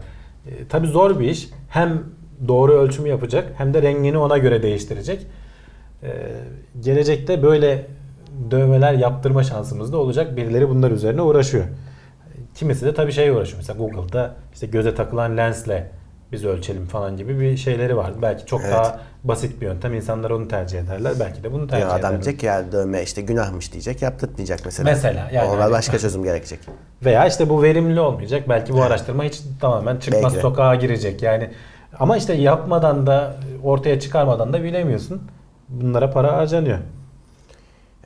E, 0.47 0.69
tabii 0.69 0.87
zor 0.87 1.21
bir 1.21 1.29
iş. 1.29 1.49
Hem 1.69 2.03
doğru 2.49 2.73
ölçümü 2.73 3.09
yapacak 3.09 3.53
hem 3.57 3.75
de 3.75 3.83
rengini 3.83 4.19
ona 4.19 4.39
göre 4.39 4.63
değiştirecek. 4.63 5.27
E, 6.03 6.09
gelecekte 6.81 7.43
böyle 7.43 7.87
dövmeler 8.51 8.93
yaptırma 8.93 9.43
şansımız 9.43 9.93
da 9.93 9.97
olacak. 9.97 10.37
Birileri 10.37 10.69
bunlar 10.69 10.91
üzerine 10.91 11.23
uğraşıyor. 11.23 11.65
Kimisi 12.55 12.87
de 12.87 12.95
tabii 12.95 13.13
şey 13.13 13.31
uğraşıyor. 13.31 13.59
Mesela 13.59 13.79
Google'da 13.79 14.35
işte 14.55 14.67
göze 14.67 14.95
takılan 14.95 15.37
lensle 15.37 15.91
biz 16.33 16.45
ölçelim 16.45 16.87
falan 16.87 17.17
gibi 17.17 17.41
bir 17.41 17.57
şeyleri 17.57 17.97
var. 17.97 18.13
Belki 18.23 18.47
çok 18.47 18.61
Evet. 18.61 18.73
daha 18.73 19.01
basit 19.25 19.61
bir 19.61 19.67
yöntem. 19.67 19.95
İnsanlar 19.95 20.31
onu 20.31 20.49
tercih 20.49 20.79
ederler. 20.81 21.13
Belki 21.21 21.45
de 21.45 21.53
bunu 21.53 21.67
tercih 21.69 21.83
Ya 21.87 21.89
adam 21.93 22.01
ederler. 22.01 22.23
diyecek 22.25 22.43
ya 22.43 22.73
dövme 22.73 23.03
işte 23.03 23.23
günahmış 23.23 23.73
diyecek 23.73 24.03
yaptırtmayacak 24.03 24.61
mesela. 24.65 24.91
Mesela, 24.91 25.31
yani 25.33 25.49
Ona 25.49 25.65
hani- 25.65 25.73
başka 25.73 25.99
çözüm 25.99 26.23
gerekecek. 26.25 26.61
Veya 27.07 27.27
işte 27.27 27.49
bu 27.49 27.63
verimli 27.63 28.01
olmayacak. 28.01 28.49
Belki 28.49 28.73
bu 28.73 28.83
araştırma 28.83 29.25
hiç 29.25 29.41
tamamen 29.61 29.97
çıkmaz 29.97 30.23
Belki 30.23 30.41
sokağa 30.41 30.75
girecek. 30.75 31.23
Yani 31.23 31.51
ama 31.99 32.17
işte 32.17 32.35
yapmadan 32.35 33.07
da 33.07 33.37
ortaya 33.63 34.01
çıkarmadan 34.01 34.53
da 34.53 34.63
bilemiyorsun. 34.63 35.23
Bunlara 35.69 36.11
para 36.11 36.37
harcanıyor. 36.37 36.79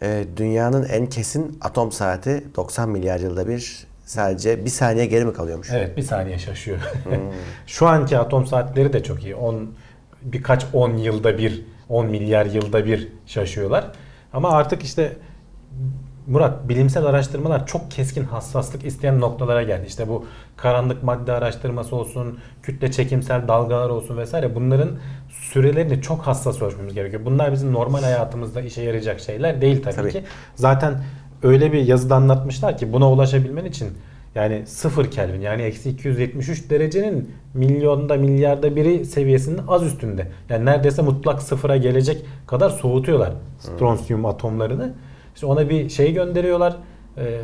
Ee, 0.03 0.25
dünyanın 0.37 0.85
en 0.85 1.07
kesin 1.07 1.59
atom 1.61 1.93
saati 1.93 2.45
90 2.57 2.89
milyar 2.89 3.21
yılda 3.21 3.49
bir 3.49 3.87
sadece 4.05 4.65
bir 4.65 4.71
saniye 4.71 5.07
geri 5.07 5.25
mi 5.25 5.33
kalıyormuş? 5.33 5.69
Evet 5.71 5.97
bir 5.97 6.03
saniye 6.03 6.39
şaşıyor. 6.39 6.79
Hmm. 6.79 7.13
Şu 7.67 7.87
anki 7.87 8.19
atom 8.19 8.47
saatleri 8.47 8.93
de 8.93 9.03
çok 9.03 9.25
iyi. 9.25 9.35
10 9.35 9.71
birkaç 10.23 10.67
10 10.73 10.97
yılda 10.97 11.39
bir 11.39 11.65
10 11.89 12.07
milyar 12.07 12.47
yılda 12.47 12.87
bir 12.87 13.09
şaşıyorlar. 13.27 13.93
Ama 14.33 14.51
artık 14.51 14.83
işte 14.83 15.17
Murat 16.27 16.69
bilimsel 16.69 17.05
araştırmalar 17.05 17.67
çok 17.67 17.91
keskin 17.91 18.25
hassaslık 18.25 18.85
isteyen 18.85 19.21
noktalara 19.21 19.63
geldi. 19.63 19.85
İşte 19.87 20.09
bu 20.09 20.27
karanlık 20.57 21.03
madde 21.03 21.33
araştırması 21.33 21.97
olsun, 21.97 22.39
kütle 22.63 22.93
çekimsel 22.93 23.49
dalgalar 23.49 23.89
olsun 23.91 24.17
vesaire 24.17 24.55
bunların 24.55 24.89
sürelerini 25.29 26.03
çok 26.03 26.21
hassas 26.21 26.63
ölçmemiz 26.63 26.95
gerekiyor. 26.95 27.25
Bunlar 27.25 27.53
bizim 27.53 27.73
normal 27.73 28.03
hayatımızda 28.03 28.61
işe 28.61 28.83
yarayacak 28.83 29.21
şeyler 29.21 29.61
değil 29.61 29.83
tabii, 29.83 29.95
Tabii. 29.95 30.13
ki. 30.13 30.25
Zaten 30.55 30.95
öyle 31.43 31.73
bir 31.73 31.83
yazıda 31.83 32.15
anlatmışlar 32.15 32.79
ki 32.79 32.93
buna 32.93 33.11
ulaşabilmen 33.11 33.65
için 33.65 33.89
yani 34.35 34.67
0 34.67 35.11
Kelvin 35.11 35.41
yani 35.41 35.63
eksi 35.63 35.91
273 35.91 36.71
derecenin 36.71 37.31
milyonda 37.55 38.17
milyarda 38.17 38.77
biri 38.77 39.05
seviyesinin 39.05 39.61
az 39.69 39.87
üstünde. 39.87 40.27
Yani 40.49 40.65
neredeyse 40.65 41.03
mutlak 41.03 41.43
sıfıra 41.43 41.77
gelecek 41.77 42.25
kadar 42.47 42.71
soğutuyorlar 42.71 43.33
stronsiyum 43.59 44.27
atomlarını. 44.27 44.93
İşte 45.35 45.47
ona 45.47 45.69
bir 45.69 45.89
şey 45.89 46.13
gönderiyorlar. 46.13 46.77
e, 47.17 47.41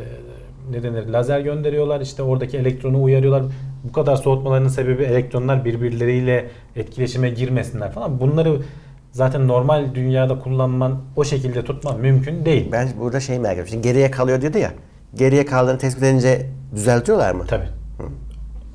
ne 0.71 0.83
denir 0.83 1.07
lazer 1.07 1.39
gönderiyorlar 1.39 2.01
işte 2.01 2.23
oradaki 2.23 2.57
elektronu 2.57 3.03
uyarıyorlar. 3.03 3.43
Bu 3.83 3.91
kadar 3.91 4.15
soğutmalarının 4.15 4.67
sebebi 4.67 5.03
elektronlar 5.03 5.65
birbirleriyle 5.65 6.49
etkileşime 6.75 7.29
girmesinler 7.29 7.91
falan. 7.91 8.19
Bunları 8.19 8.61
zaten 9.11 9.47
normal 9.47 9.95
dünyada 9.95 10.39
kullanman 10.39 11.01
o 11.15 11.23
şekilde 11.23 11.63
tutman 11.63 11.99
mümkün 11.99 12.45
değil. 12.45 12.69
Ben 12.71 12.87
burada 12.99 13.19
şey 13.19 13.39
merak 13.39 13.53
ediyorum. 13.53 13.71
Şimdi 13.71 13.87
geriye 13.87 14.11
kalıyor 14.11 14.41
diyordu 14.41 14.57
ya. 14.57 14.71
Geriye 15.15 15.45
kaldığını 15.45 15.77
tespit 15.77 16.03
edince 16.03 16.49
düzeltiyorlar 16.75 17.31
mı? 17.31 17.43
Tabii. 17.47 17.67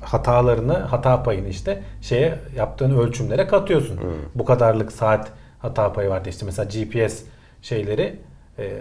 Hatalarını, 0.01 0.73
hata 0.73 1.23
payını 1.23 1.47
işte 1.47 1.83
şeye 2.01 2.39
yaptığın 2.57 2.97
ölçümlere 2.97 3.47
katıyorsun. 3.47 3.99
Bu 4.35 4.45
kadarlık 4.45 4.91
saat 4.91 5.31
hata 5.59 5.93
payı 5.93 6.09
vardı 6.09 6.29
işte 6.29 6.45
mesela 6.45 6.69
GPS 6.69 7.23
şeyleri 7.61 8.19
e, 8.59 8.71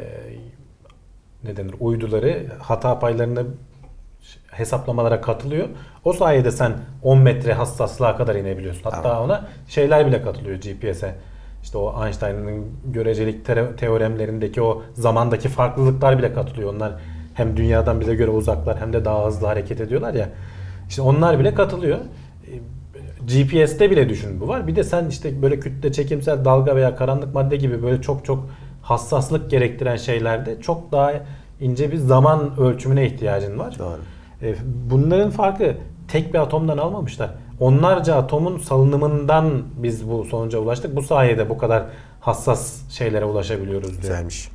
ne 1.44 1.56
denir 1.56 1.74
uyduları 1.80 2.46
hata 2.58 2.98
paylarını 2.98 3.44
hesaplamalara 4.50 5.20
katılıyor. 5.20 5.68
O 6.04 6.12
sayede 6.12 6.50
sen 6.50 6.72
10 7.02 7.18
metre 7.18 7.52
hassaslığa 7.52 8.16
kadar 8.16 8.34
inebiliyorsun. 8.34 8.82
Hatta 8.84 9.02
Tamam. 9.02 9.24
ona 9.24 9.48
şeyler 9.68 10.06
bile 10.06 10.22
katılıyor 10.22 10.56
GPS'e. 10.56 11.14
İşte 11.62 11.78
o 11.78 12.06
Einstein'ın 12.06 12.66
görecelik 12.86 13.44
te- 13.46 13.76
teoremlerindeki 13.76 14.62
o 14.62 14.82
zamandaki 14.94 15.48
farklılıklar 15.48 16.18
bile 16.18 16.32
katılıyor. 16.32 16.74
Onlar 16.74 16.92
hem 17.34 17.56
dünyadan 17.56 18.00
bize 18.00 18.14
göre 18.14 18.30
uzaklar 18.30 18.80
hem 18.80 18.92
de 18.92 19.04
daha 19.04 19.26
hızlı 19.26 19.46
hareket 19.46 19.80
ediyorlar 19.80 20.14
ya. 20.14 20.28
İşte 20.88 21.02
onlar 21.02 21.38
bile 21.38 21.54
katılıyor. 21.54 21.98
E, 21.98 22.54
GPS'te 23.26 23.90
bile 23.90 24.08
düşün 24.08 24.40
bu 24.40 24.48
var. 24.48 24.66
Bir 24.66 24.76
de 24.76 24.84
sen 24.84 25.06
işte 25.08 25.42
böyle 25.42 25.60
kütle 25.60 25.92
çekimsel 25.92 26.44
dalga 26.44 26.76
veya 26.76 26.96
karanlık 26.96 27.34
madde 27.34 27.56
gibi 27.56 27.82
böyle 27.82 28.02
çok 28.02 28.24
çok 28.24 28.48
hassaslık 28.82 29.50
gerektiren 29.50 29.96
şeylerde 29.96 30.60
çok 30.60 30.92
daha 30.92 31.12
ince 31.60 31.92
bir 31.92 31.96
zaman 31.96 32.60
ölçümüne 32.60 33.06
ihtiyacın 33.06 33.58
var. 33.58 33.76
Doğru. 33.78 33.98
E, 34.42 34.54
Bunların 34.90 35.30
farkı 35.30 35.76
tek 36.08 36.34
bir 36.34 36.38
atomdan 36.38 36.78
almamışlar. 36.78 37.30
Onlarca 37.60 38.14
atomun 38.16 38.58
salınımından 38.58 39.62
biz 39.76 40.08
bu 40.10 40.24
sonuca 40.24 40.58
ulaştık. 40.58 40.96
Bu 40.96 41.02
sayede 41.02 41.48
bu 41.50 41.58
kadar 41.58 41.84
hassas 42.20 42.90
şeylere 42.90 43.24
ulaşabiliyoruz 43.24 43.88
diyor. 43.88 44.00
Güzelmiş. 44.02 44.48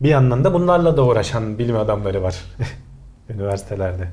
Bir 0.00 0.08
yandan 0.08 0.44
da 0.44 0.54
bunlarla 0.54 0.96
da 0.96 1.04
uğraşan 1.04 1.58
bilim 1.58 1.76
adamları 1.76 2.22
var 2.22 2.36
üniversitelerde. 3.30 4.08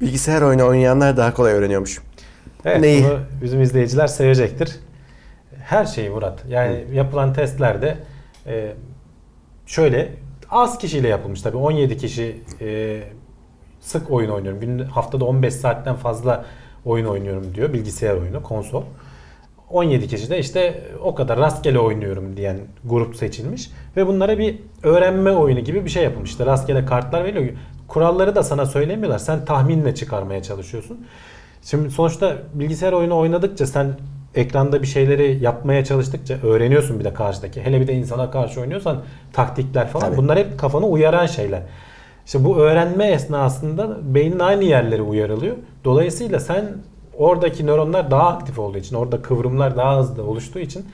Bilgisayar 0.00 0.42
oyunu 0.42 0.66
oynayanlar 0.66 1.16
daha 1.16 1.34
kolay 1.34 1.52
öğreniyormuş. 1.52 2.00
Evet, 2.64 2.80
Neyi? 2.80 3.04
bunu 3.04 3.18
bizim 3.42 3.62
izleyiciler 3.62 4.06
sevecektir. 4.06 4.76
Her 5.64 5.84
şeyi 5.86 6.10
Murat. 6.10 6.44
Yani 6.48 6.84
yapılan 6.92 7.32
testlerde 7.32 7.96
e, 8.46 8.72
şöyle 9.66 10.12
az 10.50 10.78
kişiyle 10.78 11.08
yapılmış 11.08 11.42
tabii 11.42 11.56
17 11.56 11.96
kişi 11.96 12.40
e, 12.60 13.00
sık 13.80 14.10
oyun 14.10 14.30
oynuyorum. 14.30 14.60
Günde 14.60 14.84
haftada 14.84 15.24
15 15.24 15.54
saatten 15.54 15.94
fazla 15.94 16.44
oyun 16.84 17.06
oynuyorum 17.06 17.54
diyor 17.54 17.72
bilgisayar 17.72 18.16
oyunu, 18.16 18.42
konsol. 18.42 18.82
17 19.70 20.08
kişi 20.08 20.30
de 20.30 20.38
işte 20.38 20.82
o 21.02 21.14
kadar 21.14 21.38
rastgele 21.38 21.78
oynuyorum 21.78 22.36
diyen 22.36 22.58
grup 22.84 23.16
seçilmiş 23.16 23.70
ve 23.96 24.06
bunlara 24.06 24.38
bir 24.38 24.58
öğrenme 24.82 25.30
oyunu 25.30 25.60
gibi 25.60 25.84
bir 25.84 25.90
şey 25.90 26.04
yapılmış. 26.04 26.30
İşte 26.30 26.46
rastgele 26.46 26.84
kartlar 26.84 27.24
veriliyor. 27.24 27.56
Kuralları 27.88 28.34
da 28.34 28.42
sana 28.42 28.66
söylemiyorlar. 28.66 29.18
Sen 29.18 29.44
tahminle 29.44 29.94
çıkarmaya 29.94 30.42
çalışıyorsun. 30.42 31.06
Şimdi 31.62 31.90
sonuçta 31.90 32.36
bilgisayar 32.54 32.92
oyunu 32.92 33.18
oynadıkça 33.18 33.66
sen 33.66 33.96
ekranda 34.36 34.82
bir 34.82 34.86
şeyleri 34.86 35.38
yapmaya 35.42 35.84
çalıştıkça 35.84 36.38
öğreniyorsun 36.42 36.98
bir 36.98 37.04
de 37.04 37.14
karşıdaki. 37.14 37.62
Hele 37.62 37.80
bir 37.80 37.86
de 37.86 37.92
insana 37.92 38.30
karşı 38.30 38.60
oynuyorsan 38.60 39.02
taktikler 39.32 39.88
falan 39.88 40.06
Tabii. 40.06 40.16
bunlar 40.16 40.38
hep 40.38 40.58
kafanı 40.58 40.86
uyaran 40.86 41.26
şeyler. 41.26 41.62
İşte 42.26 42.44
bu 42.44 42.56
öğrenme 42.56 43.06
esnasında 43.06 44.14
beynin 44.14 44.38
aynı 44.38 44.64
yerleri 44.64 45.02
uyarılıyor. 45.02 45.56
Dolayısıyla 45.84 46.40
sen 46.40 46.64
oradaki 47.18 47.66
nöronlar 47.66 48.10
daha 48.10 48.28
aktif 48.28 48.58
olduğu 48.58 48.78
için, 48.78 48.96
orada 48.96 49.22
kıvrımlar 49.22 49.76
daha 49.76 49.98
hızlı 49.98 50.24
oluştuğu 50.24 50.58
için 50.58 50.86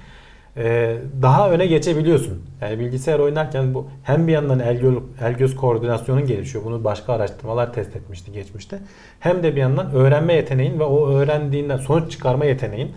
e, 0.57 0.97
daha 1.23 1.51
öne 1.51 1.67
geçebiliyorsun. 1.67 2.43
Yani 2.61 2.79
bilgisayar 2.79 3.19
oynarken 3.19 3.75
bu 3.75 3.87
hem 4.03 4.27
bir 4.27 4.33
yandan 4.33 4.61
el, 4.61 4.77
göz, 4.77 4.95
el 5.21 5.33
göz 5.33 5.57
koordinasyonun 5.57 6.27
gelişiyor. 6.27 6.65
Bunu 6.65 6.85
başka 6.85 7.13
araştırmalar 7.13 7.73
test 7.73 7.97
etmişti 7.97 8.33
geçmişte. 8.33 8.79
Hem 9.21 9.43
de 9.43 9.57
bir 9.57 9.61
yandan 9.61 9.93
öğrenme 9.93 10.35
yeteneğin 10.35 10.79
ve 10.81 10.85
o 10.85 11.09
öğrendiğinden 11.09 11.77
sonuç 11.77 12.13
çıkarma 12.13 12.45
yeteneğin 12.45 12.93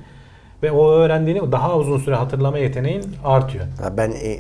ve 0.63 0.71
o 0.71 0.91
öğrendiğini 0.91 1.51
daha 1.51 1.77
uzun 1.77 1.97
süre 1.97 2.15
hatırlama 2.15 2.57
yeteneğin 2.57 3.03
artıyor. 3.23 3.65
Ben 3.97 4.11
e, 4.11 4.39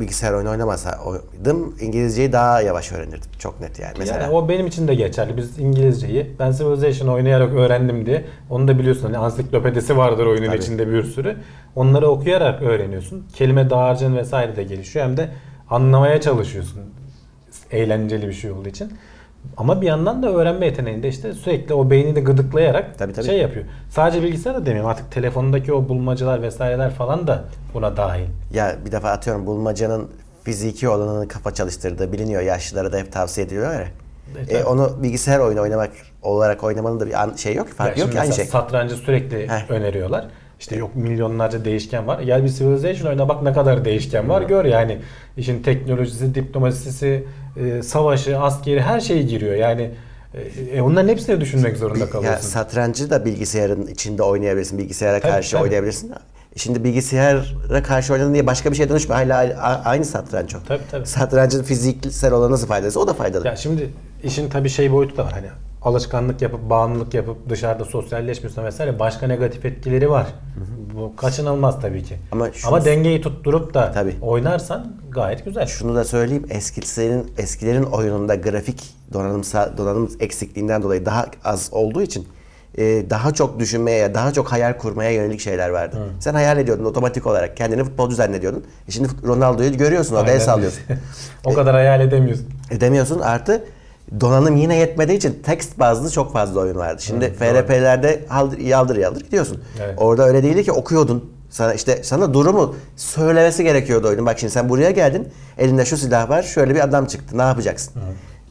bilgisayar 0.00 0.32
oyunu 0.32 0.50
oynamasaydım 0.50 1.76
İngilizceyi 1.80 2.32
daha 2.32 2.60
yavaş 2.60 2.92
öğrenirdim. 2.92 3.30
Çok 3.38 3.60
net 3.60 3.78
yani. 3.80 3.94
Mesela 3.98 4.22
Yani 4.22 4.34
o 4.34 4.48
benim 4.48 4.66
için 4.66 4.88
de 4.88 4.94
geçerli. 4.94 5.36
Biz 5.36 5.58
İngilizceyi 5.58 6.30
ben 6.38 6.52
Civilization 6.52 7.08
oynayarak 7.08 7.52
öğrendim 7.52 8.06
diye. 8.06 8.24
Onu 8.50 8.68
da 8.68 8.78
biliyorsun 8.78 9.04
hani 9.04 9.18
ansiklopedisi 9.18 9.96
vardır 9.96 10.26
oyunun 10.26 10.46
Tabii. 10.46 10.56
içinde 10.58 10.88
bir 10.88 11.02
sürü. 11.02 11.36
Onları 11.76 12.08
okuyarak 12.08 12.62
öğreniyorsun. 12.62 13.26
Kelime 13.34 13.70
dağarcığın 13.70 14.16
vesaire 14.16 14.56
de 14.56 14.62
gelişiyor. 14.62 15.04
Hem 15.06 15.16
de 15.16 15.28
anlamaya 15.70 16.20
çalışıyorsun. 16.20 16.80
Eğlenceli 17.70 18.28
bir 18.28 18.32
şey 18.32 18.50
olduğu 18.50 18.68
için. 18.68 18.92
Ama 19.56 19.80
bir 19.80 19.86
yandan 19.86 20.22
da 20.22 20.28
öğrenme 20.32 20.66
yeteneğinde 20.66 21.08
işte 21.08 21.32
sürekli 21.32 21.74
o 21.74 21.90
beynini 21.90 22.20
gıdıklayarak 22.24 22.98
Tabii, 22.98 23.12
tabii. 23.12 23.26
şey 23.26 23.38
yapıyor. 23.38 23.64
Sadece 23.90 24.22
bilgisayar 24.22 24.54
da 24.54 24.66
demiyorum 24.66 24.90
artık 24.90 25.12
telefondaki 25.12 25.72
o 25.72 25.88
bulmacalar 25.88 26.42
vesaireler 26.42 26.90
falan 26.90 27.26
da 27.26 27.44
buna 27.74 27.96
dahil. 27.96 28.26
ya 28.54 28.76
bir 28.86 28.92
defa 28.92 29.10
atıyorum 29.10 29.46
bulmacanın 29.46 30.08
fiziki 30.44 30.88
olanını 30.88 31.28
kafa 31.28 31.54
çalıştırdığı 31.54 32.12
biliniyor. 32.12 32.42
Yaşlılara 32.42 32.92
da 32.92 32.98
hep 32.98 33.12
tavsiye 33.12 33.46
ediliyor 33.46 33.72
ya. 33.72 33.84
E, 34.48 34.56
E, 34.56 34.64
onu 34.64 35.02
bilgisayar 35.02 35.38
oyunu 35.38 35.60
oynamak 35.60 35.90
olarak 36.22 36.64
oynamanın 36.64 37.00
da 37.00 37.06
bir 37.06 37.22
an- 37.22 37.34
şey 37.34 37.54
yok. 37.54 37.68
Fark 37.68 37.98
Ya 37.98 38.04
yok 38.04 38.12
ki 38.12 38.20
aynı 38.20 38.32
şey. 38.32 38.44
satrancı 38.44 38.94
sürekli 38.96 39.48
Heh. 39.48 39.70
öneriyorlar. 39.70 40.26
İşte 40.60 40.76
yok 40.76 40.96
milyonlarca 40.96 41.64
değişken 41.64 42.06
var. 42.06 42.20
Gel 42.20 42.44
bir 42.44 42.48
Civilization 42.48 43.10
oyna 43.10 43.28
bak 43.28 43.42
ne 43.42 43.52
kadar 43.52 43.84
değişken 43.84 44.28
var 44.28 44.42
gör 44.42 44.64
yani. 44.64 44.98
işin 45.36 45.62
teknolojisi, 45.62 46.34
diplomasisi, 46.34 47.24
e, 47.56 47.82
savaşı, 47.82 48.38
askeri 48.40 48.80
her 48.82 49.00
şey 49.00 49.22
giriyor. 49.26 49.54
Yani 49.54 49.90
e, 50.34 50.76
e, 50.76 50.80
onların 50.82 51.08
hepsini 51.08 51.40
düşünmek 51.40 51.76
zorunda 51.76 51.98
Ya 51.98 52.10
kalıyorsun. 52.10 52.48
satrancı 52.48 53.10
da 53.10 53.24
bilgisayarın 53.24 53.86
içinde 53.86 54.22
oynayabilirsin. 54.22 54.78
Bilgisayara 54.78 55.20
Tabii, 55.20 55.32
karşı 55.32 55.50
tabii. 55.52 55.62
oynayabilirsin. 55.62 56.12
Şimdi 56.56 56.84
bilgisayara 56.84 57.82
karşı 57.82 58.12
oynadın 58.12 58.34
diye 58.34 58.46
başka 58.46 58.70
bir 58.70 58.76
şeye 58.76 58.88
dönüşme. 58.88 59.14
Hala 59.14 59.36
aynı 59.84 60.04
satranç 60.04 60.54
o. 60.54 60.58
Tabii, 60.68 60.82
tabii. 60.90 61.06
Satrancın 61.06 61.62
fiziksel 61.62 62.32
olan 62.32 62.52
nasıl 62.52 62.66
faydası? 62.66 63.00
O 63.00 63.06
da 63.06 63.14
faydalı. 63.14 63.46
Ya 63.46 63.56
şimdi 63.56 63.90
işin 64.24 64.48
tabii 64.50 64.68
şey 64.68 64.92
boyutu 64.92 65.16
da 65.16 65.24
var. 65.24 65.32
Hani 65.32 65.46
alışkanlık 65.82 66.42
yapıp 66.42 66.70
bağımlılık 66.70 67.14
yapıp 67.14 67.48
dışarıda 67.48 67.84
sosyalleşmiyorsan 67.84 68.64
vesaire 68.64 68.98
başka 68.98 69.26
negatif 69.26 69.64
etkileri 69.64 70.10
var. 70.10 70.26
Bu 70.94 71.16
kaçınılmaz 71.16 71.80
tabii 71.80 72.02
ki. 72.02 72.16
Ama 72.32 72.44
Ama, 72.44 72.52
şunu- 72.54 72.84
dengeyi 72.84 73.20
tutturup 73.20 73.74
da 73.74 73.92
Tabii. 73.92 74.14
oynarsan 74.22 74.96
gayet 75.10 75.44
güzel. 75.44 75.66
Şunu 75.66 75.94
da 75.94 76.04
söyleyeyim. 76.04 76.46
Eskilerin 76.50 77.32
eskilerin 77.38 77.82
oyununda 77.82 78.34
grafik 78.34 78.94
donanımsal 79.12 79.76
donanım 79.76 80.10
eksikliğinden 80.20 80.82
dolayı 80.82 81.06
daha 81.06 81.26
az 81.44 81.68
olduğu 81.72 82.02
için 82.02 82.28
e, 82.78 83.10
daha 83.10 83.34
çok 83.34 83.58
düşünmeye, 83.58 84.14
daha 84.14 84.32
çok 84.32 84.52
hayal 84.52 84.78
kurmaya 84.78 85.10
yönelik 85.10 85.40
şeyler 85.40 85.68
vardı. 85.68 85.96
Sen 86.20 86.34
hayal 86.34 86.58
ediyordun 86.58 86.84
otomatik 86.84 87.26
olarak. 87.26 87.56
Kendini 87.56 87.84
futbolcu 87.84 88.14
zannediyordun. 88.14 88.64
E 88.88 88.90
şimdi 88.90 89.08
Ronaldo'yu 89.26 89.76
görüyorsun, 89.76 90.16
orada 90.16 90.30
el 90.30 90.40
sallıyorsun. 90.40 90.82
o 91.44 91.54
kadar 91.54 91.74
hayal 91.74 92.00
edemiyorsun. 92.00 92.46
Edemiyorsun. 92.70 93.20
Artı 93.20 93.64
donanım 94.20 94.56
yine 94.56 94.76
yetmediği 94.76 95.18
için 95.18 95.38
tekst 95.46 95.78
bazlı 95.78 96.10
çok 96.10 96.32
fazla 96.32 96.60
oyun 96.60 96.76
vardı. 96.76 97.02
Şimdi 97.02 97.32
FRP'lerde 97.32 98.24
haldır, 98.28 98.58
yaldır 98.58 98.96
yaldır 98.96 99.20
gidiyorsun. 99.20 99.60
Evet. 99.84 99.94
Orada 99.98 100.26
öyle 100.26 100.42
değildi 100.42 100.64
ki 100.64 100.72
okuyordun. 100.72 101.30
Sana 101.50 101.74
işte 101.74 102.02
sana 102.02 102.34
durumu 102.34 102.74
söylemesi 102.96 103.64
gerekiyordu 103.64 104.08
oyunun. 104.08 104.26
Bak 104.26 104.38
şimdi 104.38 104.52
sen 104.52 104.68
buraya 104.68 104.90
geldin. 104.90 105.28
Elinde 105.58 105.84
şu 105.84 105.96
silah 105.96 106.28
var. 106.30 106.42
Şöyle 106.42 106.74
bir 106.74 106.84
adam 106.84 107.06
çıktı. 107.06 107.38
Ne 107.38 107.42
yapacaksın? 107.42 107.92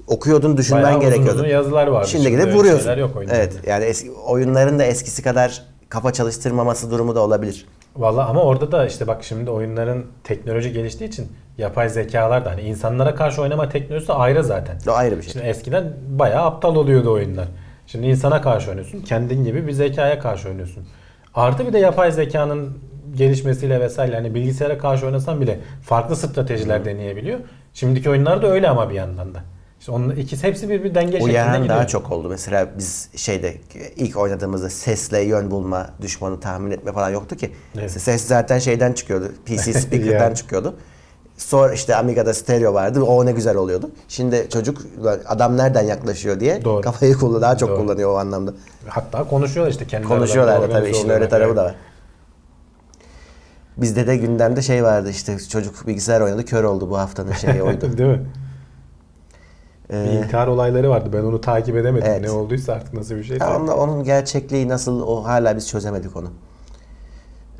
Okuyordun, 0.07 0.57
düşünmen 0.57 0.83
Bayağı 0.83 0.97
uzun 0.99 1.09
gerekiyordu. 1.09 1.35
uzun 1.39 1.47
yazılar 1.47 1.87
vardı. 1.87 2.07
Şimdi 2.07 2.23
Şimdi 2.23 2.37
gidip 2.37 2.53
vuruyorsun. 2.55 2.97
yok 2.97 3.15
oyunda. 3.15 3.35
evet. 3.35 3.53
Yani 3.67 3.85
eski, 3.85 4.11
oyunların 4.11 4.79
da 4.79 4.83
eskisi 4.83 5.21
kadar 5.23 5.63
kafa 5.89 6.13
çalıştırmaması 6.13 6.91
durumu 6.91 7.15
da 7.15 7.19
olabilir. 7.19 7.65
Valla 7.97 8.25
ama 8.27 8.43
orada 8.43 8.71
da 8.71 8.85
işte 8.85 9.07
bak 9.07 9.23
şimdi 9.23 9.51
oyunların 9.51 10.05
teknoloji 10.23 10.73
geliştiği 10.73 11.09
için 11.09 11.27
yapay 11.57 11.89
zekalar 11.89 12.45
da 12.45 12.51
hani 12.51 12.61
insanlara 12.61 13.15
karşı 13.15 13.41
oynama 13.41 13.69
teknolojisi 13.69 14.13
ayrı 14.13 14.43
zaten. 14.43 14.77
O 14.89 14.91
ayrı 14.91 15.17
bir 15.17 15.21
şey. 15.21 15.33
Şimdi 15.33 15.45
eskiden 15.45 15.93
bayağı 16.09 16.45
aptal 16.45 16.75
oluyordu 16.75 17.11
oyunlar. 17.11 17.47
Şimdi 17.87 18.07
insana 18.07 18.41
karşı 18.41 18.69
oynuyorsun. 18.69 19.01
Kendin 19.01 19.43
gibi 19.43 19.67
bir 19.67 19.71
zekaya 19.71 20.19
karşı 20.19 20.49
oynuyorsun. 20.49 20.87
Artı 21.35 21.67
bir 21.67 21.73
de 21.73 21.79
yapay 21.79 22.11
zekanın 22.11 22.77
gelişmesiyle 23.15 23.79
vesaire 23.79 24.15
hani 24.15 24.35
bilgisayara 24.35 24.77
karşı 24.77 25.05
oynasan 25.05 25.41
bile 25.41 25.59
farklı 25.83 26.15
stratejiler 26.15 26.85
deneyebiliyor. 26.85 27.39
Şimdiki 27.73 28.09
oyunlar 28.09 28.41
da 28.41 28.47
öyle 28.47 28.69
ama 28.69 28.89
bir 28.89 28.95
yandan 28.95 29.35
da. 29.35 29.39
İşte 29.86 29.93
onun 29.93 30.09
ikisi 30.15 30.47
hepsi 30.47 30.69
bir, 30.69 30.83
bir 30.83 30.95
denge 30.95 31.11
şeklinde 31.11 31.23
Uyaran 31.31 31.61
gidiyor. 31.61 31.75
daha 31.75 31.88
çok 31.88 32.11
oldu. 32.11 32.29
Mesela 32.29 32.67
biz 32.77 33.09
şeyde 33.15 33.57
ilk 33.95 34.17
oynadığımızda 34.17 34.69
sesle 34.69 35.21
yön 35.21 35.51
bulma, 35.51 35.89
düşmanı 36.01 36.39
tahmin 36.39 36.71
etme 36.71 36.91
falan 36.91 37.09
yoktu 37.09 37.36
ki. 37.36 37.51
Evet. 37.79 37.91
Ses 37.91 38.27
zaten 38.27 38.59
şeyden 38.59 38.93
çıkıyordu. 38.93 39.31
PC 39.45 39.73
speaker'dan 39.81 40.23
Yani. 40.25 40.36
çıkıyordu. 40.36 40.75
Sonra 41.38 41.73
işte 41.73 41.95
Amiga'da 41.95 42.33
stereo 42.33 42.73
vardı. 42.73 43.03
O 43.03 43.25
ne 43.25 43.31
güzel 43.31 43.55
oluyordu. 43.55 43.89
Şimdi 44.07 44.47
çocuk 44.53 44.81
adam 45.25 45.57
nereden 45.57 45.83
yaklaşıyor 45.83 46.39
diye 46.39 46.63
Doğru. 46.63 46.81
kafayı 46.81 47.13
kullan 47.13 47.41
daha 47.41 47.57
çok 47.57 47.69
Doğru. 47.69 47.77
kullanıyor 47.77 48.09
o 48.11 48.17
anlamda. 48.17 48.53
Hatta 48.88 49.23
konuşuyorlar 49.23 49.71
işte 49.71 49.88
kendi 49.88 50.07
Konuşuyorlar 50.07 50.61
da 50.61 50.69
tabii 50.69 50.89
işin 50.89 51.09
öyle 51.09 51.29
tarafı 51.29 51.55
da 51.55 51.63
var. 51.63 51.75
Bizde 53.77 54.07
de 54.07 54.17
gündemde 54.17 54.61
şey 54.61 54.83
vardı 54.83 55.09
işte 55.09 55.38
çocuk 55.49 55.88
bilgisayar 55.88 56.21
oynadı 56.21 56.45
kör 56.45 56.63
oldu 56.63 56.89
bu 56.89 56.97
haftanın 56.97 57.33
şeyi 57.33 57.63
oydu. 57.63 57.81
Değil 57.97 58.09
mi? 58.09 58.25
Ee, 59.93 60.05
Bir 60.05 60.09
intihar 60.09 60.47
olayları 60.47 60.89
vardı. 60.89 61.09
Ben 61.13 61.23
onu 61.23 61.41
takip 61.41 61.75
edemedim. 61.75 62.07
Evet. 62.07 62.21
Ne 62.21 62.31
olduysa 62.31 62.73
artık 62.73 62.93
nasıl 62.93 63.15
bir 63.15 63.23
şey. 63.23 63.38
Ya 63.38 63.57
onun, 63.57 63.67
onun 63.67 64.03
gerçekliği 64.03 64.67
nasıl 64.67 65.01
o 65.01 65.23
hala 65.23 65.55
biz 65.57 65.69
çözemedik 65.69 66.15
onu. 66.15 66.29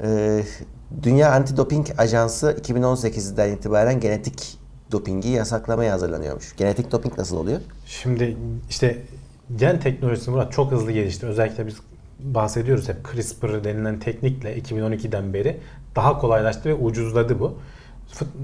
Ee, 0.04 0.44
Dünya 1.04 1.32
Antidoping 1.32 1.88
Ajansı 1.98 2.58
2018'den 2.62 3.52
itibaren 3.52 4.00
genetik 4.00 4.58
dopingi 4.92 5.30
yasaklamaya 5.30 5.94
hazırlanıyormuş. 5.94 6.56
Genetik 6.58 6.92
doping 6.92 7.18
nasıl 7.18 7.38
oluyor? 7.38 7.60
Şimdi 7.86 8.38
işte 8.70 8.98
gen 9.56 9.80
teknolojisi 9.80 10.32
Murat 10.32 10.52
çok 10.54 10.72
hızlı 10.72 10.92
gelişti. 10.92 11.26
Özellikle 11.26 11.68
biz 11.68 11.76
bahsediyoruz 12.20 12.90
hep 12.90 12.98
CRISPR 13.12 13.64
denilen 13.64 14.00
teknikle 14.00 14.58
2012'den 14.58 15.34
beri 15.34 15.58
daha 15.96 16.18
kolaylaştı 16.20 16.70
ve 16.70 16.74
ucuzladı 16.74 17.40
bu. 17.40 17.58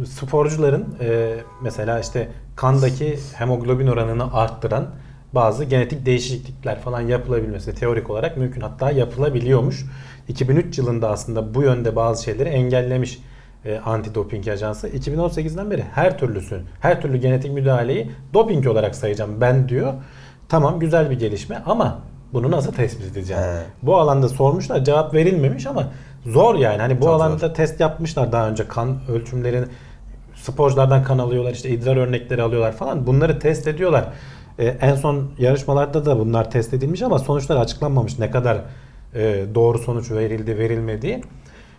Sporcuların 0.05 0.97
e, 1.01 1.35
mesela 1.61 1.99
işte 1.99 2.29
kandaki 2.55 3.19
hemoglobin 3.33 3.87
oranını 3.87 4.33
arttıran 4.33 4.87
bazı 5.33 5.63
genetik 5.63 6.05
değişiklikler 6.05 6.79
falan 6.79 7.01
yapılabilmesi 7.01 7.75
teorik 7.75 8.09
olarak 8.09 8.37
mümkün. 8.37 8.61
Hatta 8.61 8.91
yapılabiliyormuş. 8.91 9.85
2003 10.27 10.77
yılında 10.77 11.09
aslında 11.09 11.53
bu 11.53 11.61
yönde 11.61 11.95
bazı 11.95 12.23
şeyleri 12.23 12.49
engellemiş 12.49 13.19
e, 13.65 13.75
anti-doping 13.75 14.51
ajansı. 14.51 14.89
2018'den 14.89 15.71
beri 15.71 15.83
her 15.83 16.17
türlüsü, 16.17 16.61
her 16.79 17.01
türlü 17.01 17.17
genetik 17.17 17.51
müdahaleyi 17.51 18.11
doping 18.33 18.67
olarak 18.67 18.95
sayacağım 18.95 19.41
ben 19.41 19.69
diyor. 19.69 19.93
Tamam 20.49 20.79
güzel 20.79 21.09
bir 21.09 21.19
gelişme 21.19 21.61
ama 21.65 21.99
bunu 22.33 22.51
nasıl 22.51 22.71
tespit 22.73 23.11
edeceğim? 23.11 23.41
He. 23.41 23.63
Bu 23.83 23.97
alanda 23.97 24.29
sormuşlar 24.29 24.83
cevap 24.83 25.13
verilmemiş 25.13 25.67
ama 25.67 25.91
zor 26.25 26.55
yani. 26.55 26.77
Hani 26.81 26.97
bu 27.01 27.05
Çok 27.05 27.13
alanda 27.13 27.53
test 27.53 27.79
yapmışlar 27.79 28.31
daha 28.31 28.49
önce 28.49 28.67
kan 28.67 28.99
ölçümlerini 29.09 29.65
sporculardan 30.35 31.03
kan 31.03 31.17
alıyorlar 31.17 31.51
işte 31.53 31.69
idrar 31.69 31.97
örnekleri 31.97 32.41
alıyorlar 32.41 32.71
falan 32.71 33.07
bunları 33.07 33.39
test 33.39 33.67
ediyorlar. 33.67 34.05
Ee, 34.59 34.65
en 34.65 34.95
son 34.95 35.31
yarışmalarda 35.39 36.05
da 36.05 36.19
bunlar 36.19 36.51
test 36.51 36.73
edilmiş 36.73 37.01
ama 37.01 37.19
sonuçlar 37.19 37.55
açıklanmamış 37.57 38.19
ne 38.19 38.31
kadar 38.31 38.57
e, 39.15 39.45
doğru 39.55 39.79
sonuç 39.79 40.11
verildi 40.11 40.57
verilmediği. 40.57 41.23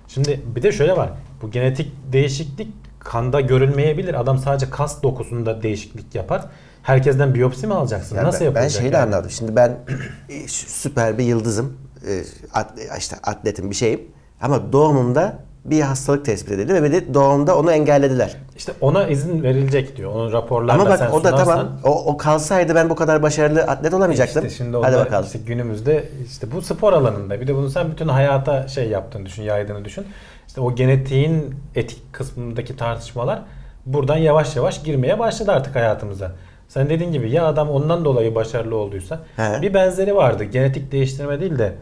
Şimdi 0.09 0.41
bir 0.57 0.63
de 0.63 0.73
şöyle 0.73 0.97
var 0.97 1.11
bu 1.43 1.51
genetik 1.51 1.93
değişiklik 2.13 2.69
kanda 2.99 3.41
görülmeyebilir. 3.41 4.21
Adam 4.21 4.39
sadece 4.39 4.71
kas 4.71 5.03
dokusunda 5.03 5.63
değişiklik 5.63 6.15
yapar. 6.15 6.45
Herkesten 6.83 7.35
biyopsi 7.35 7.67
mi 7.67 7.75
alacaksın? 7.75 8.17
Yani 8.17 8.27
Nasıl 8.27 8.41
ben, 8.41 8.45
yapılacak? 8.45 8.65
ben 8.75 8.81
şeyi 8.81 8.93
de 8.93 8.97
yani? 8.97 9.07
anladım. 9.15 9.31
Şimdi 9.31 9.57
ben 9.57 9.79
süper 10.49 11.19
bir 11.19 11.25
yıldızım. 11.25 11.77
E, 12.09 12.23
at- 12.55 12.79
işte 12.99 13.17
atletim 13.23 13.71
bir 13.71 13.75
şeyim. 13.75 14.01
Ama 14.43 14.73
doğumumda 14.73 15.35
bir 15.65 15.81
hastalık 15.81 16.25
tespit 16.25 16.53
edildi 16.53 16.75
ve 16.75 16.83
bir 16.83 16.93
de 16.93 17.15
doğumda 17.15 17.59
onu 17.59 17.73
engellediler. 17.73 18.37
İşte 18.57 18.73
ona 18.81 19.07
izin 19.07 19.43
verilecek 19.43 19.97
diyor. 19.97 20.13
Onun 20.13 20.33
raporlarla 20.33 20.83
Ama 20.83 20.97
sen 20.97 21.07
bak 21.09 21.15
o 21.15 21.25
da 21.25 21.29
sunarsan- 21.29 21.47
tamam. 21.47 21.69
O, 21.85 22.05
o 22.05 22.17
kalsaydı 22.17 22.75
ben 22.75 22.91
bu 22.91 22.95
kadar 22.95 23.23
başarılı 23.23 23.63
atlet 23.63 23.95
olamayacaktım. 23.95 24.47
İşte 24.47 24.57
şimdi 24.65 24.77
Hadi 24.77 24.97
bakalım. 24.97 25.27
işte 25.27 25.39
günümüzde 25.47 26.09
işte 26.27 26.53
bu 26.53 26.63
spor 26.63 26.93
alanında 26.93 27.41
bir 27.41 27.47
de 27.47 27.55
bunu 27.55 27.71
sen 27.71 27.91
bütün 27.91 28.09
hayata 28.09 28.69
şey 28.69 28.89
yaptığını 28.89 29.27
düşün, 29.27 29.43
yaydığını 29.43 29.85
düşün. 29.85 30.05
İşte 30.49 30.61
o 30.61 30.75
genetiğin 30.75 31.55
etik 31.75 32.13
kısmındaki 32.13 32.77
tartışmalar 32.77 33.43
buradan 33.87 34.17
yavaş 34.17 34.57
yavaş 34.57 34.83
girmeye 34.83 35.19
başladı 35.19 35.53
artık 35.53 35.75
hayatımıza. 35.75 36.33
Sen 36.69 36.91
dediğin 36.91 37.13
gibi 37.13 37.31
ya 37.31 37.47
adam 37.47 37.71
ondan 37.71 38.05
dolayı 38.05 38.35
başarılı 38.35 38.77
olduysa 38.77 39.21
He. 39.37 39.63
bir 39.63 39.75
benzeri 39.75 40.17
vardı. 40.17 40.45
Genetik 40.45 40.93
değiştirme 40.93 41.41
değil 41.41 41.59
de 41.59 41.73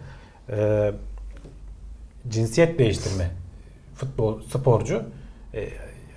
e, 0.50 0.90
cinsiyet 2.28 2.78
değiştirme. 2.78 3.30
Futbol 3.94 4.42
sporcu 4.42 5.02
e, 5.54 5.68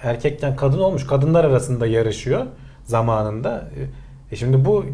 erkekten 0.01 0.56
kadın 0.56 0.80
olmuş. 0.80 1.08
Kadınlar 1.08 1.43
arasında 1.45 1.88
yarışıyor 1.88 2.45
zamanında. 2.86 3.70
E, 4.32 4.36
şimdi 4.36 4.66
bu 4.66 4.86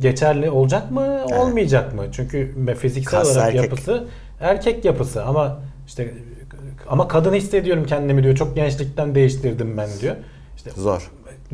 geçerli 0.00 0.50
olacak 0.50 0.90
mı, 0.90 1.24
olmayacak 1.24 1.94
mı? 1.94 2.04
Çünkü 2.12 2.54
fiziksel 2.78 3.20
Kas 3.20 3.32
olarak 3.36 3.54
erkek. 3.54 3.62
yapısı 3.62 4.04
erkek 4.40 4.84
yapısı 4.84 5.24
ama 5.24 5.58
işte 5.86 6.14
ama 6.88 7.08
kadın 7.08 7.34
hissediyorum 7.34 7.84
kendimi 7.86 8.22
diyor. 8.22 8.36
Çok 8.36 8.56
gençlikten 8.56 9.14
değiştirdim 9.14 9.76
ben 9.76 9.88
diyor. 10.00 10.16
İşte 10.56 10.70
Zor. 10.70 11.10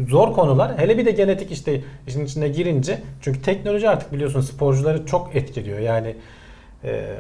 zor 0.09 0.33
konular. 0.33 0.79
Hele 0.79 0.99
bir 0.99 1.07
de 1.07 1.11
genetik 1.11 1.53
işte 1.53 1.81
işin 2.07 2.25
içine 2.25 2.49
girince 2.49 2.99
çünkü 3.21 3.43
teknoloji 3.43 3.89
artık 3.89 4.13
biliyorsun 4.13 4.41
sporcuları 4.41 5.07
çok 5.07 5.37
etkiliyor. 5.37 5.79
Yani 5.79 6.17
e, 6.85 7.17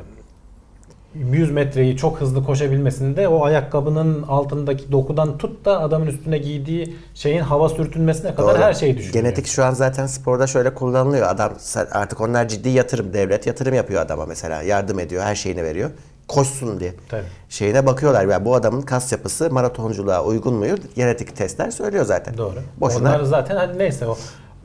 100 1.14 1.50
metreyi 1.50 1.96
çok 1.96 2.20
hızlı 2.20 2.44
koşabilmesinde 2.44 3.28
o 3.28 3.44
ayakkabının 3.44 4.22
altındaki 4.22 4.92
dokudan 4.92 5.38
tut 5.38 5.64
da 5.64 5.80
adamın 5.80 6.06
üstüne 6.06 6.38
giydiği 6.38 6.96
şeyin 7.14 7.40
hava 7.40 7.68
sürtünmesine 7.68 8.34
kadar 8.34 8.54
Doğru. 8.54 8.62
her 8.62 8.74
şeyi 8.74 8.96
düşünüyor. 8.96 9.24
Genetik 9.24 9.46
şu 9.46 9.64
an 9.64 9.74
zaten 9.74 10.06
sporda 10.06 10.46
şöyle 10.46 10.74
kullanılıyor. 10.74 11.28
Adam 11.28 11.52
artık 11.92 12.20
onlar 12.20 12.48
ciddi 12.48 12.68
yatırım. 12.68 13.12
Devlet 13.12 13.46
yatırım 13.46 13.74
yapıyor 13.74 14.02
adama 14.02 14.26
mesela. 14.26 14.62
Yardım 14.62 14.98
ediyor. 14.98 15.22
Her 15.22 15.34
şeyini 15.34 15.64
veriyor. 15.64 15.90
Koşsun 16.28 16.80
diye. 16.80 16.94
Tabii. 17.08 17.22
Şeyine 17.48 17.86
bakıyorlar. 17.86 18.26
Yani 18.26 18.44
bu 18.44 18.54
adamın 18.54 18.82
kas 18.82 19.12
yapısı 19.12 19.50
maratonculuğa 19.50 20.24
uygun 20.24 20.54
mu? 20.54 20.64
Genetik 20.94 21.36
testler 21.36 21.70
söylüyor 21.70 22.04
zaten. 22.04 22.38
Doğru. 22.38 22.54
Boşuna 22.80 23.08
Onlar 23.08 23.22
zaten 23.22 23.56
hani 23.56 23.78
neyse 23.78 24.06
o 24.06 24.16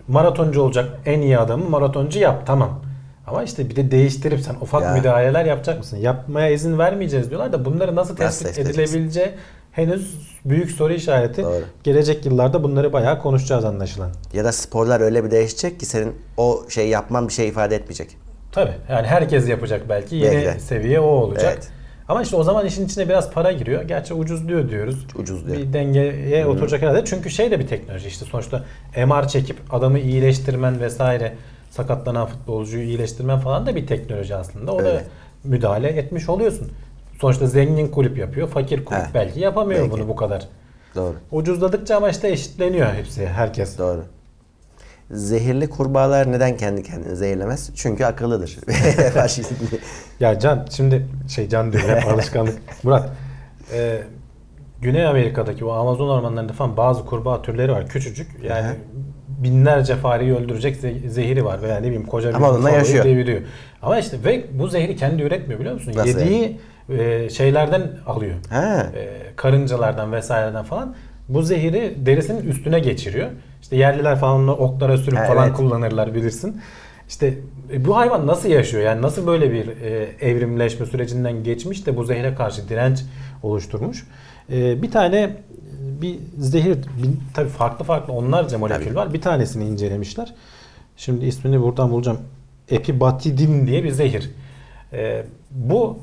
maratoncu 0.07 0.61
olacak 0.61 0.99
en 1.05 1.21
iyi 1.21 1.37
adamı 1.37 1.69
maratoncu 1.69 2.19
yap 2.19 2.47
tamam. 2.47 2.86
Ama 3.27 3.43
işte 3.43 3.69
bir 3.69 3.75
de 3.75 3.91
değiştirip 3.91 4.39
sen 4.39 4.55
ufak 4.61 4.83
Ya. 4.83 4.93
müdahaleler 4.93 5.45
yapacak 5.45 5.77
mısın? 5.77 5.97
Yapmaya 5.97 6.49
izin 6.49 6.77
vermeyeceğiz 6.77 7.29
diyorlar 7.29 7.53
da 7.53 7.65
bunları 7.65 7.95
nasıl 7.95 8.15
tespit 8.15 8.47
edeceğiz? 8.47 8.69
edilebileceği 8.79 9.29
henüz 9.71 10.13
büyük 10.45 10.71
soru 10.71 10.93
işareti. 10.93 11.43
Doğru. 11.43 11.63
Gelecek 11.83 12.25
yıllarda 12.25 12.63
bunları 12.63 12.93
bayağı 12.93 13.21
konuşacağız 13.21 13.65
anlaşılan. 13.65 14.09
ya 14.33 14.43
da 14.43 14.51
sporlar 14.51 15.01
öyle 15.01 15.23
bir 15.23 15.31
değişecek 15.31 15.79
ki 15.79 15.85
senin 15.85 16.15
o 16.37 16.65
şey 16.69 16.87
yapman 16.87 17.27
bir 17.27 17.33
şey 17.33 17.47
ifade 17.47 17.75
etmeyecek. 17.75 18.17
Tabii 18.51 18.73
yani 18.89 19.07
herkes 19.07 19.49
yapacak 19.49 19.81
belki. 19.89 20.15
Yeni 20.15 20.45
Belki 20.45 20.61
seviye 20.61 20.99
o 20.99 21.05
olacak. 21.07 21.53
Evet. 21.53 21.67
Ama 22.07 22.21
işte 22.21 22.35
o 22.35 22.43
zaman 22.43 22.65
işin 22.65 22.85
içine 22.85 23.09
biraz 23.09 23.31
para 23.31 23.51
giriyor. 23.51 23.81
Gerçi 23.81 24.13
ucuzluyor 24.13 24.69
diyoruz. 24.69 25.07
Ucuzluyor. 25.15 25.57
Bir 25.57 25.73
dengeye 25.73 26.45
oturacak 26.45 26.81
herhalde. 26.81 27.05
Çünkü 27.05 27.29
şey 27.29 27.51
de 27.51 27.59
bir 27.59 27.67
teknoloji 27.67 28.07
işte 28.07 28.25
sonuçta 28.25 28.63
MR 29.05 29.27
çekip 29.27 29.57
adamı 29.73 29.99
iyileştirmen 29.99 30.79
vesaire 30.81 31.33
sakatlanan 31.77 32.25
futbolcuyu 32.27 32.83
iyileştirmen 32.83 33.39
falan 33.39 33.65
da 33.65 33.75
bir 33.75 33.87
teknoloji 33.87 34.35
aslında. 34.35 34.71
O 34.73 34.79
da 34.79 34.87
Öyle. 34.87 35.03
müdahale 35.43 35.87
etmiş 35.87 36.29
oluyorsun. 36.29 36.71
Sonuçta 37.21 37.47
zengin 37.47 37.87
kulüp 37.87 38.17
yapıyor, 38.17 38.47
fakir 38.47 38.85
kulüp 38.85 39.01
Heh. 39.01 39.13
belki 39.13 39.39
yapamıyor 39.39 39.79
Belki. 39.81 39.91
bunu 39.91 40.07
bu 40.07 40.15
kadar. 40.15 40.47
Doğru. 40.95 41.15
Ucuzladıkça 41.31 41.97
ama 41.97 42.09
işte 42.09 42.29
eşitleniyor 42.29 42.93
hepsi, 42.93 43.27
herkes. 43.27 43.77
Doğru. 43.77 44.03
Zehirli 45.11 45.69
kurbağalar 45.69 46.31
neden 46.31 46.57
kendi 46.57 46.83
kendini 46.83 47.15
zehirlemez? 47.15 47.69
Çünkü 47.75 48.05
akıllıdır. 48.05 48.57
Ya 50.19 50.39
Can 50.39 50.65
şimdi 50.69 51.07
şey 51.29 51.49
Can 51.49 51.73
diyor 51.73 51.83
hep 51.89 52.07
alışkanlık. 52.13 52.57
Murat 52.83 53.09
e, 53.73 54.01
Güney 54.81 55.07
Amerika'daki 55.07 55.65
o 55.65 55.71
Amazon 55.71 56.09
ormanlarında 56.09 56.53
falan 56.53 56.77
bazı 56.77 57.05
kurbağa 57.05 57.41
türleri 57.41 57.71
var 57.71 57.87
küçücük. 57.87 58.31
Yani 58.43 58.67
Aha. 58.67 58.73
Binlerce 59.37 59.95
fareyi 59.95 60.33
öldürecek 60.35 60.75
ze- 60.75 61.09
zehri 61.09 61.45
var 61.45 61.61
veya 61.61 61.77
ne 61.77 61.83
bileyim 61.83 62.05
koca 62.05 62.29
bir 62.29 62.33
Ama 62.35 62.49
onunla 62.51 62.69
yaşıyor. 62.69 63.05
deviriyor. 63.05 63.41
Ama 63.81 63.99
işte 63.99 64.17
ve 64.25 64.45
bu 64.53 64.67
zehri 64.67 64.95
kendi 64.95 65.21
üretmiyor 65.21 65.59
biliyor 65.59 65.75
musun? 65.75 65.93
Nasıl 65.95 66.19
Yediği 66.19 66.57
e, 66.99 67.29
şeylerden 67.29 67.81
alıyor. 68.07 68.33
ha. 68.49 68.87
E, 68.95 69.07
karıncalardan 69.35 70.11
vesaireden 70.11 70.63
falan 70.63 70.95
bu 71.29 71.41
zehri 71.43 71.93
derisinin 72.05 72.41
üstüne 72.49 72.79
geçiriyor. 72.79 73.27
İşte 73.61 73.75
yerliler 73.75 74.15
falan 74.19 74.35
onu 74.35 74.51
oklara 74.51 74.97
sürüp 74.97 75.17
Ha, 75.19 75.23
falan 75.25 75.47
evet. 75.47 75.57
kullanırlar 75.57 76.13
bilirsin. 76.13 76.61
İşte 77.09 77.33
e, 77.73 77.85
bu 77.85 77.97
hayvan 77.97 78.27
nasıl 78.27 78.49
yaşıyor? 78.49 78.83
Yani 78.83 79.01
nasıl 79.01 79.27
böyle 79.27 79.51
bir 79.51 79.67
e, 79.67 80.07
evrimleşme 80.21 80.85
sürecinden 80.85 81.43
geçmiş 81.43 81.85
de 81.85 81.97
bu 81.97 82.03
zehre 82.03 82.35
karşı 82.35 82.69
direnç 82.69 82.99
oluşturmuş? 83.43 84.07
E, 84.51 84.81
bir 84.81 84.91
tane 84.91 85.17
e, 85.21 85.37
bir 86.01 86.19
zehir 86.37 86.75
bin, 87.03 87.23
tabii 87.33 87.49
farklı 87.49 87.85
farklı 87.85 88.13
onlarca 88.13 88.57
molekül 88.57 88.85
Tabii. 88.85 88.95
var. 88.95 89.13
Bir 89.13 89.21
tanesini 89.21 89.65
incelemişler. 89.65 90.33
Şimdi 90.97 91.25
ismini 91.25 91.61
buradan 91.61 91.91
bulacağım. 91.91 92.19
Epibatidin 92.69 93.67
diye 93.67 93.83
bir 93.83 93.91
zehir. 93.91 94.31
E, 94.93 95.23
bu 95.51 95.99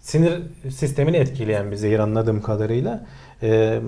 sinir 0.00 0.42
sistemini 0.70 1.16
etkileyen 1.16 1.70
bir 1.70 1.76
zehir 1.76 1.98
anladığım 1.98 2.42
kadarıyla. 2.42 3.04
Ee, 3.42 3.80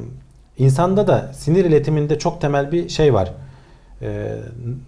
insanda 0.58 1.06
da 1.06 1.30
sinir 1.32 1.64
iletiminde 1.64 2.18
çok 2.18 2.40
temel 2.40 2.72
bir 2.72 2.88
şey 2.88 3.14
var. 3.14 3.32
Ee, 4.02 4.36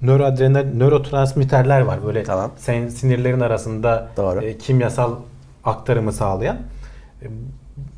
nöroadrenal, 0.03 0.65
nörotransmitterler 0.75 1.81
var. 1.81 2.05
Böyle 2.07 2.23
Tamam. 2.23 2.51
sen 2.57 2.89
sinirlerin 2.89 3.41
arasında 3.41 4.09
Doğru. 4.17 4.45
e, 4.45 4.59
kimyasal 4.59 5.17
aktarımı 5.65 6.13
sağlayan. 6.13 6.59
E, 7.23 7.27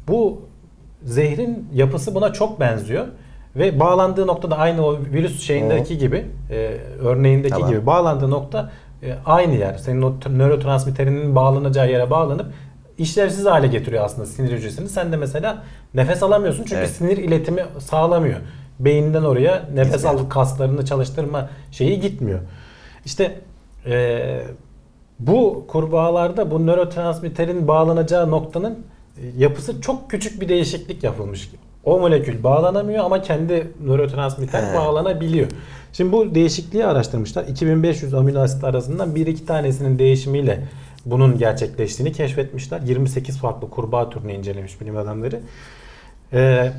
bu 0.09 0.43
zehrin 1.05 1.69
yapısı 1.75 2.15
buna 2.15 2.33
çok 2.33 2.61
benziyor. 2.61 3.07
Ve 3.57 3.81
bağlandığı 3.81 4.27
noktada 4.27 4.59
aynı 4.59 4.87
o 4.87 4.99
virüs 4.99 5.43
şeyindeki 5.43 5.99
gibi, 5.99 6.27
e, 6.51 6.77
örneğindeki 7.01 7.55
Tamam. 7.55 7.71
gibi 7.71 7.87
bağlandığı 7.87 8.31
nokta 8.31 8.71
e, 9.03 9.15
aynı 9.27 9.55
yer. 9.55 9.75
Senin 9.75 10.03
o 10.03 10.13
nörotransmitterinin 10.31 11.35
bağlanacağı 11.35 11.91
yere 11.91 12.11
bağlanıp 12.11 12.47
işlevsiz 12.99 13.47
hale 13.47 13.67
getiriyor 13.67 14.05
aslında 14.05 14.27
sinir 14.27 14.53
hücresini. 14.53 14.89
Sen 14.89 15.13
de 15.13 15.17
mesela 15.17 15.63
nefes 15.95 16.23
alamıyorsun 16.23 16.65
çünkü 16.65 16.77
Evet. 16.77 16.91
sinir 16.91 17.17
iletimi 17.17 17.65
sağlamıyor. 17.79 18.41
Beyinden 18.81 19.23
oraya 19.23 19.63
nefes 19.75 20.05
al 20.05 20.19
kaslarını 20.29 20.85
çalıştırma 20.85 21.49
şeyi 21.71 22.01
gitmiyor. 22.01 22.39
İşte 23.05 23.41
e, 23.87 24.41
bu 25.19 25.65
kurbağalarda 25.69 26.51
bu 26.51 26.67
nörotransmitterin 26.67 27.69
bağlanacağı 27.69 28.31
noktanın 28.31 28.79
yapısı 29.37 29.81
çok 29.81 30.11
küçük 30.11 30.41
bir 30.41 30.49
değişiklik 30.49 31.05
yapılmış. 31.05 31.51
O 31.85 32.01
molekül 32.01 32.43
bağlanamıyor 32.43 33.05
ama 33.05 33.23
kendi 33.23 33.67
nörotransmitter 33.85 34.63
He. 34.63 34.77
bağlanabiliyor. 34.77 35.47
Şimdi 35.93 36.13
bu 36.13 36.35
değişikliği 36.35 36.87
araştırmışlar. 36.87 37.45
2500 37.45 38.15
amino 38.15 38.41
asit 38.41 38.65
arasından 38.65 39.15
1-2 39.15 39.47
tanesinin 39.47 39.99
değişimiyle 39.99 40.65
bunun 41.07 41.39
gerçekleştiğini 41.39 42.13
keşfetmişler. 42.13 42.81
28 42.81 43.39
farklı 43.39 43.71
kurbağa 43.71 44.11
türünü 44.11 44.33
incelemiş 44.33 44.81
bilim 44.81 44.97
adamları. 44.97 45.41
Ee, 46.33 46.73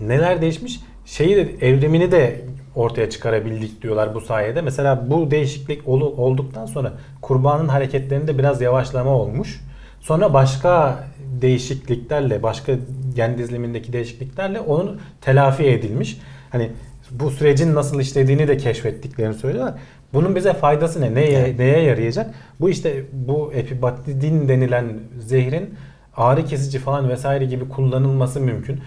neler 0.00 0.42
değişmiş? 0.42 0.80
Şeyi 1.06 1.36
de 1.36 1.66
evrimini 1.66 2.12
de 2.12 2.44
ortaya 2.74 3.10
çıkarabildik 3.10 3.82
diyorlar 3.82 4.14
bu 4.14 4.20
sayede. 4.20 4.62
Mesela 4.62 5.10
bu 5.10 5.30
değişiklik 5.30 5.88
olduktan 5.88 6.66
sonra 6.66 6.92
kurbağanın 7.22 7.68
hareketlerinde 7.68 8.38
biraz 8.38 8.60
yavaşlama 8.60 9.10
olmuş. 9.10 9.60
Sonra 10.00 10.34
başka 10.34 11.04
değişikliklerle, 11.40 12.42
başka 12.42 12.72
gen 13.14 13.38
dizilimindeki 13.38 13.92
değişikliklerle 13.92 14.60
onun 14.60 15.00
telafi 15.20 15.64
edilmiş. 15.64 16.20
Hani 16.50 16.70
bu 17.10 17.30
sürecin 17.30 17.74
nasıl 17.74 18.00
işlediğini 18.00 18.48
de 18.48 18.56
keşfettiklerini 18.56 19.34
söylüyorlar. 19.34 19.74
Bunun 20.12 20.36
bize 20.36 20.52
faydası 20.52 21.00
ne? 21.00 21.14
Neye, 21.14 21.58
neye 21.58 21.82
yarayacak? 21.82 22.34
Bu 22.60 22.70
işte 22.70 23.04
bu 23.12 23.52
epibatidin 23.52 24.48
denilen 24.48 24.86
zehrin 25.18 25.74
ağrı 26.16 26.44
kesici 26.44 26.78
falan 26.78 27.08
vesaire 27.08 27.44
gibi 27.44 27.68
kullanılması 27.68 28.40
mümkün. 28.40 28.80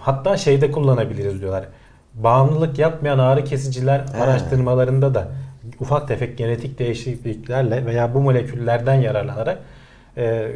Hatta 0.00 0.36
şeyde 0.36 0.70
kullanabiliriz 0.70 1.40
diyorlar. 1.40 1.64
Bağımlılık 2.14 2.78
yapmayan 2.78 3.18
ağrı 3.18 3.44
kesiciler 3.44 4.00
He. 4.12 4.22
araştırmalarında 4.22 5.14
da 5.14 5.28
ufak 5.80 6.08
tefek 6.08 6.38
genetik 6.38 6.78
değişikliklerle 6.78 7.86
veya 7.86 8.14
bu 8.14 8.20
moleküllerden 8.20 8.94
yararlanarak 8.94 9.58
e, 10.16 10.52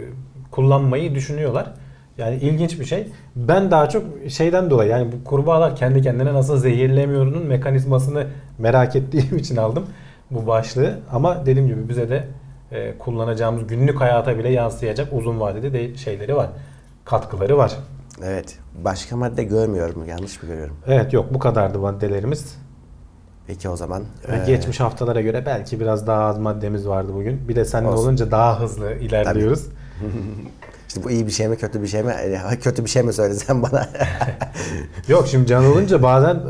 kullanmayı 0.53 1.15
düşünüyorlar. 1.15 1.73
Yani 2.19 2.37
ilginç 2.37 2.81
bir 2.81 2.85
şey. 2.85 3.09
Ben 3.37 3.71
daha 3.71 3.89
çok 3.89 4.05
şeyden 4.29 4.71
dolayı 4.71 4.91
yani 4.91 5.13
bu 5.13 5.25
kurbağalar 5.25 5.77
kendi 5.77 6.03
kendine 6.03 6.35
nasıl 6.35 6.57
zehirlemiyorunun 6.57 7.47
mekanizmasını 7.47 8.27
merak 8.59 8.97
ettiğim 8.97 9.37
için 9.39 9.57
aldım 9.57 9.87
bu 10.31 10.47
başlığı. 10.47 10.99
Ama 11.13 11.47
dediğim 11.47 11.69
gibi 11.69 11.89
bize 11.89 12.09
de 12.11 12.25
e, 12.73 12.99
kullanacağımız 12.99 13.67
günlük 13.67 14.01
hayata 14.01 14.39
bile 14.39 14.49
yansıyacak 14.49 15.09
uzun 15.13 15.41
vadede 15.41 15.73
de 15.73 15.97
şeyleri 15.97 16.37
var. 16.37 16.49
Katkıları 17.05 17.59
var. 17.59 17.73
Evet. 18.25 18.59
Başka 18.85 19.17
madde 19.17 19.45
görmüyorum. 19.45 20.05
Yanlış 20.09 20.43
mı 20.43 20.49
görüyorum? 20.49 20.77
Evet 20.87 21.13
yok 21.13 21.27
bu 21.35 21.39
kadardı 21.39 21.79
maddelerimiz. 21.79 22.57
Peki 23.47 23.69
o 23.69 23.77
zaman. 23.77 24.03
Eee, 24.29 24.43
Geçmiş 24.47 24.81
haftalara 24.81 25.21
göre 25.21 25.43
belki 25.47 25.81
biraz 25.81 26.07
daha 26.07 26.25
az 26.25 26.39
maddemiz 26.39 26.89
vardı 26.89 27.13
bugün. 27.15 27.49
Bir 27.49 27.57
de 27.57 27.65
seninle 27.65 27.89
Olsun. 27.91 28.05
olunca 28.05 28.31
daha 28.31 28.61
hızlı 28.61 28.93
ilerliyoruz. 28.93 29.67
işte 30.89 31.05
bu 31.05 31.11
iyi 31.11 31.27
bir 31.27 31.33
şey 31.33 31.49
mi 31.49 31.57
kötü 31.57 31.83
bir 31.83 31.87
şey 31.87 32.03
mi? 32.03 32.15
Eee, 32.25 32.41
Kötü 32.63 32.85
bir 32.85 32.91
şey 32.91 33.03
mi 33.03 33.13
söylesen 33.13 33.63
bana? 33.63 33.89
Yok 35.09 35.29
şimdi 35.29 35.47
can 35.47 35.65
olunca 35.65 36.03
bazen 36.03 36.41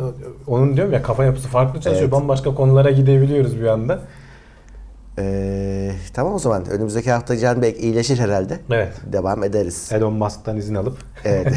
onun 0.46 0.76
diyorum 0.76 0.92
ya 0.92 1.02
kafa 1.02 1.24
yapısı 1.24 1.48
farklı 1.48 1.80
çalışıyor. 1.80 2.02
Evet. 2.02 2.12
Bambaşka 2.12 2.54
konulara 2.54 2.90
gidebiliyoruz 2.90 3.60
bir 3.60 3.66
anda. 3.66 4.00
Eee, 5.18 5.92
tamam 6.14 6.34
o 6.34 6.38
zaman. 6.38 6.66
Önümüzdeki 6.70 7.10
hafta 7.10 7.38
Can 7.38 7.62
Bey 7.62 7.76
iyileşir 7.78 8.18
herhalde. 8.18 8.58
Evet. 8.70 8.92
Devam 9.12 9.44
ederiz. 9.44 9.88
Elon 9.92 10.12
Musk'tan 10.12 10.56
izin 10.56 10.74
alıp 10.74 10.98
Evet. 11.24 11.52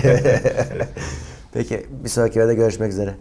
Peki 1.53 1.85
bir 2.03 2.09
sonraki 2.09 2.39
videoda 2.39 2.53
görüşmek 2.53 2.91
üzere. 2.91 3.13